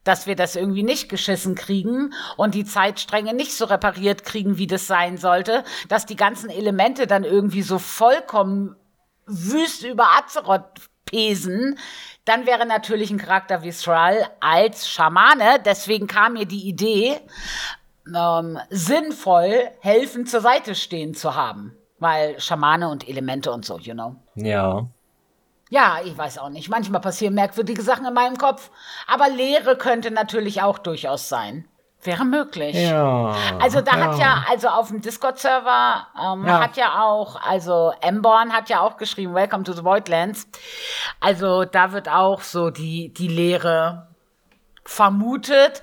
dass 0.03 0.27
wir 0.27 0.35
das 0.37 0.57
irgendwie 0.57 0.83
nicht 0.83 1.09
geschissen 1.09 1.55
kriegen 1.55 2.15
und 2.37 2.55
die 2.55 2.65
Zeitstränge 2.65 3.33
nicht 3.35 3.53
so 3.55 3.67
repariert 3.67 4.25
kriegen, 4.25 4.59
wie 4.59 4.67
das 4.67 4.87
sein 4.87 5.19
sollte, 5.19 5.65
dass 5.89 6.05
die 6.07 6.17
ganzen 6.17 6.51
Elemente 6.51 7.07
dann 7.07 7.25
irgendwie 7.25 7.63
so 7.63 7.79
vollkommen 7.79 8.75
wüst 9.27 9.85
über 9.85 10.09
Azeroth 10.19 10.91
pesen, 11.05 11.79
dann 12.25 12.47
wäre 12.47 12.67
natürlich 12.67 13.11
ein 13.11 13.19
Charakter 13.19 13.63
wie 13.63 13.73
Thrall 13.73 14.27
als 14.41 14.89
Schamane, 14.89 15.61
deswegen 15.65 16.07
kam 16.07 16.35
mir 16.35 16.47
die 16.47 16.69
Idee, 16.69 17.21
ähm, 18.15 18.59
sinnvoll 18.71 19.71
helfen 19.81 20.27
zur 20.27 20.41
Seite 20.41 20.75
stehen 20.75 21.15
zu 21.15 21.35
haben. 21.35 21.77
Weil 21.99 22.39
Schamane 22.41 22.89
und 22.89 23.09
Elemente 23.09 23.53
und 23.53 23.65
so, 23.65 23.79
you 23.79 23.95
know. 23.95 24.17
Ja. 24.35 24.87
Ja, 25.71 26.01
ich 26.05 26.17
weiß 26.17 26.39
auch 26.39 26.51
nicht. 26.51 26.69
Manchmal 26.69 27.01
passieren 27.01 27.35
merkwürdige 27.35 27.83
Sachen 27.83 28.07
in 28.07 28.15
meinem 28.15 28.37
Kopf. 28.37 28.71
Aber 29.07 29.29
Lehre 29.29 29.77
könnte 29.77 30.11
natürlich 30.11 30.63
auch 30.63 30.79
durchaus 30.79 31.29
sein. 31.29 31.67
Wäre 32.05 32.25
möglich. 32.27 32.77
Ja. 32.77 33.35
Also 33.61 33.81
da 33.81 33.93
hat 33.93 34.19
ja, 34.19 34.45
also 34.51 34.69
auf 34.69 34.89
dem 34.89 35.01
Discord-Server 35.01 36.07
ähm, 36.23 36.47
Ja. 36.47 36.61
hat 36.61 36.77
ja 36.77 37.03
auch, 37.03 37.41
also 37.43 37.93
Emborn 38.03 38.53
hat 38.53 38.69
ja 38.69 38.81
auch 38.81 38.99
geschrieben, 38.99 39.35
Welcome 39.35 39.65
to 39.65 39.73
the 39.73 39.83
Voidlands. 39.85 40.47
Also 41.21 41.65
da 41.65 41.93
wird 41.93 42.11
auch 42.11 42.43
so 42.43 42.69
die, 42.69 43.13
die 43.15 43.29
Lehre 43.29 44.09
vermutet. 44.85 45.81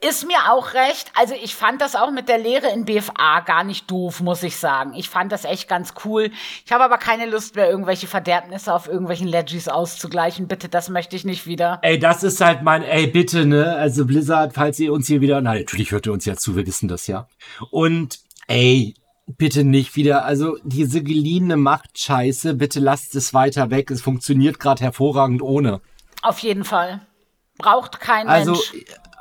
Ist 0.00 0.28
mir 0.28 0.52
auch 0.52 0.74
recht. 0.74 1.10
Also 1.14 1.34
ich 1.34 1.56
fand 1.56 1.80
das 1.80 1.96
auch 1.96 2.12
mit 2.12 2.28
der 2.28 2.38
Lehre 2.38 2.68
in 2.72 2.84
BFA 2.84 3.40
gar 3.40 3.64
nicht 3.64 3.90
doof, 3.90 4.20
muss 4.20 4.44
ich 4.44 4.56
sagen. 4.56 4.94
Ich 4.94 5.08
fand 5.08 5.32
das 5.32 5.44
echt 5.44 5.68
ganz 5.68 5.94
cool. 6.04 6.30
Ich 6.64 6.70
habe 6.70 6.84
aber 6.84 6.98
keine 6.98 7.26
Lust 7.26 7.56
mehr, 7.56 7.68
irgendwelche 7.68 8.06
Verderbnisse 8.06 8.72
auf 8.72 8.86
irgendwelchen 8.86 9.26
Legis 9.26 9.66
auszugleichen. 9.66 10.46
Bitte, 10.46 10.68
das 10.68 10.88
möchte 10.88 11.16
ich 11.16 11.24
nicht 11.24 11.48
wieder. 11.48 11.80
Ey, 11.82 11.98
das 11.98 12.22
ist 12.22 12.40
halt 12.40 12.62
mein, 12.62 12.84
ey, 12.84 13.08
bitte, 13.08 13.44
ne? 13.44 13.74
Also 13.74 14.06
Blizzard, 14.06 14.52
falls 14.54 14.78
ihr 14.78 14.92
uns 14.92 15.08
hier 15.08 15.20
wieder, 15.20 15.40
na, 15.40 15.54
natürlich 15.54 15.90
hört 15.90 16.06
ihr 16.06 16.12
uns 16.12 16.24
ja 16.26 16.36
zu, 16.36 16.54
wir 16.54 16.64
wissen 16.64 16.86
das 16.86 17.08
ja. 17.08 17.26
Und, 17.72 18.20
ey, 18.46 18.94
bitte 19.26 19.64
nicht 19.64 19.96
wieder, 19.96 20.24
also 20.24 20.58
diese 20.62 21.02
geliehene 21.02 21.56
Machtscheiße, 21.56 22.54
bitte 22.54 22.78
lasst 22.78 23.16
es 23.16 23.34
weiter 23.34 23.70
weg. 23.70 23.90
Es 23.90 24.00
funktioniert 24.00 24.60
gerade 24.60 24.84
hervorragend 24.84 25.42
ohne. 25.42 25.80
Auf 26.22 26.38
jeden 26.38 26.62
Fall. 26.64 27.00
Braucht 27.58 27.98
kein 27.98 28.28
Also, 28.28 28.52
Mensch. 28.52 28.72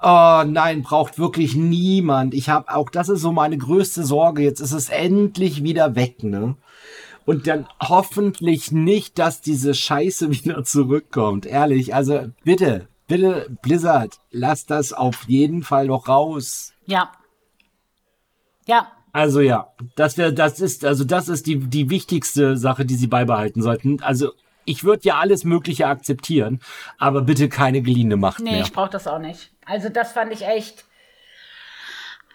Oh 0.01 0.43
nein, 0.45 0.83
braucht 0.83 1.17
wirklich 1.17 1.55
niemand. 1.55 2.33
Ich 2.33 2.49
habe 2.49 2.73
auch, 2.73 2.89
das 2.89 3.09
ist 3.09 3.21
so 3.21 3.31
meine 3.31 3.57
größte 3.57 4.03
Sorge. 4.05 4.43
Jetzt 4.43 4.59
ist 4.59 4.73
es 4.73 4.89
endlich 4.89 5.63
wieder 5.63 5.95
weg, 5.95 6.23
ne? 6.23 6.55
Und 7.25 7.47
dann 7.47 7.67
hoffentlich 7.81 8.71
nicht, 8.71 9.19
dass 9.19 9.41
diese 9.41 9.73
Scheiße 9.73 10.31
wieder 10.43 10.63
zurückkommt. 10.63 11.45
Ehrlich, 11.45 11.95
also 11.95 12.27
bitte, 12.43 12.87
bitte, 13.07 13.47
Blizzard, 13.61 14.19
lass 14.31 14.65
das 14.65 14.93
auf 14.93 15.23
jeden 15.27 15.63
Fall 15.63 15.87
noch 15.87 16.07
raus. 16.07 16.73
Ja. 16.85 17.11
Ja. 18.65 18.91
Also 19.13 19.39
ja, 19.39 19.73
das 19.95 20.17
wäre, 20.17 20.31
das 20.31 20.59
ist, 20.59 20.85
also 20.85 21.03
das 21.03 21.27
ist 21.27 21.47
die, 21.47 21.57
die 21.57 21.89
wichtigste 21.89 22.55
Sache, 22.55 22.85
die 22.85 22.95
sie 22.95 23.07
beibehalten 23.07 23.63
sollten. 23.63 23.99
Also 24.03 24.33
ich 24.63 24.83
würde 24.83 25.05
ja 25.05 25.17
alles 25.17 25.43
Mögliche 25.43 25.87
akzeptieren, 25.87 26.59
aber 26.99 27.21
bitte 27.21 27.49
keine 27.49 27.81
geliehene 27.81 28.17
Macht 28.17 28.39
nee, 28.39 28.51
mehr. 28.51 28.59
Nee, 28.59 28.65
ich 28.65 28.73
brauche 28.73 28.91
das 28.91 29.07
auch 29.07 29.17
nicht. 29.17 29.51
Also 29.67 29.89
das 29.89 30.13
fand 30.13 30.31
ich 30.31 30.43
echt 30.47 30.85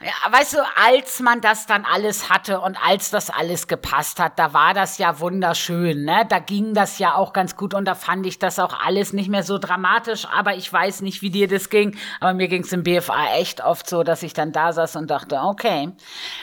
ja, 0.04 0.32
weißt 0.32 0.54
du, 0.54 0.58
als 0.86 1.20
man 1.20 1.40
das 1.40 1.66
dann 1.66 1.84
alles 1.84 2.28
hatte 2.28 2.60
und 2.60 2.76
als 2.84 3.10
das 3.10 3.30
alles 3.30 3.68
gepasst 3.68 4.18
hat, 4.18 4.38
da 4.38 4.52
war 4.52 4.74
das 4.74 4.98
ja 4.98 5.20
wunderschön, 5.20 6.04
ne? 6.04 6.26
Da 6.28 6.38
ging 6.38 6.74
das 6.74 6.98
ja 6.98 7.14
auch 7.14 7.32
ganz 7.32 7.56
gut 7.56 7.74
und 7.74 7.84
da 7.84 7.94
fand 7.94 8.26
ich 8.26 8.38
das 8.38 8.58
auch 8.58 8.74
alles 8.84 9.12
nicht 9.12 9.28
mehr 9.28 9.42
so 9.42 9.58
dramatisch, 9.58 10.26
aber 10.26 10.56
ich 10.56 10.72
weiß 10.72 11.02
nicht, 11.02 11.22
wie 11.22 11.30
dir 11.30 11.46
das 11.46 11.70
ging, 11.70 11.96
aber 12.20 12.34
mir 12.34 12.48
ging 12.48 12.62
es 12.62 12.72
im 12.72 12.82
BFA 12.82 13.34
echt 13.36 13.62
oft 13.62 13.88
so, 13.88 14.02
dass 14.02 14.22
ich 14.22 14.32
dann 14.34 14.52
da 14.52 14.72
saß 14.72 14.96
und 14.96 15.10
dachte, 15.10 15.40
okay, 15.40 15.92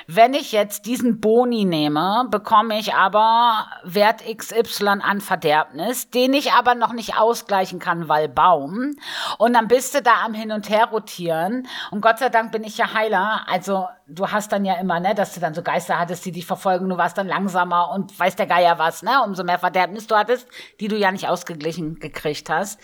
wenn 0.07 0.33
ich 0.33 0.51
jetzt 0.51 0.85
diesen 0.85 1.19
Boni 1.19 1.65
nehme, 1.65 2.27
bekomme 2.29 2.79
ich 2.79 2.93
aber 2.93 3.67
Wert 3.83 4.23
XY 4.25 5.01
an 5.01 5.21
Verderbnis, 5.21 6.09
den 6.09 6.33
ich 6.33 6.53
aber 6.53 6.75
noch 6.75 6.93
nicht 6.93 7.17
ausgleichen 7.17 7.79
kann, 7.79 8.07
weil 8.07 8.29
Baum. 8.29 8.95
Und 9.37 9.53
dann 9.53 9.67
bist 9.67 9.95
du 9.95 10.01
da 10.01 10.23
am 10.25 10.33
Hin 10.33 10.51
und 10.51 10.69
Her 10.69 10.85
rotieren. 10.85 11.67
Und 11.91 12.01
Gott 12.01 12.19
sei 12.19 12.29
Dank 12.29 12.51
bin 12.51 12.63
ich 12.63 12.77
ja 12.77 12.93
Heiler, 12.93 13.48
also 13.49 13.87
du 14.07 14.27
hast 14.31 14.51
dann 14.51 14.65
ja 14.65 14.75
immer, 14.75 14.99
ne, 14.99 15.15
dass 15.15 15.33
du 15.33 15.39
dann 15.39 15.53
so 15.53 15.61
Geister 15.61 15.99
hattest, 15.99 16.25
die 16.25 16.31
dich 16.31 16.45
verfolgen, 16.45 16.89
du 16.89 16.97
warst 16.97 17.17
dann 17.17 17.27
langsamer 17.27 17.91
und 17.91 18.17
weiß 18.17 18.35
der 18.35 18.47
Geier 18.47 18.77
was, 18.79 19.03
ne, 19.03 19.23
umso 19.25 19.43
mehr 19.43 19.59
Verderbnis 19.59 20.07
du 20.07 20.15
hattest, 20.15 20.47
die 20.79 20.87
du 20.87 20.97
ja 20.97 21.11
nicht 21.11 21.27
ausgeglichen 21.27 21.99
gekriegt 21.99 22.49
hast, 22.49 22.79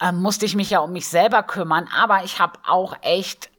ähm, 0.00 0.20
musste 0.20 0.46
ich 0.46 0.56
mich 0.56 0.70
ja 0.70 0.80
um 0.80 0.92
mich 0.92 1.08
selber 1.08 1.42
kümmern, 1.42 1.88
aber 1.96 2.24
ich 2.24 2.40
habe 2.40 2.58
auch 2.66 2.96
echt 3.02 3.51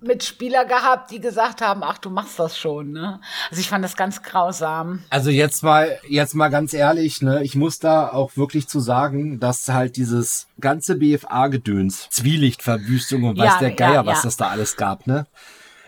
Mitspieler 0.00 0.64
gehabt, 0.64 1.10
die 1.10 1.20
gesagt 1.20 1.60
haben, 1.60 1.82
ach, 1.82 1.98
du 1.98 2.08
machst 2.10 2.38
das 2.38 2.56
schon, 2.56 2.92
ne? 2.92 3.20
Also 3.50 3.60
ich 3.60 3.68
fand 3.68 3.84
das 3.84 3.96
ganz 3.96 4.22
grausam. 4.22 5.02
Also 5.10 5.30
jetzt 5.30 5.64
mal, 5.64 5.98
jetzt 6.08 6.34
mal 6.34 6.48
ganz 6.48 6.72
ehrlich, 6.72 7.20
ne? 7.20 7.42
Ich 7.42 7.56
muss 7.56 7.80
da 7.80 8.08
auch 8.08 8.36
wirklich 8.36 8.68
zu 8.68 8.78
sagen, 8.78 9.40
dass 9.40 9.68
halt 9.68 9.96
dieses 9.96 10.46
ganze 10.60 10.94
BFA-Gedöns, 10.94 12.08
Zwielichtverwüstung 12.10 13.24
und 13.24 13.38
weiß 13.38 13.58
der 13.58 13.72
Geier, 13.72 13.94
ja, 13.94 14.06
was 14.06 14.22
das 14.22 14.36
da 14.36 14.48
alles 14.48 14.76
gab, 14.76 15.06
ne? 15.08 15.26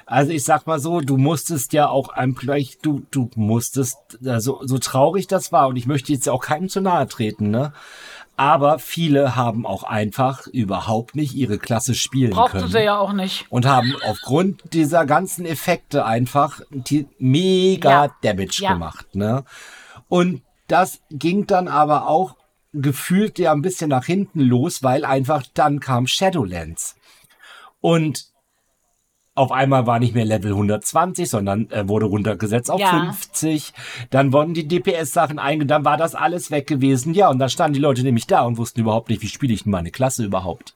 Also 0.07 0.33
ich 0.33 0.43
sag 0.43 0.67
mal 0.67 0.81
so, 0.81 1.01
du 1.01 1.17
musstest 1.17 1.73
ja 1.73 1.89
auch 1.89 2.09
einem 2.09 2.35
gleich, 2.35 2.79
du, 2.83 3.07
du 3.13 3.31
musstest, 3.37 3.97
also 4.27 4.61
so 4.65 4.79
traurig 4.79 5.29
das 5.29 5.53
war, 5.53 5.69
und 5.69 5.77
ich 5.77 5.87
möchte 5.87 6.13
jetzt 6.13 6.27
ja 6.27 6.33
auch 6.33 6.43
keinem 6.43 6.69
zu 6.69 6.81
nahe 6.81 7.07
treten, 7.07 7.51
ne? 7.51 7.73
Aber 8.41 8.79
viele 8.79 9.37
haben 9.37 9.67
auch 9.67 9.83
einfach 9.83 10.47
überhaupt 10.47 11.15
nicht 11.15 11.35
ihre 11.35 11.59
Klasse 11.59 11.95
spielen 11.95 12.31
Brauchte 12.31 12.61
können. 12.61 12.73
sie 12.73 12.81
ja 12.81 12.99
auch 12.99 13.13
nicht. 13.13 13.45
Und 13.51 13.67
haben 13.67 13.95
aufgrund 14.07 14.63
dieser 14.73 15.05
ganzen 15.05 15.45
Effekte 15.45 16.07
einfach 16.07 16.63
die 16.71 17.07
mega 17.19 18.07
ja. 18.07 18.15
Damage 18.23 18.63
ja. 18.63 18.73
gemacht. 18.73 19.15
Ne? 19.15 19.45
Und 20.09 20.41
das 20.69 21.03
ging 21.11 21.47
dann 21.47 21.69
aber 21.69 22.09
auch 22.09 22.35
gefühlt 22.73 23.39
ja 23.39 23.53
ein 23.53 23.61
bisschen 23.61 23.91
nach 23.91 24.07
hinten 24.07 24.41
los, 24.41 24.83
weil 24.83 25.05
einfach 25.05 25.45
dann 25.53 25.79
kam 25.79 26.07
Shadowlands. 26.07 26.97
Und 27.83 28.30
auf 29.35 29.53
einmal 29.53 29.87
war 29.87 29.99
nicht 29.99 30.15
mehr 30.15 30.25
Level 30.25 30.53
120, 30.53 31.29
sondern 31.29 31.71
äh, 31.71 31.89
wurde 31.89 32.07
runtergesetzt 32.07 32.71
auf 32.71 32.81
ja. 32.81 33.13
50. 33.13 33.73
Dann 34.11 34.33
wurden 34.33 34.55
die 34.55 34.67
DPS-Sachen 34.67 35.39
eingegangen, 35.39 35.69
dann 35.69 35.85
war 35.85 35.97
das 35.97 36.15
alles 36.15 36.51
weg 36.51 36.67
gewesen. 36.67 37.15
Ja, 37.15 37.31
und 37.31 37.39
dann 37.39 37.49
standen 37.49 37.75
die 37.75 37.81
Leute 37.81 38.03
nämlich 38.03 38.27
da 38.27 38.43
und 38.43 38.59
wussten 38.59 38.81
überhaupt 38.81 39.09
nicht, 39.09 39.23
wie 39.23 39.29
spiele 39.29 39.55
ich 39.55 39.63
denn 39.63 39.73
meine 39.73 39.91
Klasse 39.91 40.25
überhaupt. 40.25 40.75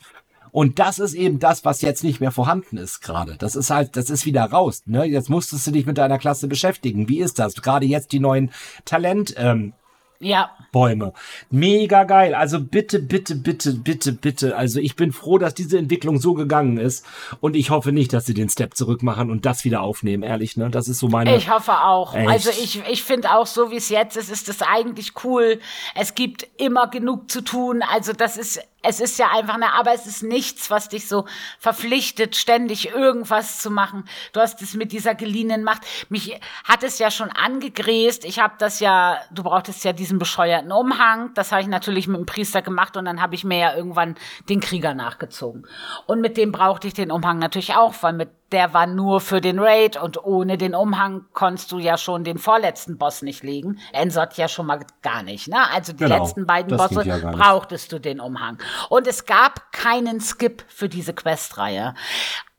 Und 0.52 0.78
das 0.78 1.00
ist 1.00 1.14
eben 1.14 1.40
das, 1.40 1.64
was 1.64 1.82
jetzt 1.82 2.04
nicht 2.04 2.20
mehr 2.20 2.30
vorhanden 2.30 2.76
ist 2.76 3.00
gerade. 3.00 3.36
Das 3.36 3.56
ist 3.56 3.70
halt, 3.70 3.96
das 3.96 4.08
ist 4.08 4.24
wieder 4.24 4.44
raus. 4.44 4.84
Ne? 4.86 5.04
Jetzt 5.04 5.28
musstest 5.28 5.66
du 5.66 5.72
dich 5.72 5.84
mit 5.84 5.98
deiner 5.98 6.18
Klasse 6.18 6.46
beschäftigen. 6.46 7.08
Wie 7.08 7.18
ist 7.18 7.40
das? 7.40 7.56
Gerade 7.56 7.86
jetzt 7.86 8.12
die 8.12 8.20
neuen 8.20 8.52
Talent. 8.84 9.34
Ähm, 9.36 9.72
ja. 10.20 10.50
Bäume. 10.72 11.12
Mega 11.50 12.04
geil. 12.04 12.34
Also 12.34 12.60
bitte, 12.60 12.98
bitte, 12.98 13.34
bitte, 13.34 13.72
bitte, 13.74 14.12
bitte. 14.12 14.56
Also 14.56 14.80
ich 14.80 14.96
bin 14.96 15.12
froh, 15.12 15.38
dass 15.38 15.54
diese 15.54 15.78
Entwicklung 15.78 16.18
so 16.18 16.34
gegangen 16.34 16.78
ist. 16.78 17.04
Und 17.40 17.56
ich 17.56 17.70
hoffe 17.70 17.92
nicht, 17.92 18.12
dass 18.12 18.26
sie 18.26 18.34
den 18.34 18.48
Step 18.48 18.74
zurück 18.74 19.02
machen 19.02 19.30
und 19.30 19.46
das 19.46 19.64
wieder 19.64 19.82
aufnehmen. 19.82 20.22
Ehrlich, 20.22 20.56
ne? 20.56 20.70
Das 20.70 20.88
ist 20.88 20.98
so 20.98 21.08
meine. 21.08 21.36
Ich 21.36 21.50
hoffe 21.50 21.72
auch. 21.72 22.14
Echt. 22.14 22.28
Also 22.28 22.50
ich, 22.50 22.82
ich 22.90 23.02
finde 23.02 23.34
auch, 23.34 23.46
so 23.46 23.70
wie 23.70 23.76
es 23.76 23.88
jetzt 23.88 24.16
ist, 24.16 24.30
ist 24.30 24.48
es 24.48 24.62
eigentlich 24.62 25.12
cool. 25.24 25.60
Es 25.94 26.14
gibt 26.14 26.46
immer 26.56 26.88
genug 26.88 27.30
zu 27.30 27.42
tun. 27.42 27.82
Also 27.82 28.12
das 28.12 28.36
ist 28.36 28.60
es 28.84 29.00
ist 29.00 29.18
ja 29.18 29.30
einfach 29.30 29.54
eine, 29.54 29.72
aber 29.72 29.92
es 29.94 30.06
ist 30.06 30.22
nichts, 30.22 30.70
was 30.70 30.88
dich 30.88 31.08
so 31.08 31.24
verpflichtet, 31.58 32.36
ständig 32.36 32.90
irgendwas 32.90 33.60
zu 33.60 33.70
machen. 33.70 34.04
Du 34.32 34.40
hast 34.40 34.60
es 34.60 34.74
mit 34.74 34.92
dieser 34.92 35.14
geliehenen 35.14 35.64
Macht. 35.64 35.82
Mich 36.10 36.38
hat 36.64 36.82
es 36.82 36.98
ja 36.98 37.10
schon 37.10 37.30
angegräst. 37.30 38.24
Ich 38.24 38.38
habe 38.38 38.54
das 38.58 38.80
ja, 38.80 39.18
du 39.32 39.42
brauchtest 39.42 39.84
ja 39.84 39.92
diesen 39.92 40.18
bescheuerten 40.18 40.70
Umhang. 40.70 41.32
Das 41.34 41.50
habe 41.50 41.62
ich 41.62 41.68
natürlich 41.68 42.06
mit 42.08 42.18
dem 42.18 42.26
Priester 42.26 42.60
gemacht 42.60 42.96
und 42.96 43.06
dann 43.06 43.22
habe 43.22 43.34
ich 43.34 43.44
mir 43.44 43.58
ja 43.58 43.74
irgendwann 43.74 44.16
den 44.48 44.60
Krieger 44.60 44.94
nachgezogen. 44.94 45.66
Und 46.06 46.20
mit 46.20 46.36
dem 46.36 46.52
brauchte 46.52 46.86
ich 46.86 46.94
den 46.94 47.10
Umhang 47.10 47.38
natürlich 47.38 47.74
auch, 47.74 47.94
weil 48.02 48.12
mit 48.12 48.28
der 48.52 48.72
war 48.72 48.86
nur 48.86 49.20
für 49.20 49.40
den 49.40 49.58
Raid 49.58 49.96
und 49.96 50.22
ohne 50.24 50.58
den 50.58 50.74
Umhang 50.74 51.26
konntest 51.32 51.72
du 51.72 51.78
ja 51.78 51.98
schon 51.98 52.24
den 52.24 52.38
vorletzten 52.38 52.98
Boss 52.98 53.22
nicht 53.22 53.42
legen. 53.42 53.78
Ensort 53.92 54.36
ja 54.36 54.48
schon 54.48 54.66
mal 54.66 54.80
gar 55.02 55.22
nicht, 55.22 55.48
ne? 55.48 55.68
Also 55.72 55.92
die 55.92 56.04
genau, 56.04 56.22
letzten 56.22 56.46
beiden 56.46 56.76
Bosse 56.76 57.02
ja 57.04 57.18
brauchtest 57.18 57.92
du 57.92 57.98
den 57.98 58.20
Umhang. 58.20 58.58
Und 58.88 59.06
es 59.06 59.26
gab 59.26 59.72
keinen 59.72 60.20
Skip 60.20 60.64
für 60.68 60.88
diese 60.88 61.14
Questreihe. 61.14 61.94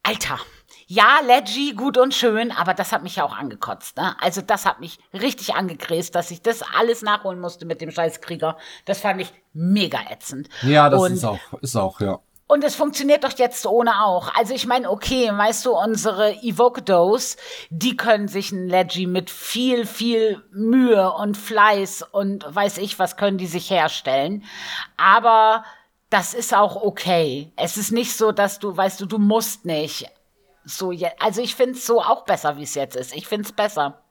Alter, 0.03 0.39
ja, 0.87 1.19
Leggy, 1.25 1.73
gut 1.73 1.97
und 1.97 2.13
schön, 2.13 2.51
aber 2.51 2.75
das 2.75 2.91
hat 2.91 3.01
mich 3.01 3.15
ja 3.15 3.23
auch 3.23 3.35
angekotzt. 3.35 3.97
Ne? 3.97 4.15
Also 4.21 4.41
das 4.41 4.65
hat 4.65 4.79
mich 4.79 4.99
richtig 5.13 5.55
angegräst, 5.55 6.13
dass 6.13 6.29
ich 6.29 6.43
das 6.43 6.61
alles 6.61 7.01
nachholen 7.01 7.39
musste 7.39 7.65
mit 7.65 7.81
dem 7.81 7.89
Scheißkrieger. 7.89 8.57
Das 8.85 8.99
fand 8.99 9.21
ich 9.21 9.33
mega 9.53 9.99
ätzend. 10.11 10.47
Ja, 10.61 10.89
das 10.89 11.01
und 11.01 11.13
ist 11.13 11.25
auch, 11.25 11.39
ist 11.61 11.75
auch, 11.75 11.99
ja. 12.01 12.19
Und 12.47 12.63
es 12.63 12.75
funktioniert 12.75 13.23
doch 13.23 13.35
jetzt 13.37 13.65
ohne 13.65 14.03
auch. 14.03 14.31
Also 14.35 14.53
ich 14.53 14.67
meine, 14.67 14.91
okay, 14.91 15.31
weißt 15.31 15.65
du, 15.65 15.75
unsere 15.75 16.31
Evocados, 16.43 17.37
die 17.71 17.97
können 17.97 18.27
sich 18.27 18.51
ein 18.51 18.67
Leggy 18.67 19.07
mit 19.07 19.31
viel, 19.31 19.87
viel 19.87 20.43
Mühe 20.51 21.11
und 21.11 21.37
Fleiß 21.37 22.03
und 22.03 22.45
weiß 22.47 22.77
ich 22.77 22.99
was 22.99 23.17
können 23.17 23.39
die 23.39 23.47
sich 23.47 23.71
herstellen. 23.71 24.43
Aber 24.95 25.65
das 26.11 26.35
ist 26.35 26.53
auch 26.53 26.75
okay. 26.75 27.51
Es 27.55 27.77
ist 27.77 27.91
nicht 27.91 28.15
so, 28.15 28.31
dass 28.31 28.59
du, 28.59 28.77
weißt 28.77 29.01
du, 29.01 29.07
du 29.07 29.17
musst 29.17 29.65
nicht. 29.65 30.05
So, 30.63 30.93
also 31.19 31.41
ich 31.41 31.55
finde 31.55 31.73
es 31.73 31.85
so 31.85 31.99
auch 31.99 32.25
besser, 32.25 32.57
wie 32.57 32.63
es 32.63 32.75
jetzt 32.75 32.95
ist. 32.95 33.15
Ich 33.15 33.27
finde 33.27 33.45
es 33.45 33.53
besser. 33.53 34.01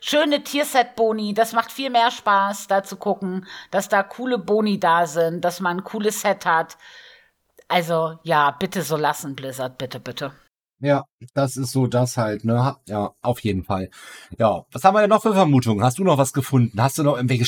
Schöne 0.00 0.42
Tierset-Boni, 0.42 1.32
das 1.32 1.52
macht 1.52 1.70
viel 1.70 1.90
mehr 1.90 2.10
Spaß, 2.10 2.66
da 2.66 2.82
zu 2.82 2.96
gucken, 2.96 3.46
dass 3.70 3.88
da 3.88 4.02
coole 4.02 4.36
Boni 4.38 4.80
da 4.80 5.06
sind, 5.06 5.44
dass 5.44 5.60
man 5.60 5.78
ein 5.78 5.84
cooles 5.84 6.22
Set 6.22 6.44
hat 6.44 6.76
also 7.72 8.18
ja, 8.22 8.50
bitte 8.50 8.82
so 8.82 8.96
lassen, 8.96 9.34
Blizzard, 9.34 9.78
bitte, 9.78 9.98
bitte. 9.98 10.32
Ja, 10.80 11.04
das 11.34 11.56
ist 11.56 11.72
so 11.72 11.86
das 11.86 12.16
halt, 12.16 12.44
ne? 12.44 12.76
Ja, 12.88 13.14
auf 13.22 13.40
jeden 13.40 13.64
Fall. 13.64 13.88
Ja, 14.36 14.66
was 14.72 14.84
haben 14.84 14.94
wir 14.94 15.00
denn 15.00 15.10
noch 15.10 15.22
für 15.22 15.32
Vermutungen? 15.32 15.84
Hast 15.84 15.98
du 15.98 16.04
noch 16.04 16.18
was 16.18 16.32
gefunden? 16.32 16.82
Hast 16.82 16.98
du 16.98 17.04
noch 17.04 17.16
irgendwelche 17.16 17.44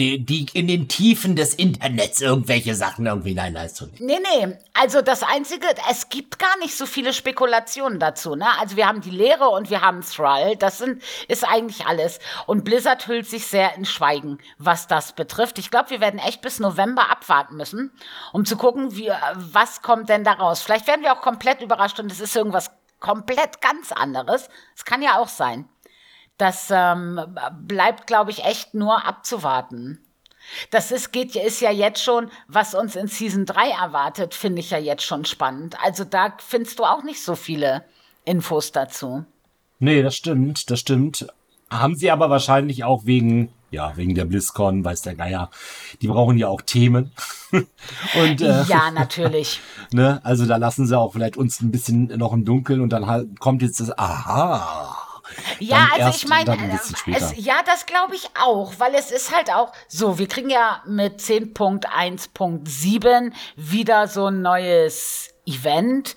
die, 0.00 0.24
die 0.24 0.46
in 0.54 0.66
den 0.66 0.88
Tiefen 0.88 1.36
des 1.36 1.52
Internets 1.54 2.22
irgendwelche 2.22 2.74
Sachen 2.74 3.04
irgendwie, 3.04 3.34
nein, 3.34 3.54
weißt 3.54 3.82
du. 3.82 3.86
Nee, 3.98 4.18
nee, 4.18 4.56
also 4.72 5.02
das 5.02 5.22
Einzige, 5.22 5.66
es 5.90 6.08
gibt 6.08 6.38
gar 6.38 6.58
nicht 6.58 6.74
so 6.74 6.86
viele 6.86 7.12
Spekulationen 7.12 8.00
dazu, 8.00 8.34
ne? 8.34 8.46
Also 8.58 8.76
wir 8.76 8.88
haben 8.88 9.02
die 9.02 9.10
Lehre 9.10 9.50
und 9.50 9.68
wir 9.68 9.82
haben 9.82 10.00
Thrall, 10.00 10.56
das 10.56 10.78
sind, 10.78 11.02
ist 11.28 11.46
eigentlich 11.46 11.86
alles. 11.86 12.18
Und 12.46 12.64
Blizzard 12.64 13.06
hüllt 13.06 13.28
sich 13.28 13.46
sehr 13.46 13.76
in 13.76 13.84
Schweigen, 13.84 14.38
was 14.56 14.86
das 14.86 15.12
betrifft. 15.12 15.58
Ich 15.58 15.70
glaube, 15.70 15.90
wir 15.90 16.00
werden 16.00 16.18
echt 16.18 16.40
bis 16.40 16.60
November 16.60 17.10
abwarten 17.10 17.56
müssen, 17.56 17.92
um 18.32 18.46
zu 18.46 18.56
gucken, 18.56 18.96
wie, 18.96 19.10
was 19.34 19.82
kommt 19.82 20.08
denn 20.08 20.24
da 20.24 20.32
raus. 20.32 20.62
Vielleicht 20.62 20.86
werden 20.86 21.02
wir 21.02 21.12
auch 21.12 21.20
komplett 21.20 21.60
überrascht 21.60 22.00
und 22.00 22.10
es 22.10 22.20
ist 22.20 22.34
irgendwas 22.34 22.70
komplett 23.00 23.60
ganz 23.60 23.92
anderes. 23.92 24.48
Es 24.74 24.86
kann 24.86 25.02
ja 25.02 25.18
auch 25.18 25.28
sein. 25.28 25.68
Das 26.40 26.68
ähm, 26.70 27.20
bleibt, 27.60 28.06
glaube 28.06 28.30
ich, 28.30 28.46
echt 28.46 28.72
nur 28.72 29.04
abzuwarten. 29.04 29.98
Das 30.70 30.90
ist, 30.90 31.12
geht, 31.12 31.36
ist 31.36 31.60
ja 31.60 31.70
jetzt 31.70 32.02
schon, 32.02 32.30
was 32.48 32.74
uns 32.74 32.96
in 32.96 33.08
Season 33.08 33.44
3 33.44 33.72
erwartet, 33.72 34.34
finde 34.34 34.60
ich 34.60 34.70
ja 34.70 34.78
jetzt 34.78 35.02
schon 35.02 35.26
spannend. 35.26 35.76
Also 35.84 36.04
da 36.04 36.32
findest 36.38 36.78
du 36.78 36.84
auch 36.84 37.02
nicht 37.02 37.22
so 37.22 37.34
viele 37.34 37.84
Infos 38.24 38.72
dazu. 38.72 39.26
Nee, 39.80 40.02
das 40.02 40.16
stimmt, 40.16 40.70
das 40.70 40.80
stimmt. 40.80 41.26
Haben 41.70 41.94
sie 41.94 42.10
aber 42.10 42.30
wahrscheinlich 42.30 42.84
auch 42.84 43.04
wegen 43.04 43.52
ja, 43.70 43.96
wegen 43.96 44.14
der 44.14 44.24
BlizzCon, 44.24 44.84
weiß 44.84 45.02
der 45.02 45.14
Geier, 45.14 45.48
die 46.02 46.08
brauchen 46.08 46.36
ja 46.38 46.48
auch 46.48 46.60
Themen. 46.60 47.12
und, 47.52 48.40
äh, 48.40 48.64
ja, 48.64 48.90
natürlich. 48.90 49.60
ne, 49.92 50.20
also 50.24 50.46
da 50.46 50.56
lassen 50.56 50.86
sie 50.86 50.98
auch 50.98 51.12
vielleicht 51.12 51.36
uns 51.36 51.60
ein 51.60 51.70
bisschen 51.70 52.06
noch 52.06 52.32
im 52.32 52.44
Dunkeln 52.44 52.80
und 52.80 52.88
dann 52.92 53.06
halt 53.06 53.38
kommt 53.38 53.62
jetzt 53.62 53.78
das, 53.78 53.96
aha. 53.96 55.09
Ja, 55.58 55.88
also 55.92 56.06
erst, 56.06 56.24
ich 56.24 56.28
meine, 56.28 56.56
ja, 57.36 57.62
das 57.64 57.86
glaube 57.86 58.14
ich 58.14 58.28
auch, 58.40 58.74
weil 58.78 58.94
es 58.94 59.10
ist 59.10 59.34
halt 59.34 59.50
auch 59.52 59.72
so, 59.88 60.18
wir 60.18 60.28
kriegen 60.28 60.50
ja 60.50 60.82
mit 60.86 61.20
10.1.7 61.20 63.32
wieder 63.56 64.06
so 64.08 64.26
ein 64.26 64.42
neues 64.42 65.30
Event 65.46 66.14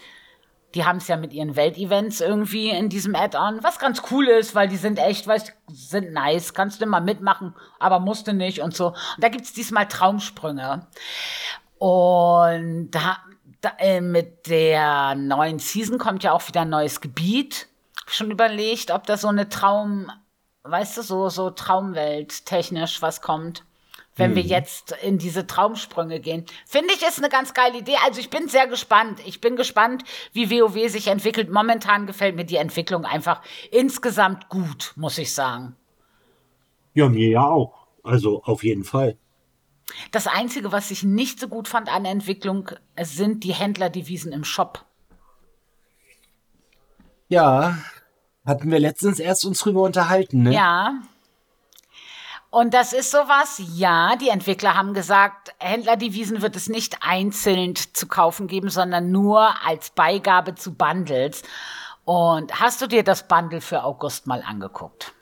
die 0.74 0.86
haben 0.86 0.98
es 0.98 1.08
ja 1.08 1.18
mit 1.18 1.34
ihren 1.34 1.56
Weltevents 1.56 2.20
irgendwie 2.20 2.70
in 2.70 2.90
diesem 2.90 3.16
Add-on, 3.16 3.64
was 3.64 3.78
ganz 3.78 4.02
cool 4.10 4.28
ist, 4.28 4.56
weil 4.56 4.68
die 4.68 4.78
sind 4.78 4.98
echt, 4.98 5.28
weißt 5.28 5.54
sind 5.72 6.14
nice, 6.14 6.54
kannst 6.54 6.82
du 6.82 6.86
immer 6.86 7.00
mitmachen, 7.00 7.54
aber 7.80 8.00
musste 8.00 8.34
nicht 8.34 8.60
und 8.60 8.76
so. 8.76 8.88
Und 8.88 8.96
da 9.20 9.30
gibt's 9.30 9.54
diesmal 9.54 9.88
Traumsprünge. 9.88 10.88
Und 11.78 12.92
da, 12.92 13.18
da 13.62 13.74
äh, 13.78 14.02
mit 14.02 14.48
der 14.48 15.16
neuen 15.16 15.60
Season 15.60 16.00
kommt 16.00 16.24
ja 16.24 16.32
auch 16.32 16.48
wieder 16.48 16.62
ein 16.62 16.70
neues 16.70 17.02
Gebiet. 17.02 17.68
Schon 18.06 18.32
überlegt, 18.32 18.92
ob 18.92 19.06
da 19.06 19.18
so 19.18 19.28
eine 19.28 19.50
Traum, 19.50 20.12
weißt 20.64 20.98
du, 20.98 21.02
so, 21.02 21.30
so 21.30 21.50
Traumwelt 21.50 22.46
technisch 22.46 23.02
was 23.02 23.22
kommt 23.22 23.64
wenn 24.16 24.32
mhm. 24.32 24.36
wir 24.36 24.44
jetzt 24.44 24.96
in 25.02 25.18
diese 25.18 25.48
Traumsprünge 25.48 26.20
gehen. 26.20 26.46
Finde 26.66 26.94
ich 26.94 27.02
ist 27.02 27.18
eine 27.18 27.30
ganz 27.30 27.54
geile 27.54 27.80
Idee. 27.80 27.96
Also 28.06 28.20
ich 28.20 28.30
bin 28.30 28.48
sehr 28.48 28.68
gespannt. 28.68 29.20
Ich 29.26 29.42
bin 29.42 29.56
gespannt, 29.56 30.04
wie 30.32 30.50
WoW 30.52 30.90
sich 30.90 31.08
entwickelt. 31.08 31.50
Momentan 31.50 32.06
gefällt 32.06 32.36
mir 32.36 32.46
die 32.46 32.58
Entwicklung 32.58 33.06
einfach 33.06 33.42
insgesamt 33.72 34.50
gut, 34.50 34.94
muss 34.96 35.18
ich 35.18 35.34
sagen. 35.34 35.76
Ja, 36.94 37.10
mir 37.10 37.30
ja 37.30 37.48
auch. 37.48 37.88
Also 38.04 38.44
auf 38.44 38.64
jeden 38.64 38.84
Fall. 38.84 39.18
Das 40.12 40.28
Einzige, 40.28 40.72
was 40.72 40.92
ich 40.92 41.04
nicht 41.04 41.40
so 41.40 41.48
gut 41.48 41.68
fand 41.68 41.94
an 41.94 42.04
der 42.04 42.12
Entwicklung, 42.12 42.70
sind 43.02 43.44
die 43.44 43.54
Händlerdevisen 43.54 44.32
im 44.32 44.44
Shop. 44.44 44.86
Ja, 47.34 47.78
hatten 48.46 48.72
wir 48.72 48.80
letztens 48.80 49.20
erst 49.20 49.46
uns 49.46 49.60
drüber 49.60 49.82
unterhalten, 49.82 50.44
ne? 50.44 50.54
Ja, 50.54 51.02
und 52.54 52.76
das 52.76 52.94
ist 52.94 53.10
sowas, 53.10 53.60
ja, 53.74 54.16
die 54.16 54.30
Entwickler 54.30 54.76
haben 54.76 54.94
gesagt, 54.94 55.56
Händlerdevisen 55.58 56.44
wird 56.44 56.56
es 56.56 56.70
nicht 56.70 56.98
einzeln 57.02 57.74
zu 57.76 58.06
kaufen 58.06 58.46
geben, 58.46 58.70
sondern 58.70 59.10
nur 59.10 59.50
als 59.66 59.90
Beigabe 59.90 60.54
zu 60.54 60.76
Bundles. 60.76 61.42
Und 62.06 62.60
hast 62.60 62.80
du 62.80 62.86
dir 62.86 63.04
das 63.04 63.28
Bundle 63.28 63.60
für 63.60 63.84
August 63.84 64.28
mal 64.28 64.44
angeguckt? 64.46 65.14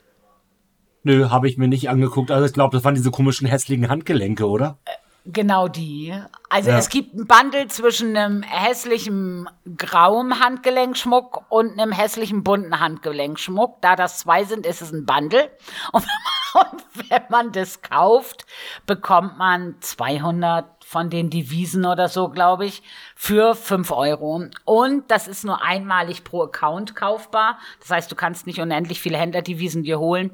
Nö, 1.04 1.30
habe 1.30 1.48
ich 1.48 1.56
mir 1.56 1.68
nicht 1.68 1.88
angeguckt. 1.88 2.30
Also 2.30 2.44
ich 2.44 2.52
glaube, 2.52 2.76
das 2.76 2.84
waren 2.84 2.96
diese 2.96 3.10
komischen 3.10 3.46
hässlichen 3.46 3.88
Handgelenke, 3.88 4.46
oder? 4.46 4.76
Genau 5.24 5.68
die. 5.68 6.12
Also 6.48 6.70
ja. 6.70 6.78
es 6.78 6.88
gibt 6.88 7.14
ein 7.14 7.28
Bundle 7.28 7.68
zwischen 7.68 8.16
einem 8.16 8.42
hässlichen 8.42 9.48
grauen 9.76 10.40
Handgelenkschmuck 10.40 11.44
und 11.48 11.78
einem 11.78 11.92
hässlichen 11.92 12.42
bunten 12.42 12.80
Handgelenkschmuck. 12.80 13.80
Da 13.82 13.94
das 13.94 14.18
zwei 14.18 14.42
sind, 14.42 14.66
ist 14.66 14.82
es 14.82 14.92
ein 14.92 15.06
Bundle. 15.06 15.50
Und 15.92 16.04
wenn 16.04 16.62
man, 16.62 16.72
und 16.72 17.10
wenn 17.10 17.22
man 17.30 17.52
das 17.52 17.82
kauft, 17.82 18.46
bekommt 18.84 19.38
man 19.38 19.76
200 19.80 20.84
von 20.84 21.08
den 21.08 21.30
Devisen 21.30 21.86
oder 21.86 22.08
so, 22.08 22.28
glaube 22.28 22.66
ich, 22.66 22.82
für 23.14 23.54
5 23.54 23.92
Euro. 23.92 24.46
Und 24.64 25.10
das 25.10 25.28
ist 25.28 25.44
nur 25.44 25.62
einmalig 25.62 26.24
pro 26.24 26.42
Account 26.42 26.96
kaufbar. 26.96 27.58
Das 27.80 27.90
heißt, 27.90 28.10
du 28.10 28.16
kannst 28.16 28.46
nicht 28.46 28.60
unendlich 28.60 29.00
viele 29.00 29.18
Händlerdevisen 29.18 29.84
dir 29.84 30.00
holen. 30.00 30.32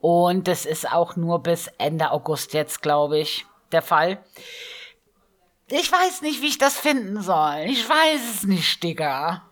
Und 0.00 0.48
das 0.48 0.66
ist 0.66 0.92
auch 0.92 1.14
nur 1.14 1.44
bis 1.44 1.68
Ende 1.78 2.10
August 2.10 2.52
jetzt, 2.52 2.82
glaube 2.82 3.20
ich 3.20 3.46
der 3.72 3.82
Fall. 3.82 4.22
Ich 5.68 5.90
weiß 5.90 6.22
nicht, 6.22 6.42
wie 6.42 6.48
ich 6.48 6.58
das 6.58 6.76
finden 6.76 7.22
soll. 7.22 7.64
Ich 7.66 7.88
weiß 7.88 8.20
es 8.34 8.42
nicht, 8.44 8.82
Digga. 8.82 9.51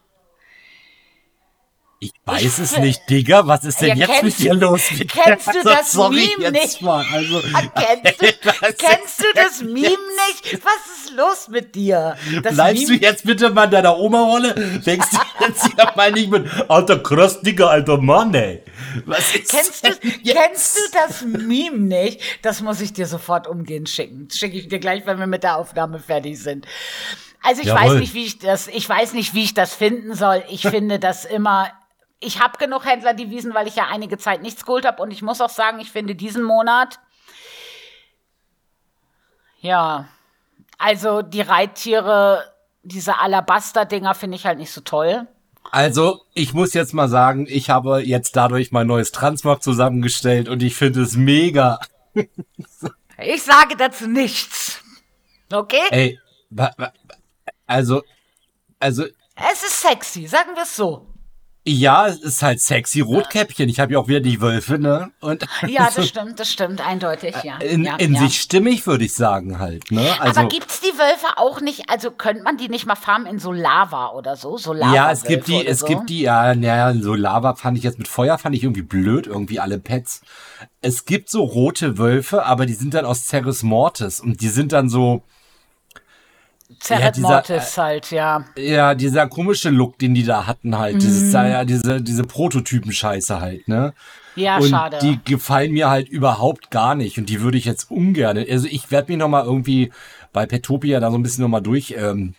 Ich 2.02 2.14
weiß 2.24 2.60
es 2.60 2.78
nicht, 2.78 3.10
Digga. 3.10 3.46
Was 3.46 3.62
ist 3.62 3.82
denn 3.82 3.98
ja, 3.98 4.08
jetzt 4.08 4.22
mit 4.22 4.38
dir 4.38 4.54
los? 4.54 4.80
Kennst 5.06 5.48
du 5.48 5.62
das 5.62 5.92
Sorry, 5.92 6.30
Meme 6.38 6.50
nicht? 6.50 6.80
Mal. 6.80 7.04
Also, 7.12 7.42
kennst, 7.42 8.22
du, 8.22 8.72
kennst 8.78 9.20
du 9.20 9.26
das 9.34 9.60
Meme 9.60 9.82
nicht? 9.82 10.64
Was 10.64 10.96
ist 10.96 11.14
los 11.14 11.48
mit 11.48 11.74
dir? 11.74 12.16
Das 12.42 12.54
Bleibst 12.54 12.88
Meme? 12.88 13.00
du 13.00 13.04
jetzt 13.04 13.26
bitte 13.26 13.50
mal 13.50 13.64
in 13.64 13.72
deiner 13.72 13.98
Oma-Rolle? 13.98 14.54
Denkst 14.54 15.08
du 15.10 15.18
jetzt 15.46 15.68
ja 15.76 15.92
mal 15.94 16.10
nicht 16.10 16.30
mit, 16.30 16.48
alter 16.70 17.02
krass, 17.02 17.42
Digga, 17.42 17.66
alter 17.66 17.98
Mann, 17.98 18.32
ey. 18.32 18.62
Was 19.04 19.34
ist 19.34 19.50
kennst, 19.50 19.86
du, 19.86 19.90
kennst 20.24 20.76
du 20.76 20.80
das 20.94 21.20
Meme 21.20 21.80
nicht? 21.80 22.22
Das 22.40 22.62
muss 22.62 22.80
ich 22.80 22.94
dir 22.94 23.06
sofort 23.06 23.46
umgehend 23.46 23.90
schicken. 23.90 24.26
Das 24.28 24.38
schicke 24.38 24.56
ich 24.56 24.68
dir 24.68 24.78
gleich, 24.78 25.04
wenn 25.04 25.18
wir 25.18 25.26
mit 25.26 25.42
der 25.42 25.58
Aufnahme 25.58 25.98
fertig 25.98 26.38
sind. 26.38 26.66
Also 27.42 27.60
ich 27.60 27.68
Jawohl. 27.68 27.82
weiß 27.82 28.00
nicht, 28.00 28.14
wie 28.14 28.24
ich 28.24 28.38
das, 28.38 28.68
ich 28.68 28.88
weiß 28.88 29.12
nicht, 29.12 29.34
wie 29.34 29.44
ich 29.44 29.52
das 29.52 29.74
finden 29.74 30.14
soll. 30.14 30.42
Ich 30.48 30.62
finde 30.62 30.98
das 30.98 31.26
immer 31.26 31.70
ich 32.20 32.40
habe 32.40 32.58
genug 32.58 32.84
Händlerdevisen, 32.84 33.54
weil 33.54 33.66
ich 33.66 33.76
ja 33.76 33.88
einige 33.88 34.18
Zeit 34.18 34.42
nichts 34.42 34.64
geholt 34.64 34.84
habe. 34.84 35.02
Und 35.02 35.10
ich 35.10 35.22
muss 35.22 35.40
auch 35.40 35.50
sagen, 35.50 35.80
ich 35.80 35.90
finde 35.90 36.14
diesen 36.14 36.42
Monat, 36.42 37.00
ja, 39.60 40.08
also 40.78 41.22
die 41.22 41.40
Reittiere, 41.40 42.44
diese 42.82 43.18
Alabaster-Dinger 43.18 44.14
finde 44.14 44.36
ich 44.36 44.46
halt 44.46 44.58
nicht 44.58 44.70
so 44.70 44.82
toll. 44.82 45.26
Also, 45.70 46.24
ich 46.34 46.52
muss 46.52 46.74
jetzt 46.74 46.94
mal 46.94 47.08
sagen, 47.08 47.46
ich 47.48 47.70
habe 47.70 48.00
jetzt 48.00 48.36
dadurch 48.36 48.72
mein 48.72 48.86
neues 48.86 49.12
Transmog 49.12 49.62
zusammengestellt 49.62 50.48
und 50.48 50.62
ich 50.62 50.74
finde 50.74 51.02
es 51.02 51.16
mega. 51.16 51.78
ich 53.18 53.42
sage 53.42 53.76
dazu 53.76 54.06
nichts. 54.08 54.82
Okay? 55.52 55.82
Ey, 55.90 56.18
also, 57.66 58.02
also. 58.78 59.04
Es 59.36 59.62
ist 59.62 59.80
sexy, 59.80 60.26
sagen 60.26 60.54
wir 60.54 60.62
es 60.62 60.74
so. 60.74 61.09
Ja, 61.66 62.06
es 62.06 62.20
ist 62.20 62.42
halt 62.42 62.58
sexy 62.60 63.00
Rotkäppchen. 63.00 63.68
Ich 63.68 63.80
habe 63.80 63.92
ja 63.92 63.98
auch 63.98 64.08
wieder 64.08 64.20
die 64.20 64.40
Wölfe, 64.40 64.78
ne? 64.78 65.10
Und 65.20 65.46
ja, 65.68 65.90
das 65.94 66.08
stimmt, 66.08 66.40
das 66.40 66.50
stimmt, 66.50 66.80
eindeutig, 66.80 67.34
ja. 67.44 67.58
In, 67.58 67.84
ja, 67.84 67.96
in 67.96 68.14
ja. 68.14 68.22
sich 68.22 68.40
stimmig, 68.40 68.86
würde 68.86 69.04
ich 69.04 69.14
sagen 69.14 69.58
halt, 69.58 69.90
ne? 69.90 70.18
Also, 70.20 70.40
Aber 70.40 70.48
gibt's 70.48 70.80
die 70.80 70.98
Wölfe 70.98 71.26
auch 71.36 71.60
nicht, 71.60 71.90
also 71.90 72.10
könnte 72.12 72.44
man 72.44 72.56
die 72.56 72.70
nicht 72.70 72.86
mal 72.86 72.96
farmen 72.96 73.26
in 73.26 73.38
so 73.38 73.52
Lava 73.52 74.12
oder 74.12 74.36
so? 74.36 74.56
so 74.56 74.72
Lava 74.72 74.94
ja, 74.94 75.12
es 75.12 75.24
gibt 75.24 75.48
die, 75.48 75.66
es 75.66 75.80
so? 75.80 75.86
gibt 75.86 76.08
die, 76.08 76.22
ja, 76.22 76.54
naja, 76.54 76.94
so 76.98 77.14
Lava 77.14 77.54
fand 77.56 77.76
ich 77.76 77.84
jetzt 77.84 77.98
mit 77.98 78.08
Feuer, 78.08 78.38
fand 78.38 78.56
ich 78.56 78.62
irgendwie 78.62 78.82
blöd, 78.82 79.26
irgendwie 79.26 79.60
alle 79.60 79.78
Pets. 79.78 80.22
Es 80.80 81.04
gibt 81.04 81.28
so 81.28 81.44
rote 81.44 81.98
Wölfe, 81.98 82.46
aber 82.46 82.64
die 82.64 82.74
sind 82.74 82.94
dann 82.94 83.04
aus 83.04 83.26
Ceres 83.26 83.62
Mortis 83.62 84.20
und 84.20 84.40
die 84.40 84.48
sind 84.48 84.72
dann 84.72 84.88
so, 84.88 85.24
Zerret 86.80 87.16
ja, 87.16 87.22
Mortis 87.22 87.76
äh, 87.76 87.80
halt, 87.80 88.10
ja. 88.10 88.44
Ja, 88.56 88.94
dieser 88.94 89.28
komische 89.28 89.68
Look, 89.68 89.98
den 89.98 90.14
die 90.14 90.24
da 90.24 90.46
hatten 90.46 90.78
halt. 90.78 90.96
Mhm. 90.96 91.00
Dieses, 91.00 91.32
ja, 91.32 91.64
diese, 91.64 92.00
diese 92.00 92.24
Prototypen-Scheiße 92.24 93.40
halt, 93.40 93.68
ne? 93.68 93.92
Ja, 94.34 94.56
und 94.56 94.68
schade. 94.68 94.98
Die 95.02 95.20
gefallen 95.24 95.72
mir 95.72 95.90
halt 95.90 96.08
überhaupt 96.08 96.70
gar 96.70 96.94
nicht. 96.94 97.18
Und 97.18 97.28
die 97.28 97.42
würde 97.42 97.58
ich 97.58 97.66
jetzt 97.66 97.90
ungern. 97.90 98.38
Also 98.38 98.66
ich 98.70 98.90
werde 98.90 99.12
mich 99.12 99.18
noch 99.18 99.28
mal 99.28 99.44
irgendwie 99.44 99.92
bei 100.32 100.46
Petopia 100.46 101.00
da 101.00 101.10
so 101.10 101.18
ein 101.18 101.22
bisschen 101.22 101.42
noch 101.42 101.50
mal 101.50 101.60
durch 101.60 101.94
ähm, 101.98 102.34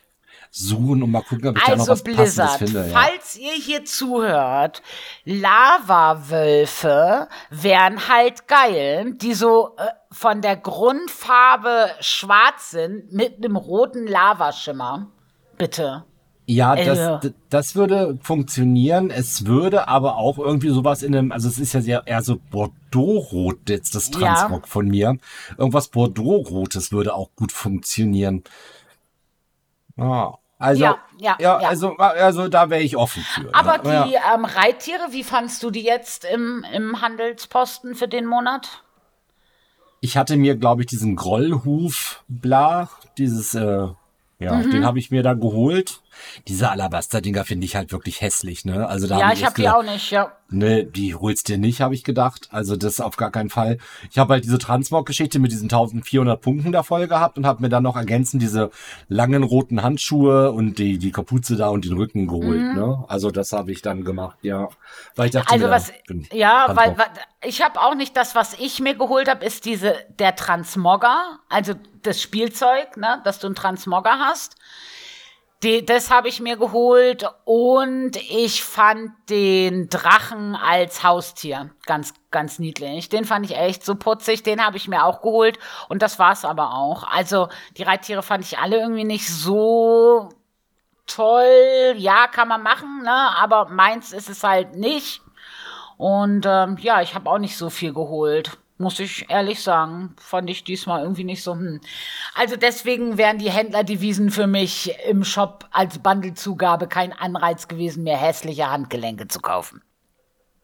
suchen 0.52 1.02
und 1.02 1.10
mal 1.10 1.24
gucken, 1.24 1.48
ob 1.48 1.58
ich 1.58 1.64
also 1.64 1.72
da 1.72 1.78
noch 1.78 1.90
also 1.90 1.92
was 1.94 2.04
Blizzard, 2.04 2.50
Passendes 2.50 2.74
finde. 2.74 2.92
Ja. 2.92 3.00
Falls 3.00 3.38
ihr 3.38 3.54
hier 3.54 3.86
zuhört, 3.86 4.82
Lava-Wölfe 5.24 7.30
wären 7.50 8.10
halt 8.10 8.50
geil, 8.50 9.14
die 9.14 9.34
so 9.34 9.76
äh, 9.78 9.86
von 10.12 10.42
der 10.42 10.58
Grundfarbe 10.58 11.92
schwarz 12.02 12.72
sind 12.72 13.14
mit 13.14 13.38
einem 13.38 13.56
roten 13.56 14.06
Lavaschimmer. 14.06 15.08
Bitte. 15.58 16.04
Ja, 16.48 16.76
das, 16.76 17.00
also. 17.00 17.30
das 17.50 17.76
würde 17.76 18.20
funktionieren. 18.22 19.10
Es 19.10 19.46
würde 19.46 19.88
aber 19.88 20.18
auch 20.18 20.38
irgendwie 20.38 20.70
sowas 20.70 21.02
in 21.02 21.16
einem, 21.16 21.32
also 21.32 21.48
es 21.48 21.60
ist 21.60 21.72
ja 21.72 21.80
sehr 21.80 22.04
eher 22.06 22.24
so 22.24 22.40
Bordeaux-Rot 22.50 23.70
jetzt 23.70 23.96
das 23.96 24.12
Transrock 24.12 24.64
ja. 24.64 24.68
von 24.68 24.90
mir. 24.90 25.18
Irgendwas 25.58 25.88
Bordeaux-Rotes 25.88 26.92
würde 26.92 27.14
auch 27.14 27.30
gut 27.38 27.54
funktionieren. 27.54 28.44
Ah. 29.98 30.34
Also, 30.62 30.84
ja, 30.84 30.98
ja, 31.18 31.38
ja, 31.40 31.62
ja. 31.62 31.68
Also, 31.70 31.96
also 31.98 32.48
da 32.48 32.70
wäre 32.70 32.84
ich 32.84 32.96
offen 32.96 33.24
für. 33.24 33.54
Aber 33.54 33.80
ne? 33.80 34.06
die 34.08 34.14
ja. 34.14 34.36
ähm, 34.36 34.46
Reittiere, 34.46 35.08
wie 35.10 35.24
fandst 35.24 35.64
du 35.64 35.72
die 35.72 35.84
jetzt 35.84 36.24
im, 36.24 36.64
im 36.72 37.02
Handelsposten 37.02 37.96
für 37.96 38.08
den 38.08 38.26
Monat? 38.28 38.84
Ich 40.02 40.18
hatte 40.18 40.38
mir, 40.38 40.56
glaube 40.56 40.82
ich, 40.82 40.88
diesen 40.88 41.16
Grollhuf, 41.16 42.24
bla, 42.28 42.90
dieses, 43.18 43.56
äh, 43.56 43.88
ja, 44.40 44.54
mhm. 44.54 44.72
den 44.72 44.86
habe 44.86 45.00
ich 45.00 45.10
mir 45.10 45.24
da 45.24 45.34
geholt. 45.34 46.02
Diese 46.48 46.70
Alabaster-Dinger 46.70 47.46
finde 47.46 47.66
ich 47.66 47.76
halt 47.76 47.92
wirklich 47.92 48.22
hässlich, 48.22 48.66
ne? 48.66 48.88
Also 48.88 49.08
da 49.08 49.20
Ja, 49.20 49.34
ich 49.34 49.46
habe 49.46 49.56
die 49.56 49.70
auch 49.70 49.84
nicht, 49.84 50.12
ja. 50.12 50.32
Ne, 50.54 50.84
die 50.84 51.16
holst 51.16 51.48
dir 51.48 51.58
nicht, 51.58 51.80
habe 51.80 51.94
ich 51.94 52.04
gedacht. 52.04 52.50
Also 52.52 52.76
das 52.76 53.00
auf 53.00 53.16
gar 53.16 53.32
keinen 53.32 53.50
Fall. 53.50 53.78
Ich 54.10 54.18
habe 54.18 54.34
halt 54.34 54.44
diese 54.44 54.58
Transmog-Geschichte 54.58 55.40
mit 55.40 55.52
diesen 55.52 55.66
1400 55.66 56.42
Punkten 56.42 56.74
da 56.74 56.84
voll 56.84 57.08
gehabt 57.08 57.38
und 57.38 57.46
habe 57.46 57.62
mir 57.62 57.70
dann 57.70 57.84
noch 57.84 57.96
ergänzend 57.96 58.42
diese 58.42 58.70
langen 59.08 59.44
roten 59.44 59.82
Handschuhe 59.82 60.52
und 60.52 60.78
die, 60.78 60.98
die 60.98 61.12
Kapuze 61.12 61.56
da 61.56 61.70
und 61.70 61.86
den 61.86 61.94
Rücken 61.94 62.28
geholt. 62.28 62.76
Ne? 62.76 63.06
Also 63.08 63.32
das 63.32 63.54
habe 63.54 63.72
ich 63.72 63.82
dann 63.82 64.04
gemacht, 64.04 64.38
ja. 64.42 64.68
Weil 65.16 65.28
ich 65.28 65.32
dachte 65.32 65.52
Mhm. 65.58 65.64
Also 65.64 65.66
mir, 65.66 65.72
was, 65.72 65.92
ja, 66.34 66.68
weil, 66.76 66.98
weil 66.98 67.08
ich 67.44 67.62
habe 67.62 67.80
auch 67.80 67.96
nicht 67.96 68.16
das, 68.16 68.36
was 68.36 68.54
ich 68.60 68.80
mir 68.80 68.96
geholt 68.96 69.30
habe, 69.30 69.46
ist 69.46 69.66
diese 69.66 69.96
der 70.20 70.36
Transmogger, 70.36 71.40
also 71.50 71.74
das 72.04 72.22
Spielzeug, 72.22 72.98
ne, 72.98 73.22
dass 73.24 73.40
du 73.40 73.48
einen 73.48 73.56
Transmogger 73.56 74.20
hast. 74.20 74.56
Die, 75.64 75.86
das 75.86 76.10
habe 76.10 76.28
ich 76.28 76.40
mir 76.40 76.58
geholt 76.58 77.30
und 77.46 78.16
ich 78.16 78.64
fand 78.64 79.12
den 79.30 79.90
Drachen 79.90 80.56
als 80.56 81.04
Haustier 81.04 81.70
ganz, 81.86 82.16
ganz 82.32 82.58
niedlich. 82.58 83.10
Den 83.10 83.26
fand 83.26 83.46
ich 83.46 83.56
echt 83.56 83.86
so 83.86 83.94
putzig, 83.94 84.42
den 84.42 84.66
habe 84.66 84.78
ich 84.78 84.88
mir 84.88 85.06
auch 85.06 85.22
geholt 85.22 85.60
und 85.88 86.02
das 86.02 86.18
war's 86.18 86.46
aber 86.46 86.74
auch. 86.74 87.04
Also 87.04 87.50
die 87.78 87.84
Reittiere 87.84 88.24
fand 88.24 88.44
ich 88.44 88.58
alle 88.58 88.80
irgendwie 88.80 89.04
nicht 89.04 89.30
so 89.30 90.30
toll. 91.06 91.94
Ja, 91.98 92.26
kann 92.26 92.48
man 92.48 92.64
machen, 92.64 93.04
ne? 93.04 93.12
aber 93.12 93.70
meins 93.70 94.14
ist 94.14 94.30
es 94.30 94.44
halt 94.44 94.76
nicht. 94.76 95.22
Und 95.98 96.48
ähm, 96.48 96.78
ja, 96.80 97.04
ich 97.04 97.14
habe 97.14 97.30
auch 97.30 97.38
nicht 97.38 97.56
so 97.56 97.70
viel 97.70 97.94
geholt. 97.94 98.58
Muss 98.82 99.00
ich 99.00 99.30
ehrlich 99.30 99.62
sagen. 99.62 100.16
Fand 100.20 100.50
ich 100.50 100.64
diesmal 100.64 101.04
irgendwie 101.04 101.24
nicht 101.24 101.44
so. 101.44 101.54
Hm. 101.54 101.82
Also 102.36 102.56
deswegen 102.56 103.18
wären 103.18 103.38
die 103.38 103.52
Händlerdevisen 103.52 104.32
für 104.32 104.48
mich 104.48 104.94
im 105.08 105.24
Shop 105.24 105.68
als 105.72 106.00
Bundlezugabe 106.00 106.88
kein 106.88 107.14
Anreiz 107.14 107.68
gewesen, 107.68 108.04
mir 108.04 108.18
hässliche 108.18 108.70
Handgelenke 108.70 109.28
zu 109.28 109.40
kaufen. 109.40 109.82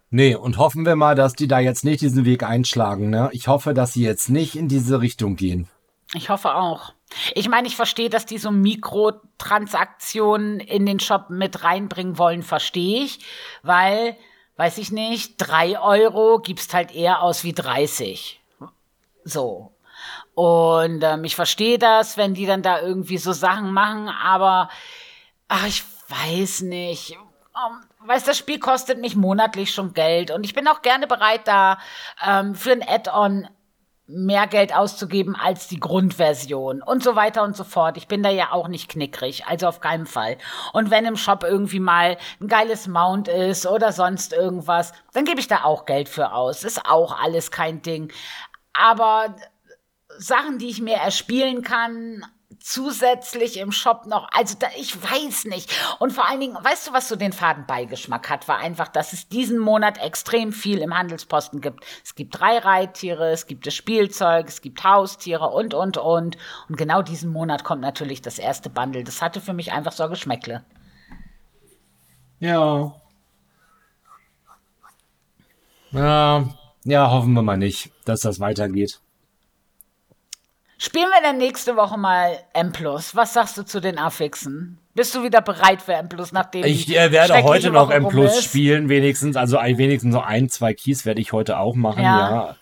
Nee, 0.10 0.36
und 0.36 0.58
hoffen 0.58 0.86
wir 0.86 0.96
mal, 0.96 1.16
dass 1.16 1.34
die 1.34 1.48
da 1.48 1.60
jetzt 1.60 1.84
nicht 1.84 2.02
diesen 2.02 2.26
Weg 2.26 2.44
einschlagen. 2.44 3.10
Ne? 3.10 3.30
Ich 3.34 3.48
hoffe, 3.48 3.74
dass 3.74 3.94
sie 3.94 4.04
jetzt 4.04 4.30
nicht 4.30 4.56
in 4.56 4.68
diese 4.68 5.02
Richtung 5.02 5.36
gehen. 5.36 5.68
Ich 6.14 6.30
hoffe 6.30 6.56
auch. 6.56 6.94
Ich 7.36 7.50
meine, 7.50 7.68
ich 7.68 7.76
verstehe, 7.76 8.10
dass 8.10 8.26
die 8.26 8.38
so 8.38 8.52
Mikrotransaktionen 8.52 10.62
in 10.62 10.86
den 10.86 11.00
Shop 11.00 11.30
mit 11.30 11.64
reinbringen 11.64 12.18
wollen, 12.18 12.44
verstehe 12.44 13.04
ich, 13.04 13.20
weil, 13.64 14.16
weiß 14.58 14.78
ich 14.80 14.92
nicht, 14.92 15.36
drei 15.38 15.80
Euro 15.80 16.40
gibst 16.40 16.74
halt 16.74 16.94
eher 16.94 17.22
aus 17.22 17.44
wie 17.44 17.54
30. 17.54 18.42
So. 19.24 19.72
Und 20.36 21.04
ähm, 21.04 21.24
ich 21.24 21.36
verstehe 21.36 21.80
das, 21.80 22.18
wenn 22.18 22.34
die 22.34 22.46
dann 22.46 22.62
da 22.62 22.80
irgendwie 22.80 23.18
so 23.18 23.34
Sachen 23.34 23.72
machen, 23.72 24.10
aber 24.10 24.70
ach, 25.48 25.66
ich 25.66 25.84
weiß 26.10 26.62
nicht. 26.62 27.14
Ähm, 27.14 27.88
Weißt, 28.08 28.28
das 28.28 28.38
Spiel 28.38 28.60
kostet 28.60 29.00
mich 29.00 29.16
monatlich 29.18 29.74
schon 29.74 29.94
Geld 29.94 30.32
und 30.32 30.46
ich 30.46 30.54
bin 30.54 30.68
auch 30.68 30.82
gerne 30.82 31.08
bereit, 31.08 31.42
da 31.46 31.78
ähm, 32.26 32.56
für 32.56 32.72
ein 32.72 32.88
Add-on 32.88 33.50
mehr 34.08 34.48
Geld 34.48 34.74
auszugeben 34.74 35.36
als 35.36 35.68
die 35.68 35.80
Grundversion 35.80 36.82
und 36.82 37.04
so 37.04 37.16
weiter 37.16 37.44
und 37.44 37.56
so 37.58 37.66
fort. 37.66 37.98
Ich 37.98 38.08
bin 38.08 38.24
da 38.24 38.30
ja 38.30 38.54
auch 38.54 38.70
nicht 38.70 38.90
knickrig, 38.90 39.46
also 39.46 39.68
auf 39.68 39.82
keinen 39.82 40.06
Fall. 40.06 40.38
Und 40.72 40.90
wenn 40.90 41.06
im 41.06 41.18
Shop 41.18 41.44
irgendwie 41.44 41.82
mal 41.82 42.18
ein 42.40 42.48
geiles 42.48 42.88
Mount 42.88 43.28
ist 43.28 43.68
oder 43.68 43.92
sonst 43.92 44.32
irgendwas, 44.32 44.94
dann 45.12 45.26
gebe 45.26 45.42
ich 45.42 45.48
da 45.48 45.64
auch 45.64 45.86
Geld 45.86 46.08
für 46.08 46.32
aus. 46.32 46.64
Ist 46.64 46.86
auch 46.86 47.22
alles 47.22 47.52
kein 47.52 47.82
Ding. 47.82 48.12
Aber 48.72 49.36
Sachen, 50.18 50.58
die 50.58 50.70
ich 50.70 50.82
mir 50.82 50.96
erspielen 50.96 51.62
kann, 51.62 52.24
zusätzlich 52.60 53.58
im 53.58 53.72
Shop 53.72 54.06
noch, 54.06 54.30
also 54.32 54.56
da, 54.58 54.68
ich 54.78 54.96
weiß 55.02 55.46
nicht. 55.46 55.72
Und 56.00 56.12
vor 56.12 56.28
allen 56.28 56.40
Dingen, 56.40 56.58
weißt 56.62 56.88
du, 56.88 56.94
was 56.94 57.08
so 57.08 57.16
den 57.16 57.34
Fadenbeigeschmack 57.34 58.30
hat, 58.30 58.48
war 58.48 58.58
einfach, 58.58 58.88
dass 58.88 59.14
es 59.14 59.28
diesen 59.28 59.60
Monat 59.60 59.98
extrem 60.04 60.52
viel 60.52 60.80
im 60.80 60.98
Handelsposten 60.98 61.62
gibt. 61.62 61.86
Es 62.04 62.16
gibt 62.16 62.40
drei 62.40 62.58
Reittiere, 62.58 63.32
es 63.32 63.48
gibt 63.48 63.68
das 63.68 63.76
Spielzeug, 63.76 64.48
es 64.48 64.62
gibt 64.62 64.84
Haustiere 64.84 65.50
und, 65.50 65.74
und, 65.74 65.98
und. 65.98 66.38
Und 66.70 66.78
genau 66.78 67.02
diesen 67.02 67.32
Monat 67.32 67.64
kommt 67.64 67.82
natürlich 67.82 68.22
das 68.22 68.40
erste 68.40 68.70
Bundle. 68.70 69.04
Das 69.04 69.22
hatte 69.22 69.42
für 69.42 69.54
mich 69.54 69.72
einfach 69.72 69.92
so 69.92 70.08
Geschmäckle. 70.10 70.64
Ja. 72.40 72.94
Ja, 75.92 76.46
ja, 76.84 77.10
hoffen 77.10 77.34
wir 77.34 77.42
mal 77.42 77.58
nicht, 77.58 77.92
dass 78.06 78.22
das 78.22 78.40
weitergeht. 78.40 79.02
Spielen 80.80 81.10
wir 81.10 81.22
dann 81.24 81.38
nächste 81.38 81.76
Woche 81.76 81.98
mal 81.98 82.38
M+. 82.54 82.72
Was 82.74 83.34
sagst 83.34 83.58
du 83.58 83.64
zu 83.64 83.80
den 83.80 83.98
Affixen? 83.98 84.78
Bist 84.94 85.16
du 85.16 85.24
wieder 85.24 85.42
bereit 85.42 85.82
für 85.82 85.94
M+, 85.94 86.10
nachdem 86.32 86.64
Ich 86.66 86.96
äh, 86.96 87.12
werde 87.12 87.44
heute 87.44 87.72
noch 87.72 87.90
M 87.90 88.10
spielen, 88.42 88.90
wenigstens. 88.90 89.36
Also 89.36 89.58
ein, 89.58 89.78
wenigstens 89.78 90.14
so 90.14 90.22
ein, 90.22 90.50
zwei 90.50 90.74
Keys 90.74 91.06
werde 91.06 91.22
ich 91.22 91.34
heute 91.34 91.58
auch 91.58 91.76
machen, 91.76 92.04
Ja. 92.04 92.30
ja. 92.30 92.56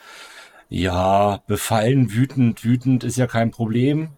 Ja, 0.68 1.44
befallen, 1.48 2.12
wütend, 2.12 2.64
wütend 2.66 3.04
ist 3.04 3.18
ja 3.18 3.28
kein 3.28 3.52
Problem. 3.52 4.10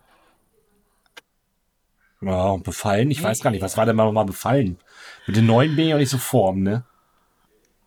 Ja, 2.22 2.56
befallen, 2.58 3.12
ich 3.12 3.22
weiß 3.22 3.41
gar 3.41 3.52
nicht, 3.52 3.62
was 3.62 3.78
war 3.78 3.86
denn 3.86 3.95
mal 3.95 4.06
nochmal 4.06 4.26
befallen? 4.26 4.80
Mit 5.28 5.36
den 5.36 5.45
neuen 5.45 5.76
bin 5.76 5.88
ich 5.88 5.93
auch 5.93 6.00
nicht 6.00 6.10
so 6.10 6.18
form, 6.18 6.64
ne? 6.64 6.84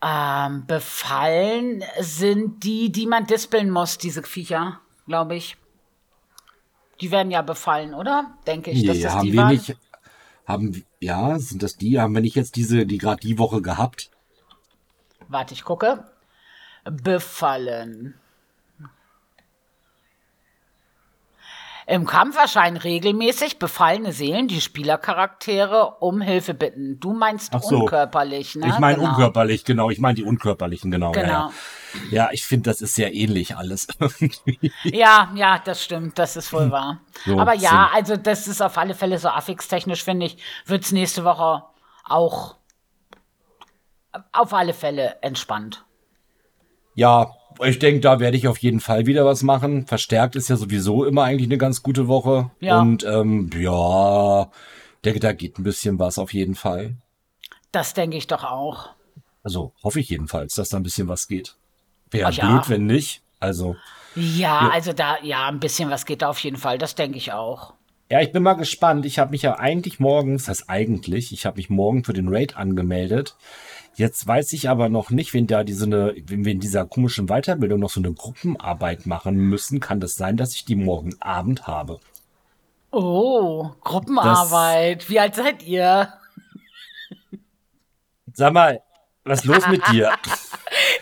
Ähm, 0.04 0.66
befallen 0.66 1.82
sind 1.98 2.62
die, 2.62 2.92
die 2.92 3.06
man 3.06 3.26
dispeln 3.26 3.70
muss, 3.70 3.98
diese 3.98 4.22
Viecher, 4.22 4.80
glaube 5.06 5.36
ich. 5.36 5.56
Die 7.00 7.10
werden 7.10 7.30
ja 7.30 7.42
befallen, 7.42 7.94
oder? 7.94 8.36
Denke 8.46 8.70
ich, 8.70 8.84
dass 8.84 8.96
Nee, 8.96 9.02
das 9.02 9.14
haben 9.14 9.26
die 9.26 9.32
wir 9.32 9.42
waren. 9.42 9.52
nicht, 9.52 9.76
haben, 10.46 10.84
ja, 11.00 11.38
sind 11.38 11.62
das 11.62 11.76
die? 11.76 12.00
Haben 12.00 12.14
wir 12.14 12.20
nicht 12.20 12.36
jetzt 12.36 12.56
diese, 12.56 12.86
die 12.86 12.98
gerade 12.98 13.20
die 13.20 13.38
Woche 13.38 13.62
gehabt? 13.62 14.10
Warte, 15.28 15.54
ich 15.54 15.64
gucke. 15.64 16.04
Befallen. 16.84 18.14
Im 21.90 22.06
Kampf 22.06 22.36
erscheinen 22.38 22.76
regelmäßig 22.76 23.58
befallene 23.58 24.12
Seelen, 24.12 24.46
die 24.46 24.60
Spielercharaktere 24.60 25.96
um 25.98 26.20
Hilfe 26.20 26.54
bitten. 26.54 27.00
Du 27.00 27.12
meinst 27.12 27.52
Ach 27.52 27.62
so. 27.62 27.80
unkörperlich, 27.80 28.54
ne? 28.54 28.68
Ich 28.68 28.78
meine 28.78 28.98
Genau. 28.98 29.08
unkörperlich, 29.10 29.64
genau. 29.64 29.90
Ich 29.90 29.98
meine 29.98 30.14
die 30.14 30.22
unkörperlichen, 30.22 30.92
genau. 30.92 31.12
Ja, 31.14 31.20
Genau. 31.20 31.32
ja. 31.32 31.50
ja 32.10 32.28
ich 32.30 32.46
finde, 32.46 32.70
das 32.70 32.80
ist 32.80 32.94
sehr 32.94 33.12
ähnlich 33.12 33.56
alles. 33.56 33.88
Ja, 34.84 35.30
ja, 35.34 35.58
das 35.58 35.82
stimmt, 35.82 36.16
das 36.20 36.36
ist 36.36 36.52
wohl 36.52 36.70
wahr. 36.70 37.00
So, 37.26 37.38
Aber 37.40 37.54
ja, 37.54 37.88
sind- 37.92 37.94
also 37.94 38.16
das 38.16 38.46
ist 38.46 38.60
auf 38.62 38.78
alle 38.78 38.94
Fälle 38.94 39.18
so 39.18 39.28
affixtechnisch, 39.28 40.04
finde 40.04 40.26
ich, 40.26 40.36
wird's 40.66 40.92
nächste 40.92 41.24
Woche 41.24 41.64
auch 42.04 42.54
auf 44.32 44.52
alle 44.54 44.74
Fälle 44.74 45.16
entspannt. 45.22 45.84
Ja, 46.94 47.30
ich 47.64 47.78
denke, 47.78 48.00
da 48.00 48.20
werde 48.20 48.36
ich 48.36 48.48
auf 48.48 48.58
jeden 48.58 48.80
Fall 48.80 49.06
wieder 49.06 49.24
was 49.24 49.42
machen. 49.42 49.86
Verstärkt 49.86 50.36
ist 50.36 50.48
ja 50.48 50.56
sowieso 50.56 51.04
immer 51.04 51.24
eigentlich 51.24 51.48
eine 51.48 51.58
ganz 51.58 51.82
gute 51.82 52.08
Woche. 52.08 52.50
Ja. 52.60 52.80
Und 52.80 53.04
ähm, 53.04 53.50
ja, 53.54 54.50
denke, 55.04 55.20
da 55.20 55.32
geht 55.32 55.58
ein 55.58 55.64
bisschen 55.64 55.98
was 55.98 56.18
auf 56.18 56.32
jeden 56.32 56.54
Fall. 56.54 56.96
Das 57.72 57.94
denke 57.94 58.16
ich 58.16 58.26
doch 58.26 58.44
auch. 58.44 58.90
Also 59.42 59.72
hoffe 59.82 60.00
ich 60.00 60.08
jedenfalls, 60.08 60.54
dass 60.54 60.68
da 60.68 60.76
ein 60.76 60.82
bisschen 60.82 61.08
was 61.08 61.28
geht. 61.28 61.56
Wäre 62.10 62.30
ja. 62.32 62.50
blöd, 62.50 62.68
wenn 62.68 62.86
nicht. 62.86 63.22
Also, 63.38 63.76
Ja, 64.14 64.70
also 64.72 64.92
da, 64.92 65.16
ja, 65.22 65.48
ein 65.48 65.60
bisschen 65.60 65.88
was 65.90 66.04
geht 66.04 66.22
da 66.22 66.28
auf 66.28 66.38
jeden 66.40 66.56
Fall, 66.56 66.78
das 66.78 66.94
denke 66.94 67.16
ich 67.16 67.32
auch. 67.32 67.74
ja, 68.10 68.20
ich 68.20 68.32
bin 68.32 68.42
mal 68.42 68.54
gespannt. 68.54 69.06
Ich 69.06 69.18
habe 69.18 69.30
mich 69.30 69.42
ja 69.42 69.58
eigentlich 69.58 70.00
morgens, 70.00 70.44
das 70.44 70.60
heißt 70.60 70.70
eigentlich, 70.70 71.32
ich 71.32 71.46
habe 71.46 71.56
mich 71.56 71.70
morgen 71.70 72.04
für 72.04 72.12
den 72.12 72.28
Raid 72.28 72.56
angemeldet. 72.56 73.36
Jetzt 73.94 74.26
weiß 74.26 74.52
ich 74.52 74.68
aber 74.68 74.88
noch 74.88 75.10
nicht, 75.10 75.34
wenn 75.34 75.46
da 75.46 75.64
diese, 75.64 75.86
wenn 75.90 76.44
wir 76.44 76.52
in 76.52 76.60
dieser 76.60 76.86
komischen 76.86 77.26
Weiterbildung 77.26 77.80
noch 77.80 77.90
so 77.90 78.00
eine 78.00 78.12
Gruppenarbeit 78.12 79.06
machen 79.06 79.36
müssen, 79.36 79.80
kann 79.80 80.00
das 80.00 80.14
sein, 80.14 80.36
dass 80.36 80.54
ich 80.54 80.64
die 80.64 80.76
morgen 80.76 81.14
Abend 81.20 81.66
habe. 81.66 82.00
Oh, 82.92 83.70
Gruppenarbeit. 83.82 85.08
Wie 85.08 85.20
alt 85.20 85.34
seid 85.34 85.62
ihr? 85.62 86.12
Sag 88.32 88.52
mal, 88.52 88.80
was 89.24 89.40
ist 89.40 89.44
los 89.46 89.66
mit 89.68 89.86
dir? 89.88 90.12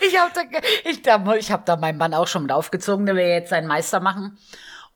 Ich 0.01 0.17
habe 0.17 0.31
da, 0.33 0.41
ich, 0.89 1.01
da, 1.01 1.35
ich 1.35 1.51
hab 1.51 1.65
da 1.65 1.75
meinen 1.75 1.97
Mann 1.97 2.13
auch 2.13 2.27
schon 2.27 2.43
mit 2.43 2.51
aufgezogen, 2.51 3.05
der 3.05 3.15
will 3.15 3.27
jetzt 3.27 3.49
seinen 3.49 3.67
Meister 3.67 3.99
machen. 3.99 4.37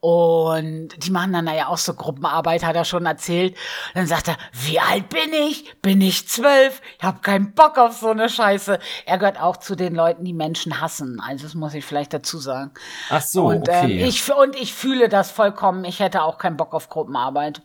Und 0.04 0.90
die 0.98 1.12
machen 1.12 1.32
dann 1.32 1.48
ja 1.48 1.70
auch 1.70 1.78
so 1.78 1.94
Gruppenarbeit, 1.94 2.66
hat 2.66 2.76
er 2.76 2.84
schon 2.84 3.06
erzählt. 3.06 3.56
Dann 3.94 4.06
sagt 4.06 4.28
er, 4.28 4.36
wie 4.52 4.78
alt 4.78 5.08
bin 5.08 5.32
ich? 5.32 5.80
Bin 5.82 6.02
ich 6.02 6.28
zwölf? 6.28 6.82
Ich 6.98 7.06
habe 7.06 7.22
keinen 7.22 7.54
Bock 7.54 7.78
auf 7.78 7.94
so 7.94 8.10
eine 8.10 8.28
Scheiße. 8.28 8.80
Er 9.06 9.18
gehört 9.18 9.40
auch 9.40 9.56
zu 9.56 9.78
den 9.78 9.96
Leuten, 9.96 10.26
die 10.26 10.34
Menschen 10.34 10.82
hassen. 10.82 11.22
Also 11.26 11.46
das 11.46 11.54
muss 11.54 11.74
ich 11.74 11.86
vielleicht 11.86 12.14
dazu 12.14 12.38
sagen. 12.38 12.72
Ach 13.10 13.22
so, 13.22 13.46
und, 13.46 13.70
ähm, 13.70 13.86
okay. 13.86 14.04
ich, 14.04 14.30
und 14.34 14.58
ich 14.58 14.74
fühle 14.74 15.08
das 15.08 15.32
vollkommen. 15.32 15.86
Ich 15.86 16.02
hätte 16.02 16.24
auch 16.24 16.38
keinen 16.38 16.58
Bock 16.58 16.74
auf 16.74 16.90
Gruppenarbeit. 16.90 17.62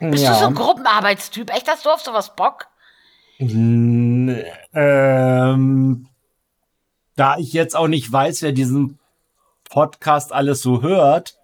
Bist 0.00 0.22
ja. 0.22 0.34
du 0.34 0.38
so 0.38 0.46
ein 0.48 0.54
Gruppenarbeitstyp? 0.54 1.50
Echt, 1.50 1.66
hast 1.66 1.86
du 1.86 1.88
auf 1.88 2.02
sowas 2.02 2.36
Bock? 2.36 2.66
Ähm, 3.38 4.44
da 7.14 7.38
ich 7.38 7.54
jetzt 7.54 7.74
auch 7.74 7.88
nicht 7.88 8.12
weiß, 8.12 8.42
wer 8.42 8.52
diesen 8.52 8.98
Podcast 9.76 10.32
alles 10.32 10.62
so 10.62 10.80
hört, 10.80 11.36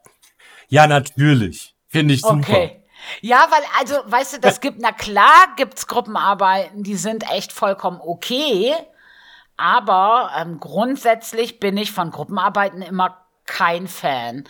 ja, 0.68 0.86
natürlich. 0.86 1.74
Finde 1.86 2.14
ich 2.14 2.22
super. 2.22 2.38
Okay. 2.38 2.82
Ja, 3.20 3.46
weil, 3.50 3.62
also, 3.78 4.10
weißt 4.10 4.32
du, 4.32 4.40
das 4.40 4.62
gibt, 4.62 4.80
na 4.80 4.90
klar 4.90 5.48
gibt's 5.56 5.86
Gruppenarbeiten, 5.86 6.82
die 6.82 6.94
sind 6.94 7.30
echt 7.30 7.52
vollkommen 7.52 8.00
okay. 8.00 8.72
Aber 9.58 10.30
ähm, 10.34 10.60
grundsätzlich 10.60 11.60
bin 11.60 11.76
ich 11.76 11.92
von 11.92 12.10
Gruppenarbeiten 12.10 12.80
immer 12.80 13.22
kein 13.44 13.86
Fan. 13.86 14.44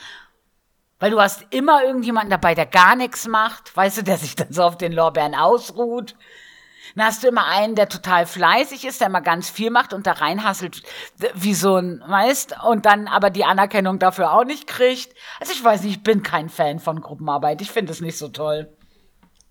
Weil 1.00 1.10
du 1.10 1.20
hast 1.20 1.44
immer 1.50 1.82
irgendjemanden 1.82 2.30
dabei, 2.30 2.54
der 2.54 2.66
gar 2.66 2.94
nichts 2.94 3.26
macht, 3.26 3.76
weißt 3.76 3.98
du, 3.98 4.02
der 4.04 4.16
sich 4.16 4.36
dann 4.36 4.52
so 4.52 4.62
auf 4.62 4.78
den 4.78 4.92
Lorbeeren 4.92 5.34
ausruht. 5.34 6.14
Dann 6.94 7.06
hast 7.06 7.22
du 7.22 7.28
immer 7.28 7.46
einen, 7.46 7.74
der 7.74 7.88
total 7.88 8.26
fleißig 8.26 8.84
ist, 8.84 9.00
der 9.00 9.08
immer 9.08 9.20
ganz 9.20 9.48
viel 9.48 9.70
macht 9.70 9.92
und 9.92 10.06
da 10.06 10.12
reinhasselt 10.12 10.82
wie 11.34 11.54
so 11.54 11.76
ein, 11.76 12.02
weißt, 12.06 12.56
und 12.68 12.86
dann 12.86 13.08
aber 13.08 13.30
die 13.30 13.44
Anerkennung 13.44 13.98
dafür 13.98 14.32
auch 14.32 14.44
nicht 14.44 14.66
kriegt. 14.66 15.14
Also 15.40 15.52
ich 15.52 15.64
weiß 15.64 15.82
nicht, 15.82 15.96
ich 15.96 16.02
bin 16.02 16.22
kein 16.22 16.48
Fan 16.48 16.78
von 16.78 17.00
Gruppenarbeit. 17.00 17.60
Ich 17.62 17.70
finde 17.70 17.92
es 17.92 18.00
nicht 18.00 18.18
so 18.18 18.28
toll. 18.28 18.68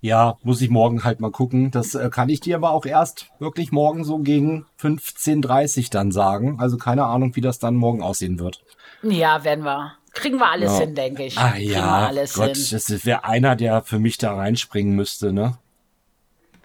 Ja, 0.04 0.38
muss 0.42 0.62
ich 0.62 0.72
morgen 0.72 1.04
halt 1.04 1.20
mal 1.20 1.30
gucken. 1.30 1.70
Das 1.70 1.94
äh, 1.94 2.10
kann 2.10 2.28
ich 2.28 2.40
dir 2.40 2.56
aber 2.56 2.72
auch 2.72 2.86
erst 2.86 3.28
wirklich 3.38 3.72
morgen 3.72 4.04
so 4.04 4.18
gegen 4.18 4.66
15.30 4.80 5.92
dann 5.92 6.12
sagen. 6.12 6.60
Also 6.60 6.78
keine 6.78 7.06
Ahnung, 7.06 7.36
wie 7.36 7.42
das 7.42 7.60
dann 7.60 7.76
morgen 7.76 8.02
aussehen 8.02 8.40
wird. 8.40 8.64
Ja, 9.04 9.44
werden 9.44 9.64
wir. 9.64 9.94
Kriegen 10.14 10.38
wir 10.40 10.52
alles 10.52 10.74
ja. 10.74 10.80
hin, 10.80 10.96
denke 10.96 11.24
ich. 11.24 11.38
Ah 11.38 11.52
Kriegen 11.52 11.72
ja, 11.72 12.08
alles 12.08 12.34
Gott, 12.34 12.58
hin. 12.58 12.68
das 12.72 13.06
wäre 13.06 13.26
einer, 13.26 13.56
der 13.56 13.84
für 13.84 14.00
mich 14.00 14.18
da 14.18 14.34
reinspringen 14.34 14.96
müsste, 14.96 15.32
ne? 15.32 15.58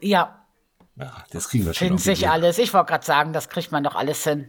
Ja. 0.00 0.45
Ja, 0.98 1.12
das 1.30 1.48
kriegen 1.48 1.66
wir 1.66 1.74
schon. 1.74 1.88
Findet 1.88 2.04
sich 2.04 2.28
alles. 2.28 2.58
Ich 2.58 2.72
wollte 2.72 2.90
gerade 2.90 3.04
sagen, 3.04 3.32
das 3.32 3.48
kriegt 3.48 3.72
man 3.72 3.84
doch 3.84 3.94
alles 3.94 4.24
hin. 4.24 4.48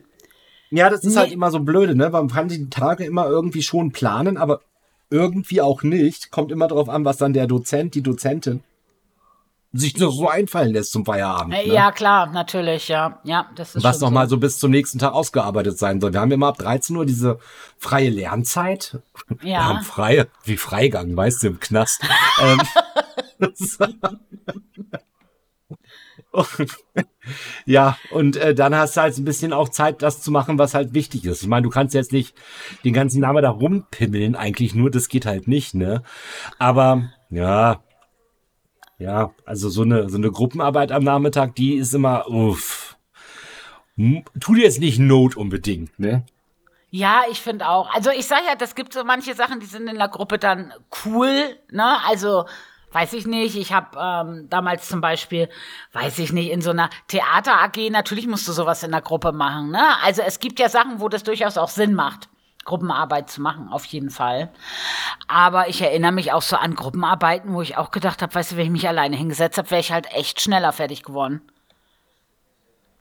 Ja, 0.69 0.89
das 0.89 1.03
ist 1.03 1.13
nee. 1.13 1.19
halt 1.19 1.31
immer 1.31 1.51
so 1.51 1.59
blöde, 1.59 1.95
ne? 1.95 2.09
Man 2.09 2.27
kann 2.27 2.47
die 2.47 2.69
Tage 2.69 3.05
immer 3.05 3.27
irgendwie 3.27 3.61
schon 3.61 3.91
planen, 3.91 4.37
aber 4.37 4.61
irgendwie 5.09 5.61
auch 5.61 5.83
nicht. 5.83 6.31
Kommt 6.31 6.51
immer 6.51 6.67
darauf 6.67 6.89
an, 6.89 7.05
was 7.05 7.17
dann 7.17 7.33
der 7.33 7.47
Dozent, 7.47 7.95
die 7.95 8.03
Dozentin 8.03 8.63
sich 9.73 9.97
noch 9.97 10.11
so 10.11 10.29
einfallen 10.29 10.73
lässt 10.73 10.91
zum 10.91 11.05
Feierabend. 11.05 11.53
Ne? 11.53 11.67
Ja, 11.67 11.91
klar, 11.91 12.27
natürlich, 12.27 12.87
ja. 12.87 13.19
Ja, 13.23 13.49
das 13.55 13.75
ist 13.75 13.83
Was 13.83 13.99
noch 13.99 14.07
so. 14.09 14.13
mal 14.13 14.29
so 14.29 14.37
bis 14.37 14.59
zum 14.59 14.71
nächsten 14.71 14.97
Tag 14.97 15.13
ausgearbeitet 15.13 15.77
sein 15.77 16.01
soll. 16.01 16.13
Wir 16.13 16.21
haben 16.21 16.31
ja 16.31 16.37
mal 16.37 16.49
ab 16.49 16.57
13 16.57 16.95
Uhr 16.95 17.05
diese 17.05 17.39
freie 17.77 18.09
Lernzeit. 18.09 18.99
Ja. 19.41 19.45
Wir 19.45 19.65
haben 19.65 19.83
freie, 19.83 20.27
wie 20.45 20.57
Freigang, 20.57 21.15
weißt 21.15 21.43
du, 21.43 21.47
im 21.47 21.59
Knast. 21.59 22.01
ähm, 22.41 22.61
ja, 27.65 27.97
und 28.11 28.37
äh, 28.37 28.53
dann 28.53 28.75
hast 28.75 28.97
du 28.97 29.01
halt 29.01 29.17
ein 29.17 29.25
bisschen 29.25 29.53
auch 29.53 29.69
Zeit, 29.69 30.01
das 30.01 30.21
zu 30.21 30.31
machen, 30.31 30.59
was 30.59 30.73
halt 30.73 30.93
wichtig 30.93 31.25
ist. 31.25 31.41
Ich 31.41 31.47
meine, 31.47 31.63
du 31.63 31.69
kannst 31.69 31.93
jetzt 31.93 32.11
nicht 32.11 32.35
den 32.83 32.93
ganzen 32.93 33.21
Namen 33.21 33.41
da 33.41 33.49
rumpimmeln, 33.49 34.35
eigentlich 34.35 34.75
nur, 34.75 34.91
das 34.91 35.09
geht 35.09 35.25
halt 35.25 35.47
nicht, 35.47 35.73
ne? 35.73 36.03
Aber 36.59 37.09
ja, 37.29 37.81
ja, 38.99 39.31
also 39.45 39.69
so 39.69 39.83
eine, 39.83 40.09
so 40.09 40.17
eine 40.17 40.31
Gruppenarbeit 40.31 40.91
am 40.91 41.03
Nachmittag, 41.03 41.55
die 41.55 41.75
ist 41.75 41.93
immer, 41.93 42.27
uff. 42.29 42.97
Tut 44.39 44.57
jetzt 44.57 44.79
nicht 44.79 44.99
Not 44.99 45.35
unbedingt, 45.35 45.97
ne? 45.99 46.23
Ja, 46.89 47.23
ich 47.29 47.41
finde 47.41 47.67
auch. 47.67 47.93
Also 47.93 48.11
ich 48.11 48.25
sage 48.27 48.43
ja, 48.47 48.55
das 48.55 48.75
gibt 48.75 48.93
so 48.93 49.03
manche 49.03 49.33
Sachen, 49.33 49.59
die 49.59 49.65
sind 49.65 49.87
in 49.87 49.97
der 49.97 50.07
Gruppe 50.07 50.37
dann 50.37 50.73
cool, 51.05 51.57
ne? 51.69 51.97
Also 52.07 52.45
weiß 52.97 53.13
ich 53.13 53.27
nicht. 53.27 53.55
Ich 53.55 53.73
habe 53.73 53.97
ähm, 53.99 54.49
damals 54.49 54.87
zum 54.87 55.01
Beispiel, 55.01 55.49
weiß 55.93 56.17
ich 56.19 56.33
nicht, 56.33 56.49
in 56.49 56.61
so 56.61 56.71
einer 56.71 56.89
Theater 57.07 57.61
AG, 57.61 57.91
natürlich 57.91 58.27
musst 58.27 58.47
du 58.47 58.53
sowas 58.53 58.81
in 58.83 58.91
der 58.91 59.01
Gruppe 59.01 59.31
machen. 59.31 59.69
Ne? 59.69 59.83
Also 60.03 60.23
es 60.23 60.39
gibt 60.39 60.59
ja 60.59 60.67
Sachen, 60.67 60.99
wo 60.99 61.07
das 61.07 61.23
durchaus 61.23 61.57
auch 61.57 61.69
Sinn 61.69 61.93
macht. 61.93 62.27
Gruppenarbeit 62.65 63.29
zu 63.29 63.41
machen, 63.41 63.69
auf 63.69 63.85
jeden 63.85 64.09
Fall. 64.09 64.49
Aber 65.27 65.69
ich 65.69 65.81
erinnere 65.81 66.11
mich 66.11 66.33
auch 66.33 66.41
so 66.41 66.57
an 66.57 66.75
Gruppenarbeiten, 66.75 67.53
wo 67.53 67.61
ich 67.61 67.77
auch 67.77 67.91
gedacht 67.91 68.21
habe, 68.21 68.33
weißt 68.33 68.51
du, 68.53 68.57
wenn 68.57 68.65
ich 68.65 68.71
mich 68.71 68.87
alleine 68.87 69.15
hingesetzt 69.15 69.57
habe, 69.57 69.71
wäre 69.71 69.79
ich 69.79 69.91
halt 69.91 70.11
echt 70.13 70.41
schneller 70.41 70.73
fertig 70.73 71.03
geworden. 71.03 71.41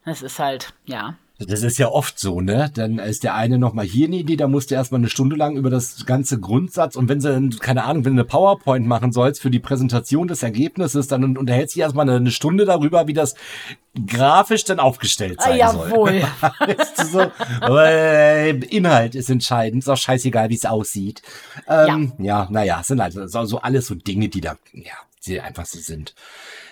Das 0.05 0.22
ist 0.22 0.38
halt, 0.38 0.72
ja. 0.84 1.14
Das 1.39 1.62
ist 1.62 1.76
ja 1.76 1.89
oft 1.89 2.18
so, 2.18 2.41
ne? 2.41 2.70
Dann 2.72 2.99
ist 2.99 3.22
der 3.22 3.34
eine 3.34 3.59
nochmal 3.59 3.84
hier 3.84 4.07
eine 4.07 4.16
Idee, 4.16 4.37
da 4.37 4.49
musst 4.49 4.70
du 4.70 4.74
erstmal 4.74 5.01
eine 5.01 5.11
Stunde 5.11 5.37
lang 5.37 5.57
über 5.57 5.68
das 5.68 6.07
ganze 6.07 6.41
Grundsatz 6.41 6.97
und 6.97 7.11
wenn 7.11 7.20
sie, 7.20 7.51
keine 7.59 7.84
Ahnung, 7.84 8.07
wenn 8.07 8.16
du 8.16 8.22
eine 8.22 8.28
PowerPoint 8.28 8.87
machen 8.87 9.12
sollst 9.12 9.43
für 9.43 9.51
die 9.51 9.59
Präsentation 9.59 10.28
des 10.28 10.43
Ergebnisses, 10.43 11.09
dann 11.09 11.37
unterhältst 11.37 11.76
du 11.76 11.80
erstmal 11.80 12.09
eine, 12.09 12.30
Stunde 12.30 12.64
darüber, 12.64 13.07
wie 13.07 13.12
das 13.12 13.34
grafisch 14.07 14.64
dann 14.64 14.80
aufgestellt 14.80 15.43
sein 15.43 15.61
ah, 15.61 15.72
soll. 15.72 15.91
Jawohl. 15.91 16.22
so, 17.66 17.70
äh, 17.70 18.51
Inhalt 18.51 19.14
ist 19.14 19.28
entscheidend, 19.28 19.82
ist 19.82 19.89
auch 19.89 19.97
scheißegal, 19.99 20.49
wie 20.49 20.55
es 20.55 20.64
aussieht. 20.64 21.20
Ähm, 21.68 22.12
ja. 22.18 22.24
ja, 22.24 22.49
naja, 22.51 22.82
sind 22.82 23.03
halt 23.03 23.12
so, 23.12 23.45
so 23.45 23.59
alles 23.59 23.87
so 23.87 23.95
Dinge, 23.95 24.28
die 24.28 24.41
da, 24.41 24.57
ja, 24.72 24.95
die 25.26 25.39
einfach 25.41 25.66
so 25.66 25.78
sind. 25.78 26.14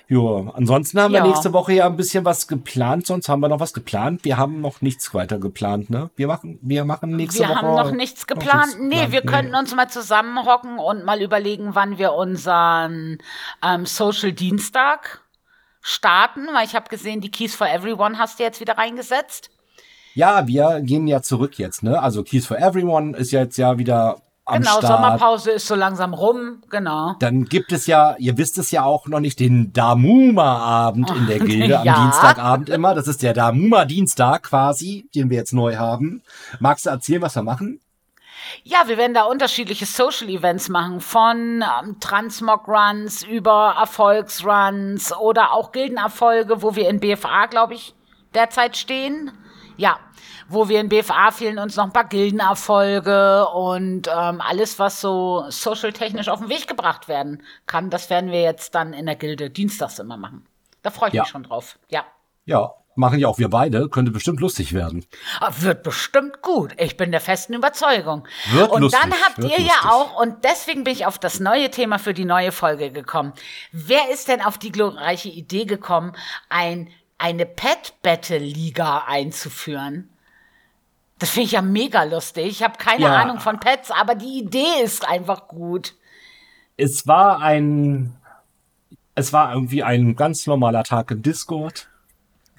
Ja, 0.09 0.53
ansonsten 0.53 1.01
haben 1.01 1.15
ja. 1.15 1.23
wir 1.23 1.31
nächste 1.31 1.53
Woche 1.55 1.73
ja 1.73 1.87
ein 1.87 1.97
bisschen 1.97 2.27
was 2.27 2.47
geplant, 2.47 3.07
sonst 3.07 3.29
haben 3.29 3.41
wir 3.41 3.49
noch 3.49 3.61
was 3.61 3.73
geplant. 3.73 4.25
Wir 4.25 4.37
haben 4.37 4.61
noch 4.61 4.83
nichts 4.83 5.15
weiter 5.15 5.39
geplant, 5.39 5.89
ne? 5.89 6.11
Wir 6.15 6.27
machen, 6.27 6.59
wir 6.61 6.85
machen 6.85 7.17
nächste 7.17 7.41
wir 7.41 7.49
Woche. 7.49 7.63
Wir 7.63 7.69
haben 7.69 7.89
noch 7.89 7.91
nichts 7.93 8.27
geplant. 8.27 8.53
Noch 8.53 8.65
nichts 8.65 8.79
nee, 8.81 8.89
geplant. 8.89 9.13
wir 9.13 9.21
nee. 9.21 9.27
könnten 9.27 9.55
uns 9.55 9.75
mal 9.75 9.89
zusammenhocken 9.89 10.79
und 10.79 11.05
mal 11.05 11.23
überlegen, 11.23 11.75
wann 11.75 11.97
wir 11.97 12.13
unseren 12.13 13.19
ähm, 13.63 13.87
Social 13.87 14.33
Dienstag 14.33 15.23
starten, 15.81 16.49
weil 16.53 16.67
ich 16.67 16.75
habe 16.75 16.89
gesehen, 16.89 17.21
die 17.21 17.31
Keys 17.31 17.55
for 17.55 17.69
Everyone 17.69 18.19
hast 18.19 18.39
du 18.39 18.43
jetzt 18.43 18.61
wieder 18.61 18.77
reingesetzt. 18.77 19.51
Ja, 20.15 20.47
wir 20.47 20.81
gehen 20.83 21.07
ja 21.07 21.23
zurück 21.23 21.59
jetzt, 21.59 21.83
ne? 21.83 22.01
Also 22.01 22.23
Keys 22.23 22.47
for 22.47 22.59
Everyone 22.59 23.17
ist 23.17 23.33
jetzt 23.33 23.57
ja 23.57 23.79
wieder 23.79 24.23
am 24.45 24.61
genau, 24.61 24.79
Start. 24.79 24.87
Sommerpause 24.87 25.51
ist 25.53 25.67
so 25.67 25.75
langsam 25.75 26.13
rum, 26.13 26.63
genau. 26.69 27.15
Dann 27.19 27.47
gibt 27.47 27.73
es 27.73 27.87
ja, 27.87 28.15
ihr 28.19 28.37
wisst 28.37 28.59
es 28.59 28.71
ja 28.71 28.85
auch 28.85 29.07
noch 29.07 29.21
nicht, 29.21 29.41
den 29.41 29.73
Damuma-Abend 29.73 31.11
in 31.11 31.27
der 31.27 31.39
Gilde 31.41 31.81
ja. 31.85 31.95
am 31.95 32.03
Dienstagabend 32.03 32.69
immer. 32.69 32.95
Das 32.95 33.09
ist 33.09 33.23
der 33.23 33.33
Damuma-Dienstag 33.33 34.43
quasi, 34.43 35.09
den 35.15 35.31
wir 35.31 35.39
jetzt 35.39 35.53
neu 35.53 35.77
haben. 35.77 36.23
Magst 36.61 36.85
du 36.85 36.91
erzählen, 36.91 37.23
was 37.23 37.37
wir 37.37 37.43
machen? 37.43 37.81
Ja, 38.63 38.87
wir 38.87 38.99
werden 38.99 39.15
da 39.15 39.25
unterschiedliche 39.25 39.87
Social 39.87 40.29
Events 40.29 40.69
machen, 40.69 41.01
von 41.01 41.65
ähm, 41.83 41.97
Transmog-Runs 42.01 43.23
über 43.23 43.77
Erfolgsruns 43.81 45.17
oder 45.17 45.53
auch 45.53 45.73
Gildenerfolge, 45.73 46.63
wo 46.63 46.77
wir 46.77 46.89
in 46.89 47.01
BFA, 47.01 47.47
glaube 47.47 47.75
ich, 47.75 47.95
derzeit 48.35 48.77
stehen. 48.77 49.33
Ja, 49.77 49.99
wo 50.49 50.69
wir 50.69 50.81
in 50.81 50.89
BFA 50.89 51.31
fehlen 51.31 51.59
uns 51.59 51.77
noch 51.77 51.85
ein 51.85 51.93
paar 51.93 52.09
Gildenerfolge 52.09 53.49
und 53.49 54.09
ähm, 54.09 54.41
alles, 54.41 54.79
was 54.79 55.01
so 55.01 55.45
social-technisch 55.49 56.29
auf 56.29 56.41
den 56.41 56.49
Weg 56.49 56.69
gebracht 56.69 57.09
werden 57.09 57.43
kann, 57.67 57.91
das 57.91 58.11
werden 58.11 58.31
wir 58.31 58.43
jetzt 58.43 58.75
dann 58.75 58.93
in 58.93 59.07
der 59.07 59.17
Gilde 59.17 59.51
dienstags 59.51 59.99
immer 59.99 60.17
machen. 60.17 60.47
Da 60.83 60.91
freue 60.91 61.09
ich 61.09 61.15
ja. 61.15 61.23
mich 61.23 61.31
schon 61.31 61.45
drauf. 61.45 61.79
Ja. 61.89 62.05
Ja, 62.45 62.75
machen 62.95 63.19
ja 63.19 63.29
auch 63.29 63.39
wir 63.39 63.49
beide, 63.49 63.89
könnte 63.89 64.11
bestimmt 64.11 64.41
lustig 64.41 64.73
werden. 64.73 65.05
Ah, 65.41 65.51
wird 65.59 65.83
bestimmt 65.83 66.43
gut. 66.43 66.73
Ich 66.79 66.97
bin 66.97 67.11
der 67.11 67.21
festen 67.21 67.55
Überzeugung. 67.55 68.27
Wird 68.53 68.71
und 68.71 68.83
lustig, 68.83 69.01
dann 69.01 69.13
habt 69.13 69.39
ihr 69.39 69.45
lustig. 69.45 69.67
ja 69.67 69.91
auch, 69.91 70.21
und 70.21 70.45
deswegen 70.45 70.85
bin 70.85 70.93
ich 70.93 71.07
auf 71.07 71.19
das 71.19 71.41
neue 71.41 71.71
Thema 71.71 71.99
für 71.99 72.15
die 72.15 72.25
neue 72.25 72.53
Folge 72.53 72.91
gekommen. 72.91 73.33
Wer 73.73 74.11
ist 74.13 74.29
denn 74.29 74.43
auf 74.43 74.59
die 74.59 74.73
glorreiche 74.73 75.29
Idee 75.29 75.65
gekommen, 75.65 76.13
ein, 76.49 76.89
eine 77.19 77.47
Pet-Battle-Liga 77.47 79.05
einzuführen? 79.07 80.11
Das 81.25 81.31
finde 81.31 81.47
ich 81.47 81.53
ja 81.53 81.63
mega 81.63 82.03
lustig. 82.03 82.49
Ich 82.49 82.63
habe 82.63 82.77
keine 82.77 83.05
ja. 83.05 83.17
Ahnung 83.17 83.41
von 83.41 83.59
Pets, 83.59 83.91
aber 83.91 84.15
die 84.15 84.41
Idee 84.41 84.83
ist 84.83 85.09
einfach 85.09 85.49
gut. 85.49 85.95
Es 86.77 87.07
war 87.07 87.41
ein, 87.41 88.15
es 89.15 89.33
war 89.33 89.55
irgendwie 89.55 89.83
ein 89.83 90.17
ganz 90.17 90.47
normaler 90.47 90.85
Tag 90.85 91.11
im 91.13 91.23
Discord. 91.23 91.89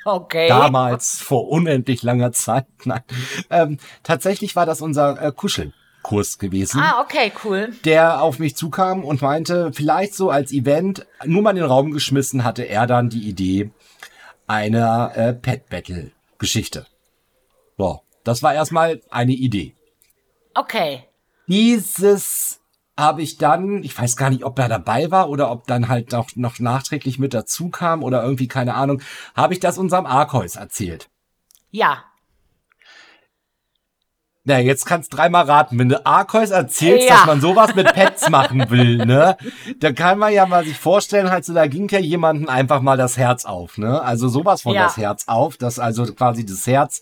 Okay. 0.03 0.47
Damals, 0.47 1.21
vor 1.21 1.47
unendlich 1.47 2.01
langer 2.01 2.31
Zeit. 2.31 2.65
Nein. 2.85 3.03
Ähm, 3.51 3.77
tatsächlich 4.01 4.55
war 4.55 4.65
das 4.65 4.81
unser 4.81 5.21
äh, 5.21 5.31
Kuschelkurs 5.31 6.39
gewesen. 6.39 6.81
Ah, 6.81 7.01
okay, 7.01 7.31
cool. 7.43 7.71
Der 7.85 8.23
auf 8.23 8.39
mich 8.39 8.55
zukam 8.55 9.03
und 9.03 9.21
meinte, 9.21 9.73
vielleicht 9.73 10.15
so 10.15 10.31
als 10.31 10.51
Event, 10.51 11.05
nur 11.23 11.43
mal 11.43 11.51
in 11.51 11.57
den 11.57 11.65
Raum 11.65 11.91
geschmissen, 11.91 12.43
hatte 12.43 12.63
er 12.63 12.87
dann 12.87 13.11
die 13.11 13.29
Idee 13.29 13.69
einer 14.47 15.11
äh, 15.15 15.33
Pet-Battle-Geschichte. 15.33 16.87
So, 16.87 16.94
das 18.25 18.43
war 18.43 18.53
erstmal 18.53 19.01
eine 19.09 19.33
Idee. 19.33 19.75
Okay. 20.53 21.05
Dieses 21.47 22.59
habe 22.97 23.21
ich 23.21 23.37
dann, 23.37 23.83
ich 23.83 23.97
weiß 23.97 24.15
gar 24.15 24.29
nicht, 24.29 24.43
ob 24.43 24.57
er 24.57 24.69
dabei 24.69 25.11
war 25.11 25.29
oder 25.29 25.51
ob 25.51 25.67
dann 25.67 25.89
halt 25.89 26.11
noch, 26.11 26.29
noch 26.35 26.59
nachträglich 26.59 27.19
mit 27.19 27.33
dazu 27.33 27.69
kam 27.69 28.03
oder 28.03 28.23
irgendwie, 28.23 28.47
keine 28.47 28.73
Ahnung, 28.73 29.01
habe 29.35 29.53
ich 29.53 29.59
das 29.59 29.77
unserem 29.77 30.05
Arkeus 30.05 30.55
erzählt. 30.55 31.09
Ja. 31.71 32.05
Na, 34.47 34.59
jetzt 34.59 34.85
kannst 34.85 35.13
dreimal 35.13 35.45
raten, 35.45 35.77
wenn 35.79 35.89
du 35.89 36.05
Arkeus 36.05 36.51
erzählst, 36.51 37.09
ja. 37.09 37.15
dass 37.15 37.25
man 37.25 37.41
sowas 37.41 37.73
mit 37.73 37.91
Pets 37.93 38.29
machen 38.29 38.69
will, 38.69 38.97
ne? 38.97 39.37
Da 39.79 39.91
kann 39.91 40.19
man 40.19 40.31
ja 40.31 40.45
mal 40.45 40.63
sich 40.63 40.77
vorstellen, 40.77 41.31
halt 41.31 41.43
so, 41.43 41.53
da 41.53 41.65
ging 41.65 41.89
ja 41.89 41.97
jemanden 41.97 42.47
einfach 42.47 42.81
mal 42.81 42.95
das 42.95 43.17
Herz 43.17 43.43
auf, 43.43 43.79
ne? 43.79 44.01
Also 44.03 44.29
sowas 44.29 44.61
von 44.61 44.75
ja. 44.75 44.83
das 44.83 44.97
Herz 44.97 45.23
auf, 45.25 45.57
dass 45.57 45.79
also 45.79 46.05
quasi 46.13 46.45
das 46.45 46.67
Herz 46.67 47.01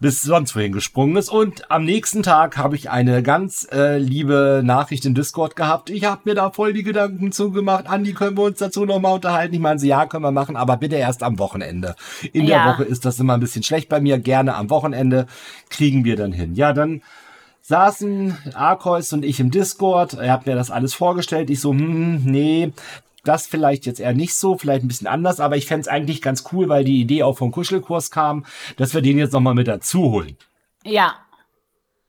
bis 0.00 0.22
sonst 0.22 0.54
wohin 0.56 0.72
gesprungen 0.72 1.16
ist. 1.16 1.28
Und 1.28 1.70
am 1.70 1.84
nächsten 1.84 2.22
Tag 2.22 2.56
habe 2.56 2.76
ich 2.76 2.90
eine 2.90 3.22
ganz 3.22 3.66
äh, 3.72 3.98
liebe 3.98 4.62
Nachricht 4.64 5.04
in 5.04 5.14
Discord 5.14 5.56
gehabt. 5.56 5.90
Ich 5.90 6.04
habe 6.04 6.22
mir 6.24 6.34
da 6.34 6.50
voll 6.50 6.72
die 6.72 6.82
Gedanken 6.82 7.32
zugemacht. 7.32 7.86
Andi, 7.86 8.12
können 8.12 8.36
wir 8.36 8.44
uns 8.44 8.58
dazu 8.58 8.84
nochmal 8.84 9.14
unterhalten? 9.14 9.54
Ich 9.54 9.60
meine, 9.60 9.78
sie, 9.78 9.88
ja, 9.88 10.06
können 10.06 10.24
wir 10.24 10.32
machen, 10.32 10.56
aber 10.56 10.76
bitte 10.76 10.96
erst 10.96 11.22
am 11.22 11.38
Wochenende. 11.38 11.96
In 12.32 12.44
ja. 12.44 12.64
der 12.64 12.72
Woche 12.72 12.84
ist 12.84 13.04
das 13.04 13.18
immer 13.20 13.34
ein 13.34 13.40
bisschen 13.40 13.62
schlecht 13.62 13.88
bei 13.88 14.00
mir. 14.00 14.18
Gerne 14.18 14.54
am 14.54 14.70
Wochenende 14.70 15.26
kriegen 15.70 16.04
wir 16.04 16.16
dann 16.16 16.32
hin. 16.32 16.54
Ja, 16.54 16.72
dann 16.72 17.02
saßen 17.62 18.36
Arkois 18.54 19.12
und 19.12 19.24
ich 19.24 19.40
im 19.40 19.50
Discord. 19.50 20.14
Er 20.14 20.32
hat 20.32 20.46
mir 20.46 20.54
das 20.54 20.70
alles 20.70 20.92
vorgestellt. 20.92 21.48
Ich 21.48 21.60
so, 21.60 21.70
hm, 21.70 22.22
nee, 22.24 22.72
das 23.24 23.46
vielleicht 23.46 23.86
jetzt 23.86 24.00
eher 24.00 24.12
nicht 24.12 24.34
so, 24.34 24.56
vielleicht 24.56 24.84
ein 24.84 24.88
bisschen 24.88 25.06
anders, 25.06 25.40
aber 25.40 25.56
ich 25.56 25.66
fände 25.66 25.82
es 25.82 25.88
eigentlich 25.88 26.22
ganz 26.22 26.44
cool, 26.52 26.68
weil 26.68 26.84
die 26.84 27.00
Idee 27.00 27.22
auch 27.22 27.36
vom 27.36 27.50
Kuschelkurs 27.50 28.10
kam, 28.10 28.44
dass 28.76 28.94
wir 28.94 29.02
den 29.02 29.18
jetzt 29.18 29.32
nochmal 29.32 29.54
mit 29.54 29.68
dazu 29.68 30.10
holen. 30.12 30.36
Ja. 30.84 31.16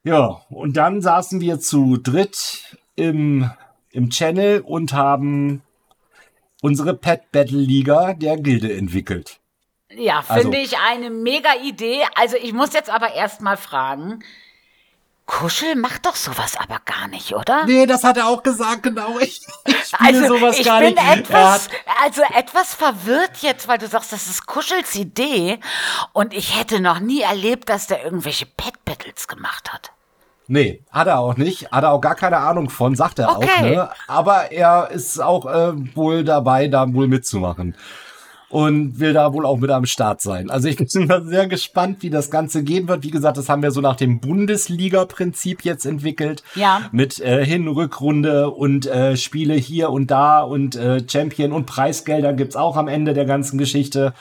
Ja, 0.03 0.41
und 0.49 0.78
dann 0.78 1.01
saßen 1.01 1.41
wir 1.41 1.59
zu 1.59 1.97
dritt 1.97 2.78
im, 2.95 3.49
im 3.91 4.09
Channel 4.09 4.61
und 4.61 4.93
haben 4.93 5.63
unsere 6.61 6.93
Pet 6.93 7.32
Battle 7.32 7.59
Liga 7.59 8.13
der 8.13 8.38
Gilde 8.38 8.76
entwickelt. 8.76 9.39
Ja, 9.89 10.22
finde 10.22 10.57
also, 10.57 10.63
ich 10.63 10.78
eine 10.78 11.09
mega 11.09 11.49
Idee. 11.63 12.03
Also 12.16 12.38
ich 12.38 12.53
muss 12.53 12.74
jetzt 12.74 12.89
aber 12.89 13.13
erstmal 13.13 13.57
fragen, 13.57 14.24
Kuschel 15.26 15.76
macht 15.76 16.05
doch 16.05 16.15
sowas 16.15 16.55
aber 16.55 16.80
gar 16.86 17.07
nicht, 17.07 17.34
oder? 17.34 17.65
Nee, 17.65 17.88
das 17.88 18.03
hat 18.03 18.17
er 18.17 18.28
auch 18.28 18.43
gesagt, 18.43 18.84
genau. 18.84 19.17
Ich, 19.19 19.41
ich 19.65 19.76
spiele 19.86 20.21
also, 20.21 20.38
sowas 20.38 20.59
ich 20.59 20.65
gar 20.65 20.82
bin 20.82 20.93
nicht. 20.93 21.11
Etwas, 21.11 21.67
also 22.03 22.21
etwas 22.38 22.76
verwirrt 22.76 23.38
jetzt, 23.41 23.67
weil 23.67 23.80
du 23.80 23.88
sagst, 23.88 24.13
das 24.13 24.28
ist 24.28 24.45
Kuschels 24.45 24.93
Idee. 24.95 25.59
Und 26.13 26.34
ich 26.34 26.59
hätte 26.59 26.80
noch 26.80 26.99
nie 26.99 27.21
erlebt, 27.21 27.69
dass 27.69 27.88
der 27.88 28.03
irgendwelche 28.03 28.45
Pet-Battles 28.45 29.28
gemacht 29.28 29.73
hat. 29.73 29.91
Nee, 30.47 30.84
hat 30.91 31.07
er 31.07 31.17
auch 31.17 31.38
nicht. 31.38 31.71
Hat 31.71 31.84
er 31.84 31.91
auch 31.91 32.01
gar 32.01 32.13
keine 32.13 32.38
Ahnung 32.38 32.69
von, 32.69 32.95
sagt 32.95 33.17
er 33.17 33.36
okay. 33.36 33.49
auch. 33.49 33.61
Ne? 33.61 33.89
Aber 34.07 34.51
er 34.51 34.91
ist 34.91 35.19
auch 35.19 35.47
äh, 35.47 35.73
wohl 35.95 36.23
dabei, 36.23 36.67
da 36.67 36.93
wohl 36.93 37.07
mitzumachen 37.07 37.76
und 38.50 39.00
will 39.00 39.14
da 39.14 39.34
wohl 39.34 39.46
auch 39.46 39.58
mit 39.58 39.70
am 39.72 39.86
Start 39.86 40.22
sein. 40.22 40.50
Also 40.50 40.68
ich 40.68 40.76
bin 40.78 40.88
sehr 40.88 41.48
gespannt, 41.48 41.98
wie 42.02 42.10
das 42.10 42.32
Ganze 42.32 42.64
gehen 42.64 42.88
wird. 42.88 43.04
Wie 43.04 43.12
gesagt, 43.12 43.38
das 43.38 43.50
haben 43.50 43.64
wir 43.64 43.72
so 43.72 43.82
nach 43.82 43.96
dem 43.96 44.20
Bundesliga-Prinzip 44.20 45.64
jetzt 45.64 45.86
entwickelt. 45.86 46.43
Ja. 46.56 46.82
Mit 46.91 47.20
äh, 47.20 47.46
Hin-, 47.46 47.68
Rückrunde 47.68 48.50
und 48.50 48.86
äh, 48.88 49.18
Spiele 49.18 49.56
hier 49.56 49.89
und 49.89 50.12
da 50.12 50.41
und 50.41 50.76
äh, 50.76 51.02
Champion 51.08 51.52
und 51.52 51.66
Preisgelder 51.66 52.34
gibt's 52.34 52.56
auch 52.56 52.78
am 52.78 52.88
Ende 52.88 53.14
der 53.14 53.26
ganzen 53.26 53.58
Geschichte 53.58 54.14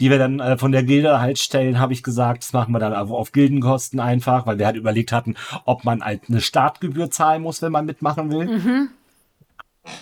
die 0.00 0.10
wir 0.10 0.18
dann 0.18 0.40
äh, 0.40 0.56
von 0.56 0.72
der 0.72 0.82
Gilde 0.82 1.20
halt 1.20 1.38
stellen, 1.38 1.78
habe 1.78 1.92
ich 1.92 2.02
gesagt, 2.02 2.42
das 2.42 2.52
machen 2.52 2.72
wir 2.72 2.78
dann 2.78 2.94
auf, 2.94 3.10
auf 3.10 3.32
Gildenkosten 3.32 4.00
einfach, 4.00 4.46
weil 4.46 4.58
wir 4.58 4.66
halt 4.66 4.76
überlegt 4.76 5.12
hatten, 5.12 5.36
ob 5.66 5.84
man 5.84 6.02
halt 6.02 6.22
eine 6.28 6.40
Startgebühr 6.40 7.10
zahlen 7.10 7.42
muss, 7.42 7.60
wenn 7.62 7.70
man 7.70 7.86
mitmachen 7.86 8.30
will. 8.30 8.46
Mhm. 8.46 8.88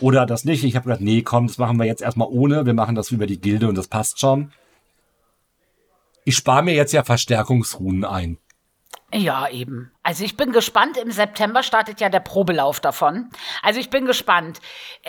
Oder 0.01 0.27
das 0.27 0.45
nicht. 0.45 0.65
Ich 0.65 0.77
habe 0.77 0.85
gedacht, 0.85 1.01
nee, 1.01 1.23
komm, 1.23 1.47
das 1.47 1.59
machen 1.59 1.79
wir 1.79 1.87
jetzt 1.87 2.03
erstmal 2.03 2.29
ohne. 2.29 2.67
Wir 2.67 2.75
machen 2.75 2.95
das 2.95 3.11
über 3.11 3.27
die 3.27 3.41
Gilde 3.41 3.69
und 3.69 3.77
das 3.77 3.89
passt 3.89 4.21
schon. 4.21 4.53
Ich 6.25 6.37
spare 6.37 6.63
mir 6.63 6.75
jetzt 6.75 6.93
ja 6.93 7.05
Verstärkungsruhen 7.05 8.05
ein. 8.05 8.39
Ja, 9.13 9.49
eben. 9.49 9.91
Also 10.03 10.23
ich 10.23 10.37
bin 10.37 10.53
gespannt. 10.53 10.99
Im 10.99 11.11
September 11.11 11.63
startet 11.63 11.99
ja 12.01 12.11
der 12.11 12.21
Probelauf 12.21 12.79
davon. 12.79 13.31
Also 13.63 13.81
ich 13.81 13.89
bin 13.89 14.05
gespannt. 14.05 14.61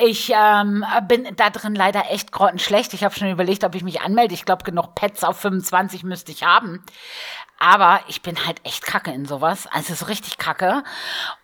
Ich 0.01 0.31
ähm, 0.33 0.85
bin 1.09 1.27
da 1.35 1.49
drin 1.49 1.75
leider 1.75 2.09
echt 2.09 2.31
grottenschlecht. 2.31 2.93
Ich 2.93 3.03
habe 3.03 3.13
schon 3.13 3.29
überlegt, 3.29 3.65
ob 3.65 3.75
ich 3.75 3.83
mich 3.83 3.99
anmelde. 3.99 4.33
Ich 4.33 4.45
glaube, 4.45 4.63
genug 4.63 4.95
Pets 4.95 5.25
auf 5.25 5.37
25 5.39 6.03
müsste 6.03 6.31
ich 6.31 6.43
haben. 6.43 6.81
Aber 7.59 7.99
ich 8.07 8.21
bin 8.21 8.45
halt 8.47 8.65
echt 8.65 8.85
kacke 8.85 9.11
in 9.11 9.25
sowas. 9.25 9.67
Also 9.67 9.91
ist 9.91 10.07
richtig 10.07 10.37
kacke. 10.37 10.83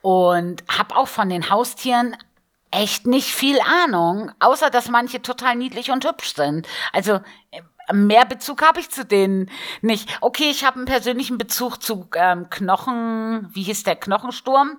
Und 0.02 0.64
habe 0.70 0.96
auch 0.96 1.10
von 1.10 1.28
den 1.28 1.50
Haustieren 1.50 2.16
echt 2.76 3.08
nicht 3.08 3.34
viel 3.34 3.60
Ahnung, 3.60 4.32
außer 4.40 4.70
dass 4.70 4.90
manche 4.90 5.22
total 5.22 5.56
niedlich 5.56 5.92
und 5.92 6.06
hübsch 6.06 6.36
sind. 6.36 6.68
Also 6.94 7.20
äh, 7.52 7.94
mehr 7.94 8.26
Bezug 8.26 8.62
habe 8.62 8.80
ich 8.80 8.90
zu 8.90 9.06
denen 9.06 9.50
nicht. 9.82 10.18
Okay, 10.22 10.50
ich 10.50 10.66
habe 10.66 10.78
einen 10.78 10.86
persönlichen 10.86 11.38
Bezug 11.38 11.82
zu 11.82 12.08
ähm, 12.16 12.50
Knochen, 12.50 13.48
wie 13.54 13.64
hieß 13.64 13.84
der 13.84 13.96
Knochensturm? 13.96 14.78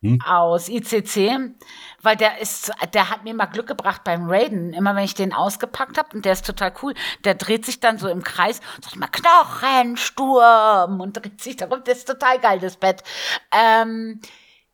Mhm. 0.00 0.20
aus 0.24 0.68
ICC, 0.68 1.54
weil 2.02 2.16
der 2.16 2.40
ist, 2.40 2.70
der 2.94 3.10
hat 3.10 3.24
mir 3.24 3.34
mal 3.34 3.46
Glück 3.46 3.66
gebracht 3.66 4.04
beim 4.04 4.30
Raiden. 4.30 4.72
Immer 4.72 4.94
wenn 4.94 5.04
ich 5.04 5.14
den 5.14 5.32
ausgepackt 5.32 5.98
habe 5.98 6.14
und 6.14 6.24
der 6.24 6.34
ist 6.34 6.46
total 6.46 6.72
cool, 6.82 6.94
der 7.24 7.34
dreht 7.34 7.66
sich 7.66 7.80
dann 7.80 7.98
so 7.98 8.08
im 8.08 8.22
Kreis 8.22 8.60
und 8.76 8.84
sagt 8.84 8.96
mal 8.96 9.08
Knochensturm 9.08 11.00
und 11.00 11.16
dreht 11.16 11.40
sich 11.40 11.56
darum. 11.56 11.82
Das 11.84 11.98
ist 11.98 12.06
total 12.06 12.38
geil, 12.38 12.60
das 12.60 12.76
Bett. 12.76 13.02
Ähm, 13.50 14.20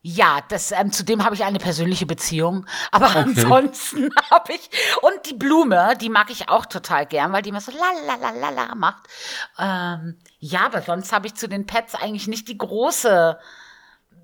ja, 0.01 0.41
das, 0.49 0.71
ähm, 0.71 0.93
zu 0.93 1.05
dem 1.05 1.25
habe 1.25 1.35
ich 1.35 1.45
eine 1.45 1.59
persönliche 1.59 2.07
Beziehung. 2.07 2.67
Aber 2.93 3.07
okay. 3.07 3.19
ansonsten 3.19 4.11
habe 4.31 4.53
ich. 4.53 4.71
Und 5.03 5.27
die 5.27 5.35
Blume, 5.35 5.97
die 6.01 6.09
mag 6.09 6.31
ich 6.31 6.49
auch 6.49 6.67
total 6.67 7.07
gern, 7.07 7.33
weil 7.33 7.43
die 7.43 7.49
immer 7.49 7.61
so 7.61 7.73
la 7.73 8.75
macht. 8.77 9.09
Ähm, 9.59 10.19
ja, 10.39 10.67
aber 10.67 10.83
sonst 10.83 11.13
habe 11.13 11.27
ich 11.27 11.35
zu 11.35 11.49
den 11.49 11.67
Pets 11.67 11.95
eigentlich 11.95 12.29
nicht 12.29 12.49
die 12.49 12.59
große. 12.59 13.39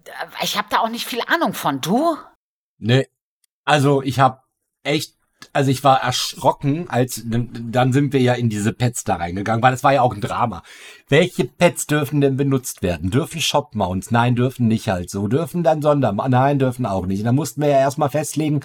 Äh, 0.07 0.45
ich 0.45 0.57
habe 0.57 0.69
da 0.71 0.79
auch 0.79 0.89
nicht 0.89 1.07
viel 1.07 1.23
Ahnung 1.27 1.55
von. 1.55 1.81
Du? 1.81 2.17
Nee. 2.79 3.09
Also 3.65 4.03
ich 4.03 4.21
habe 4.21 4.43
echt 4.85 5.17
also 5.55 5.71
ich 5.71 5.85
war 5.85 6.03
erschrocken, 6.03 6.91
als 6.91 7.23
dann 7.25 7.93
sind 7.93 8.13
wir 8.13 8.21
ja 8.21 8.35
in 8.35 8.49
diese 8.49 8.73
Pets 8.73 9.05
da 9.05 9.17
reingegangen, 9.17 9.63
weil 9.63 9.73
es 9.73 9.85
war 9.85 9.95
ja 9.95 10.03
auch 10.03 10.13
ein 10.13 10.21
Drama. 10.21 10.63
Welche 11.09 11.45
Pets 11.45 11.87
dürfen 11.87 12.21
denn 12.21 12.37
benutzt 12.37 12.83
werden? 12.83 13.11
Dürfen 13.11 13.41
Shop-Mounts? 13.41 14.11
Nein, 14.11 14.35
dürfen 14.35 14.67
nicht 14.67 14.89
halt 14.89 15.11
so. 15.11 15.29
Dürfen 15.29 15.63
dann 15.63 15.81
Sonder? 15.81 16.13
Nein, 16.13 16.59
dürfen 16.59 16.87
auch 16.87 17.07
nicht. 17.07 17.21
Und 17.21 17.27
dann 17.27 17.37
mussten 17.37 17.61
wir 17.61 17.69
ja 17.69 17.79
erstmal 17.79 18.11
festlegen, 18.11 18.61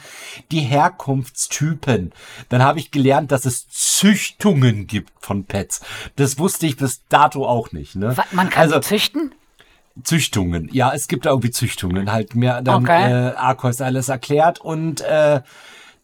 die 0.52 0.62
Herkunftstypen. 0.62 2.12
Dann 2.50 2.64
habe 2.64 2.80
ich 2.80 2.90
gelernt, 2.90 3.32
dass 3.32 3.46
es 3.46 3.68
Züchtungen 3.70 4.88
gibt 4.88 5.12
von 5.20 5.44
Pets. 5.44 5.82
Das 6.16 6.40
wusste 6.40 6.66
ich 6.66 6.76
bis 6.76 7.06
dato 7.08 7.46
auch 7.46 7.72
nicht. 7.72 7.96
Ne? 7.96 8.16
Man 8.32 8.50
kann 8.50 8.64
also, 8.64 8.80
züchten? 8.80 9.36
Züchtungen. 10.04 10.70
Ja, 10.72 10.92
es 10.94 11.08
gibt 11.08 11.26
da 11.26 11.30
irgendwie 11.30 11.52
Züchtungen. 11.52 12.12
Halt 12.12 12.36
mir 12.36 12.62
dann 12.64 12.84
okay. 12.84 13.12
äh, 13.12 13.36
Arcos 13.36 13.80
alles 13.82 14.10
erklärt 14.10 14.60
und 14.60 15.02
äh, 15.02 15.42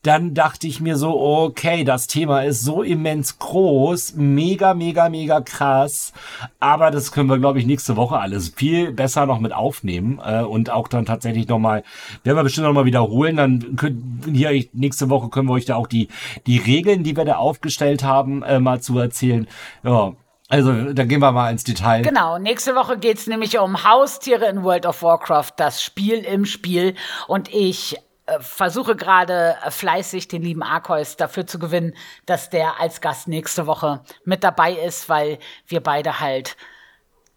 dann 0.05 0.35
dachte 0.35 0.67
ich 0.67 0.81
mir 0.81 0.97
so, 0.97 1.19
okay, 1.19 1.83
das 1.83 2.05
Thema 2.05 2.41
ist 2.43 2.61
so 2.61 2.83
immens 2.83 3.39
groß, 3.39 4.13
mega, 4.15 4.75
mega, 4.75 5.09
mega 5.09 5.41
krass. 5.41 6.13
Aber 6.59 6.91
das 6.91 7.11
können 7.11 7.27
wir, 7.27 7.39
glaube 7.39 7.59
ich, 7.59 7.65
nächste 7.65 7.95
Woche 7.95 8.19
alles 8.19 8.49
viel 8.49 8.91
besser 8.91 9.25
noch 9.25 9.39
mit 9.39 9.51
aufnehmen 9.51 10.21
äh, 10.23 10.43
und 10.43 10.69
auch 10.69 10.87
dann 10.87 11.05
tatsächlich 11.05 11.47
nochmal, 11.47 11.83
werden 12.23 12.37
wir 12.37 12.43
bestimmt 12.43 12.67
nochmal 12.67 12.85
wiederholen. 12.85 13.37
Dann 13.37 13.75
können 13.77 14.21
hier 14.31 14.65
nächste 14.73 15.09
Woche 15.09 15.29
können 15.29 15.47
wir 15.47 15.53
euch 15.53 15.65
da 15.65 15.75
auch 15.75 15.87
die, 15.87 16.09
die 16.45 16.57
Regeln, 16.57 17.03
die 17.03 17.17
wir 17.17 17.25
da 17.25 17.37
aufgestellt 17.37 18.03
haben, 18.03 18.43
äh, 18.43 18.59
mal 18.59 18.81
zu 18.81 18.99
erzählen. 18.99 19.47
Ja, 19.83 20.13
also, 20.47 20.93
da 20.93 21.05
gehen 21.05 21.21
wir 21.21 21.31
mal 21.31 21.49
ins 21.49 21.63
Detail. 21.63 22.03
Genau, 22.03 22.37
nächste 22.37 22.75
Woche 22.75 22.99
geht's 22.99 23.25
nämlich 23.25 23.57
um 23.57 23.83
Haustiere 23.83 24.45
in 24.45 24.63
World 24.63 24.85
of 24.85 25.01
Warcraft, 25.01 25.53
das 25.57 25.81
Spiel 25.81 26.19
im 26.19 26.45
Spiel. 26.45 26.93
Und 27.27 27.51
ich 27.51 27.97
versuche 28.39 28.95
gerade 28.95 29.55
äh, 29.63 29.71
fleißig 29.71 30.27
den 30.27 30.41
lieben 30.41 30.63
Arkois 30.63 31.15
dafür 31.17 31.45
zu 31.45 31.59
gewinnen, 31.59 31.93
dass 32.25 32.49
der 32.49 32.79
als 32.79 33.01
Gast 33.01 33.27
nächste 33.27 33.67
Woche 33.67 34.01
mit 34.23 34.43
dabei 34.43 34.73
ist, 34.73 35.09
weil 35.09 35.39
wir 35.67 35.81
beide 35.81 36.19
halt 36.19 36.57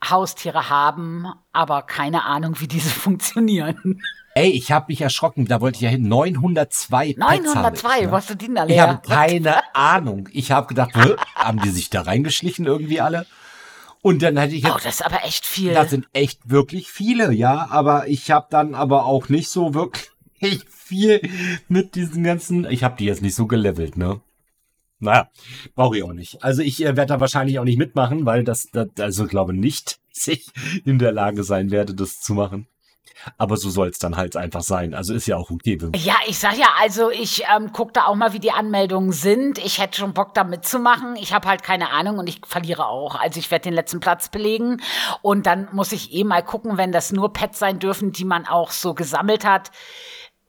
Haustiere 0.09 0.71
haben, 0.71 1.27
aber 1.53 1.83
keine 1.83 2.25
Ahnung, 2.25 2.61
wie 2.61 2.69
diese 2.69 2.91
funktionieren. 3.01 4.01
Ey, 4.35 4.51
ich 4.51 4.71
habe 4.71 4.87
mich 4.89 5.01
erschrocken, 5.01 5.47
da 5.47 5.61
wollte 5.61 5.77
ich 5.77 5.83
ja 5.83 5.89
hin. 5.89 6.07
902 6.07 7.17
902, 7.19 7.71
Pets 7.71 7.83
ne? 7.83 8.11
wo 8.11 8.17
hast 8.17 8.31
du 8.31 8.35
die 8.37 8.55
da 8.55 8.67
Ich 8.67 8.79
habe 8.79 9.01
keine 9.05 9.75
Ahnung. 9.75 10.29
Ich 10.33 10.53
habe 10.53 10.69
gedacht, 10.69 10.93
haben 11.35 11.61
die 11.61 11.71
sich 11.71 11.91
da 11.91 12.03
reingeschlichen 12.03 12.65
irgendwie 12.65 13.01
alle? 13.01 13.27
Und 14.01 14.23
dann 14.23 14.37
hätte 14.37 14.55
ich 14.55 14.63
jetzt. 14.63 14.73
Oh, 14.73 14.79
das 14.83 15.01
ist 15.01 15.05
aber 15.05 15.25
echt 15.25 15.45
viel. 15.45 15.75
Das 15.75 15.91
sind 15.91 16.07
echt 16.13 16.49
wirklich 16.49 16.89
viele, 16.89 17.33
ja. 17.33 17.67
Aber 17.71 18.07
ich 18.07 18.31
habe 18.31 18.47
dann 18.49 18.77
aber 18.77 19.07
auch 19.07 19.29
nicht 19.29 19.49
so 19.49 19.75
wirklich 19.75 20.09
viel 20.69 21.21
mit 21.69 21.95
diesen 21.95 22.25
ganzen. 22.25 22.65
Ich 22.71 22.85
habe 22.85 22.97
die 22.97 23.05
jetzt 23.05 23.23
nicht 23.23 23.35
so 23.35 23.47
gelevelt, 23.47 23.97
ne? 23.97 24.21
Naja, 25.01 25.29
brauche 25.75 25.97
ich 25.97 26.03
auch 26.03 26.13
nicht. 26.13 26.43
Also 26.43 26.63
ich 26.63 26.83
äh, 26.83 26.97
werde 26.97 27.15
da 27.15 27.21
wahrscheinlich 27.21 27.59
auch 27.59 27.65
nicht 27.65 27.79
mitmachen, 27.79 28.27
weil 28.27 28.43
das, 28.43 28.69
das 28.73 28.89
also 28.99 29.27
glaube 29.27 29.53
nicht, 29.53 30.01
dass 30.15 30.29
ich 30.29 30.47
in 30.85 30.99
der 30.99 31.13
Lage 31.13 31.45
sein 31.45 31.71
werde, 31.71 31.95
das 31.95 32.21
zu 32.21 32.35
machen. 32.35 32.67
Aber 33.37 33.57
so 33.57 33.69
soll 33.69 33.89
es 33.89 33.99
dann 33.99 34.17
halt 34.17 34.37
einfach 34.37 34.63
sein. 34.63 34.95
Also 34.95 35.13
ist 35.13 35.27
ja 35.27 35.37
auch 35.37 35.51
okay. 35.51 35.77
Ja, 35.97 36.15
ich 36.29 36.39
sag 36.39 36.57
ja, 36.57 36.69
also 36.81 37.11
ich 37.11 37.43
ähm, 37.55 37.73
gucke 37.73 37.93
da 37.93 38.07
auch 38.07 38.15
mal, 38.15 38.33
wie 38.33 38.39
die 38.39 38.53
Anmeldungen 38.53 39.11
sind. 39.11 39.59
Ich 39.59 39.81
hätte 39.81 39.99
schon 39.99 40.15
Bock 40.15 40.35
da 40.35 40.45
mitzumachen. 40.45 41.17
Ich 41.17 41.33
habe 41.33 41.49
halt 41.49 41.65
keine 41.65 41.91
Ahnung 41.91 42.19
und 42.19 42.29
ich 42.29 42.41
verliere 42.47 42.87
auch. 42.87 43.17
Also 43.17 43.41
ich 43.41 43.51
werde 43.51 43.65
den 43.65 43.75
letzten 43.75 43.99
Platz 43.99 44.29
belegen. 44.29 44.81
Und 45.21 45.47
dann 45.47 45.69
muss 45.73 45.91
ich 45.91 46.13
eh 46.13 46.23
mal 46.23 46.45
gucken, 46.45 46.77
wenn 46.77 46.93
das 46.93 47.11
nur 47.11 47.33
Pets 47.33 47.59
sein 47.59 47.81
dürfen, 47.81 48.13
die 48.13 48.25
man 48.25 48.47
auch 48.47 48.71
so 48.71 48.95
gesammelt 48.95 49.45
hat 49.45 49.73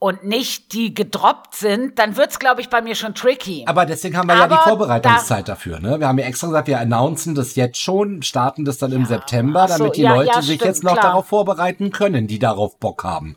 und 0.00 0.24
nicht 0.24 0.72
die 0.72 0.94
gedroppt 0.94 1.54
sind, 1.54 1.98
dann 1.98 2.16
wird's 2.16 2.38
glaube 2.38 2.62
ich 2.62 2.70
bei 2.70 2.80
mir 2.80 2.94
schon 2.94 3.14
tricky. 3.14 3.64
Aber 3.66 3.84
deswegen 3.84 4.16
haben 4.16 4.28
wir 4.28 4.34
Aber 4.34 4.54
ja 4.54 4.62
die 4.62 4.68
Vorbereitungszeit 4.68 5.46
dafür. 5.46 5.78
Ne? 5.78 6.00
Wir 6.00 6.08
haben 6.08 6.18
ja 6.18 6.24
extra 6.24 6.48
gesagt, 6.48 6.68
wir 6.68 6.80
announcen 6.80 7.34
das 7.34 7.54
jetzt 7.54 7.78
schon, 7.78 8.22
starten 8.22 8.64
das 8.64 8.78
dann 8.78 8.92
im 8.92 9.04
September, 9.04 9.68
so, 9.68 9.76
damit 9.76 9.96
die 9.96 10.02
ja, 10.02 10.14
Leute 10.14 10.28
ja, 10.28 10.42
sich 10.42 10.56
stimmt, 10.56 10.62
jetzt 10.62 10.82
noch 10.82 10.94
klar. 10.94 11.04
darauf 11.04 11.26
vorbereiten 11.26 11.92
können, 11.92 12.26
die 12.26 12.38
darauf 12.38 12.78
Bock 12.78 13.04
haben. 13.04 13.36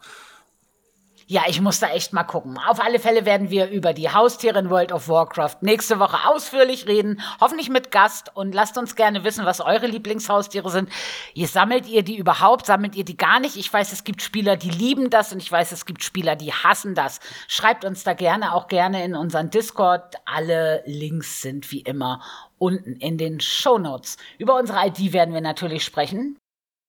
Ja, 1.33 1.45
ich 1.47 1.59
muss 1.61 1.79
da 1.79 1.87
echt 1.89 2.13
mal 2.13 2.25
gucken. 2.25 2.59
Auf 2.59 2.79
alle 2.79 2.99
Fälle 2.99 3.25
werden 3.25 3.49
wir 3.49 3.71
über 3.71 3.93
die 3.93 4.11
Haustiere 4.11 4.59
in 4.59 4.69
World 4.69 4.91
of 4.91 5.09
Warcraft 5.09 5.55
nächste 5.61 5.97
Woche 5.97 6.29
ausführlich 6.29 6.85
reden, 6.85 7.21
hoffentlich 7.41 7.69
mit 7.69 7.89
Gast 7.89 8.29
und 8.35 8.53
lasst 8.53 8.77
uns 8.77 8.95
gerne 8.95 9.23
wissen, 9.23 9.43
was 9.43 9.59
eure 9.59 9.87
Lieblingshaustiere 9.87 10.69
sind. 10.69 10.89
Ihr 11.33 11.47
sammelt 11.47 11.87
ihr 11.87 12.03
die 12.03 12.17
überhaupt, 12.17 12.67
sammelt 12.67 12.95
ihr 12.95 13.03
die 13.03 13.17
gar 13.17 13.39
nicht? 13.39 13.55
Ich 13.55 13.73
weiß, 13.73 13.93
es 13.93 14.03
gibt 14.03 14.21
Spieler, 14.21 14.57
die 14.57 14.69
lieben 14.69 15.09
das 15.09 15.33
und 15.33 15.41
ich 15.41 15.51
weiß, 15.51 15.71
es 15.71 15.87
gibt 15.87 16.03
Spieler, 16.03 16.35
die 16.35 16.53
hassen 16.53 16.93
das. 16.93 17.19
Schreibt 17.47 17.83
uns 17.83 18.03
da 18.03 18.13
gerne 18.13 18.53
auch 18.53 18.67
gerne 18.67 19.03
in 19.03 19.15
unseren 19.15 19.49
Discord. 19.49 20.13
Alle 20.25 20.83
Links 20.85 21.41
sind 21.41 21.71
wie 21.71 21.81
immer 21.81 22.21
unten 22.59 22.97
in 22.97 23.17
den 23.17 23.39
Shownotes. 23.39 24.17
Über 24.37 24.55
unsere 24.59 24.85
ID 24.85 25.13
werden 25.13 25.33
wir 25.33 25.41
natürlich 25.41 25.83
sprechen. 25.83 26.37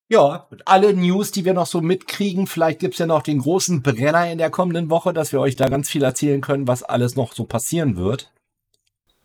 Ja, 0.09 0.47
und 0.51 0.69
alle 0.69 0.93
News, 0.93 1.31
die 1.31 1.45
wir 1.45 1.55
noch 1.55 1.67
so 1.67 1.81
mitkriegen, 1.81 2.47
vielleicht 2.47 2.79
gibt's 2.79 2.99
ja 2.99 3.07
noch 3.07 3.23
den 3.23 3.39
großen 3.39 3.83
Brenner 3.83 4.31
in 4.31 4.39
der 4.39 4.51
kommenden 4.51 4.91
Woche, 4.91 5.13
dass 5.15 5.33
wir 5.33 5.41
euch 5.41 5.57
da 5.57 5.69
ganz 5.69 5.89
viel 5.89 6.03
erzählen 6.03 6.43
können, 6.43 6.69
was 6.69 6.83
alles 6.83 7.17
noch 7.17 7.33
so 7.33 7.45
passieren 7.45 7.97
wird. 7.97 8.31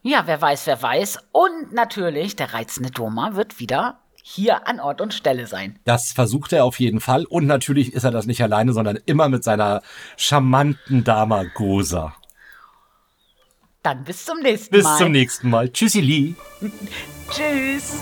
Ja, 0.02 0.24
wer 0.26 0.42
weiß, 0.42 0.68
wer 0.68 0.82
weiß. 0.82 1.20
Und 1.34 1.74
natürlich, 1.74 2.38
der 2.38 2.54
reizende 2.54 2.92
Doma 2.92 3.36
wird 3.36 3.60
wieder 3.60 4.00
hier 4.24 4.68
an 4.68 4.80
Ort 4.80 5.02
und 5.02 5.14
Stelle 5.14 5.48
sein. 5.48 5.80
Das 5.84 6.12
versucht 6.12 6.54
er 6.54 6.64
auf 6.64 6.80
jeden 6.80 7.02
Fall. 7.02 7.26
Und 7.26 7.46
natürlich 7.46 7.94
ist 7.94 8.04
er 8.06 8.12
das 8.12 8.26
nicht 8.26 8.42
alleine, 8.42 8.72
sondern 8.72 9.00
immer 9.06 9.28
mit 9.28 9.44
seiner 9.44 9.82
charmanten 10.16 11.04
Dama 11.04 11.44
Gosa. 11.44 12.16
Dann 13.84 14.04
bis 14.04 14.26
zum 14.26 14.40
nächsten 14.40 14.72
Bis 14.72 14.84
Mal. 14.84 14.98
zum 14.98 15.12
nächsten 15.12 15.50
Mal. 15.50 15.70
Tschüssi, 15.70 16.02
Lee. 16.02 16.34
Tschüss. 17.32 18.02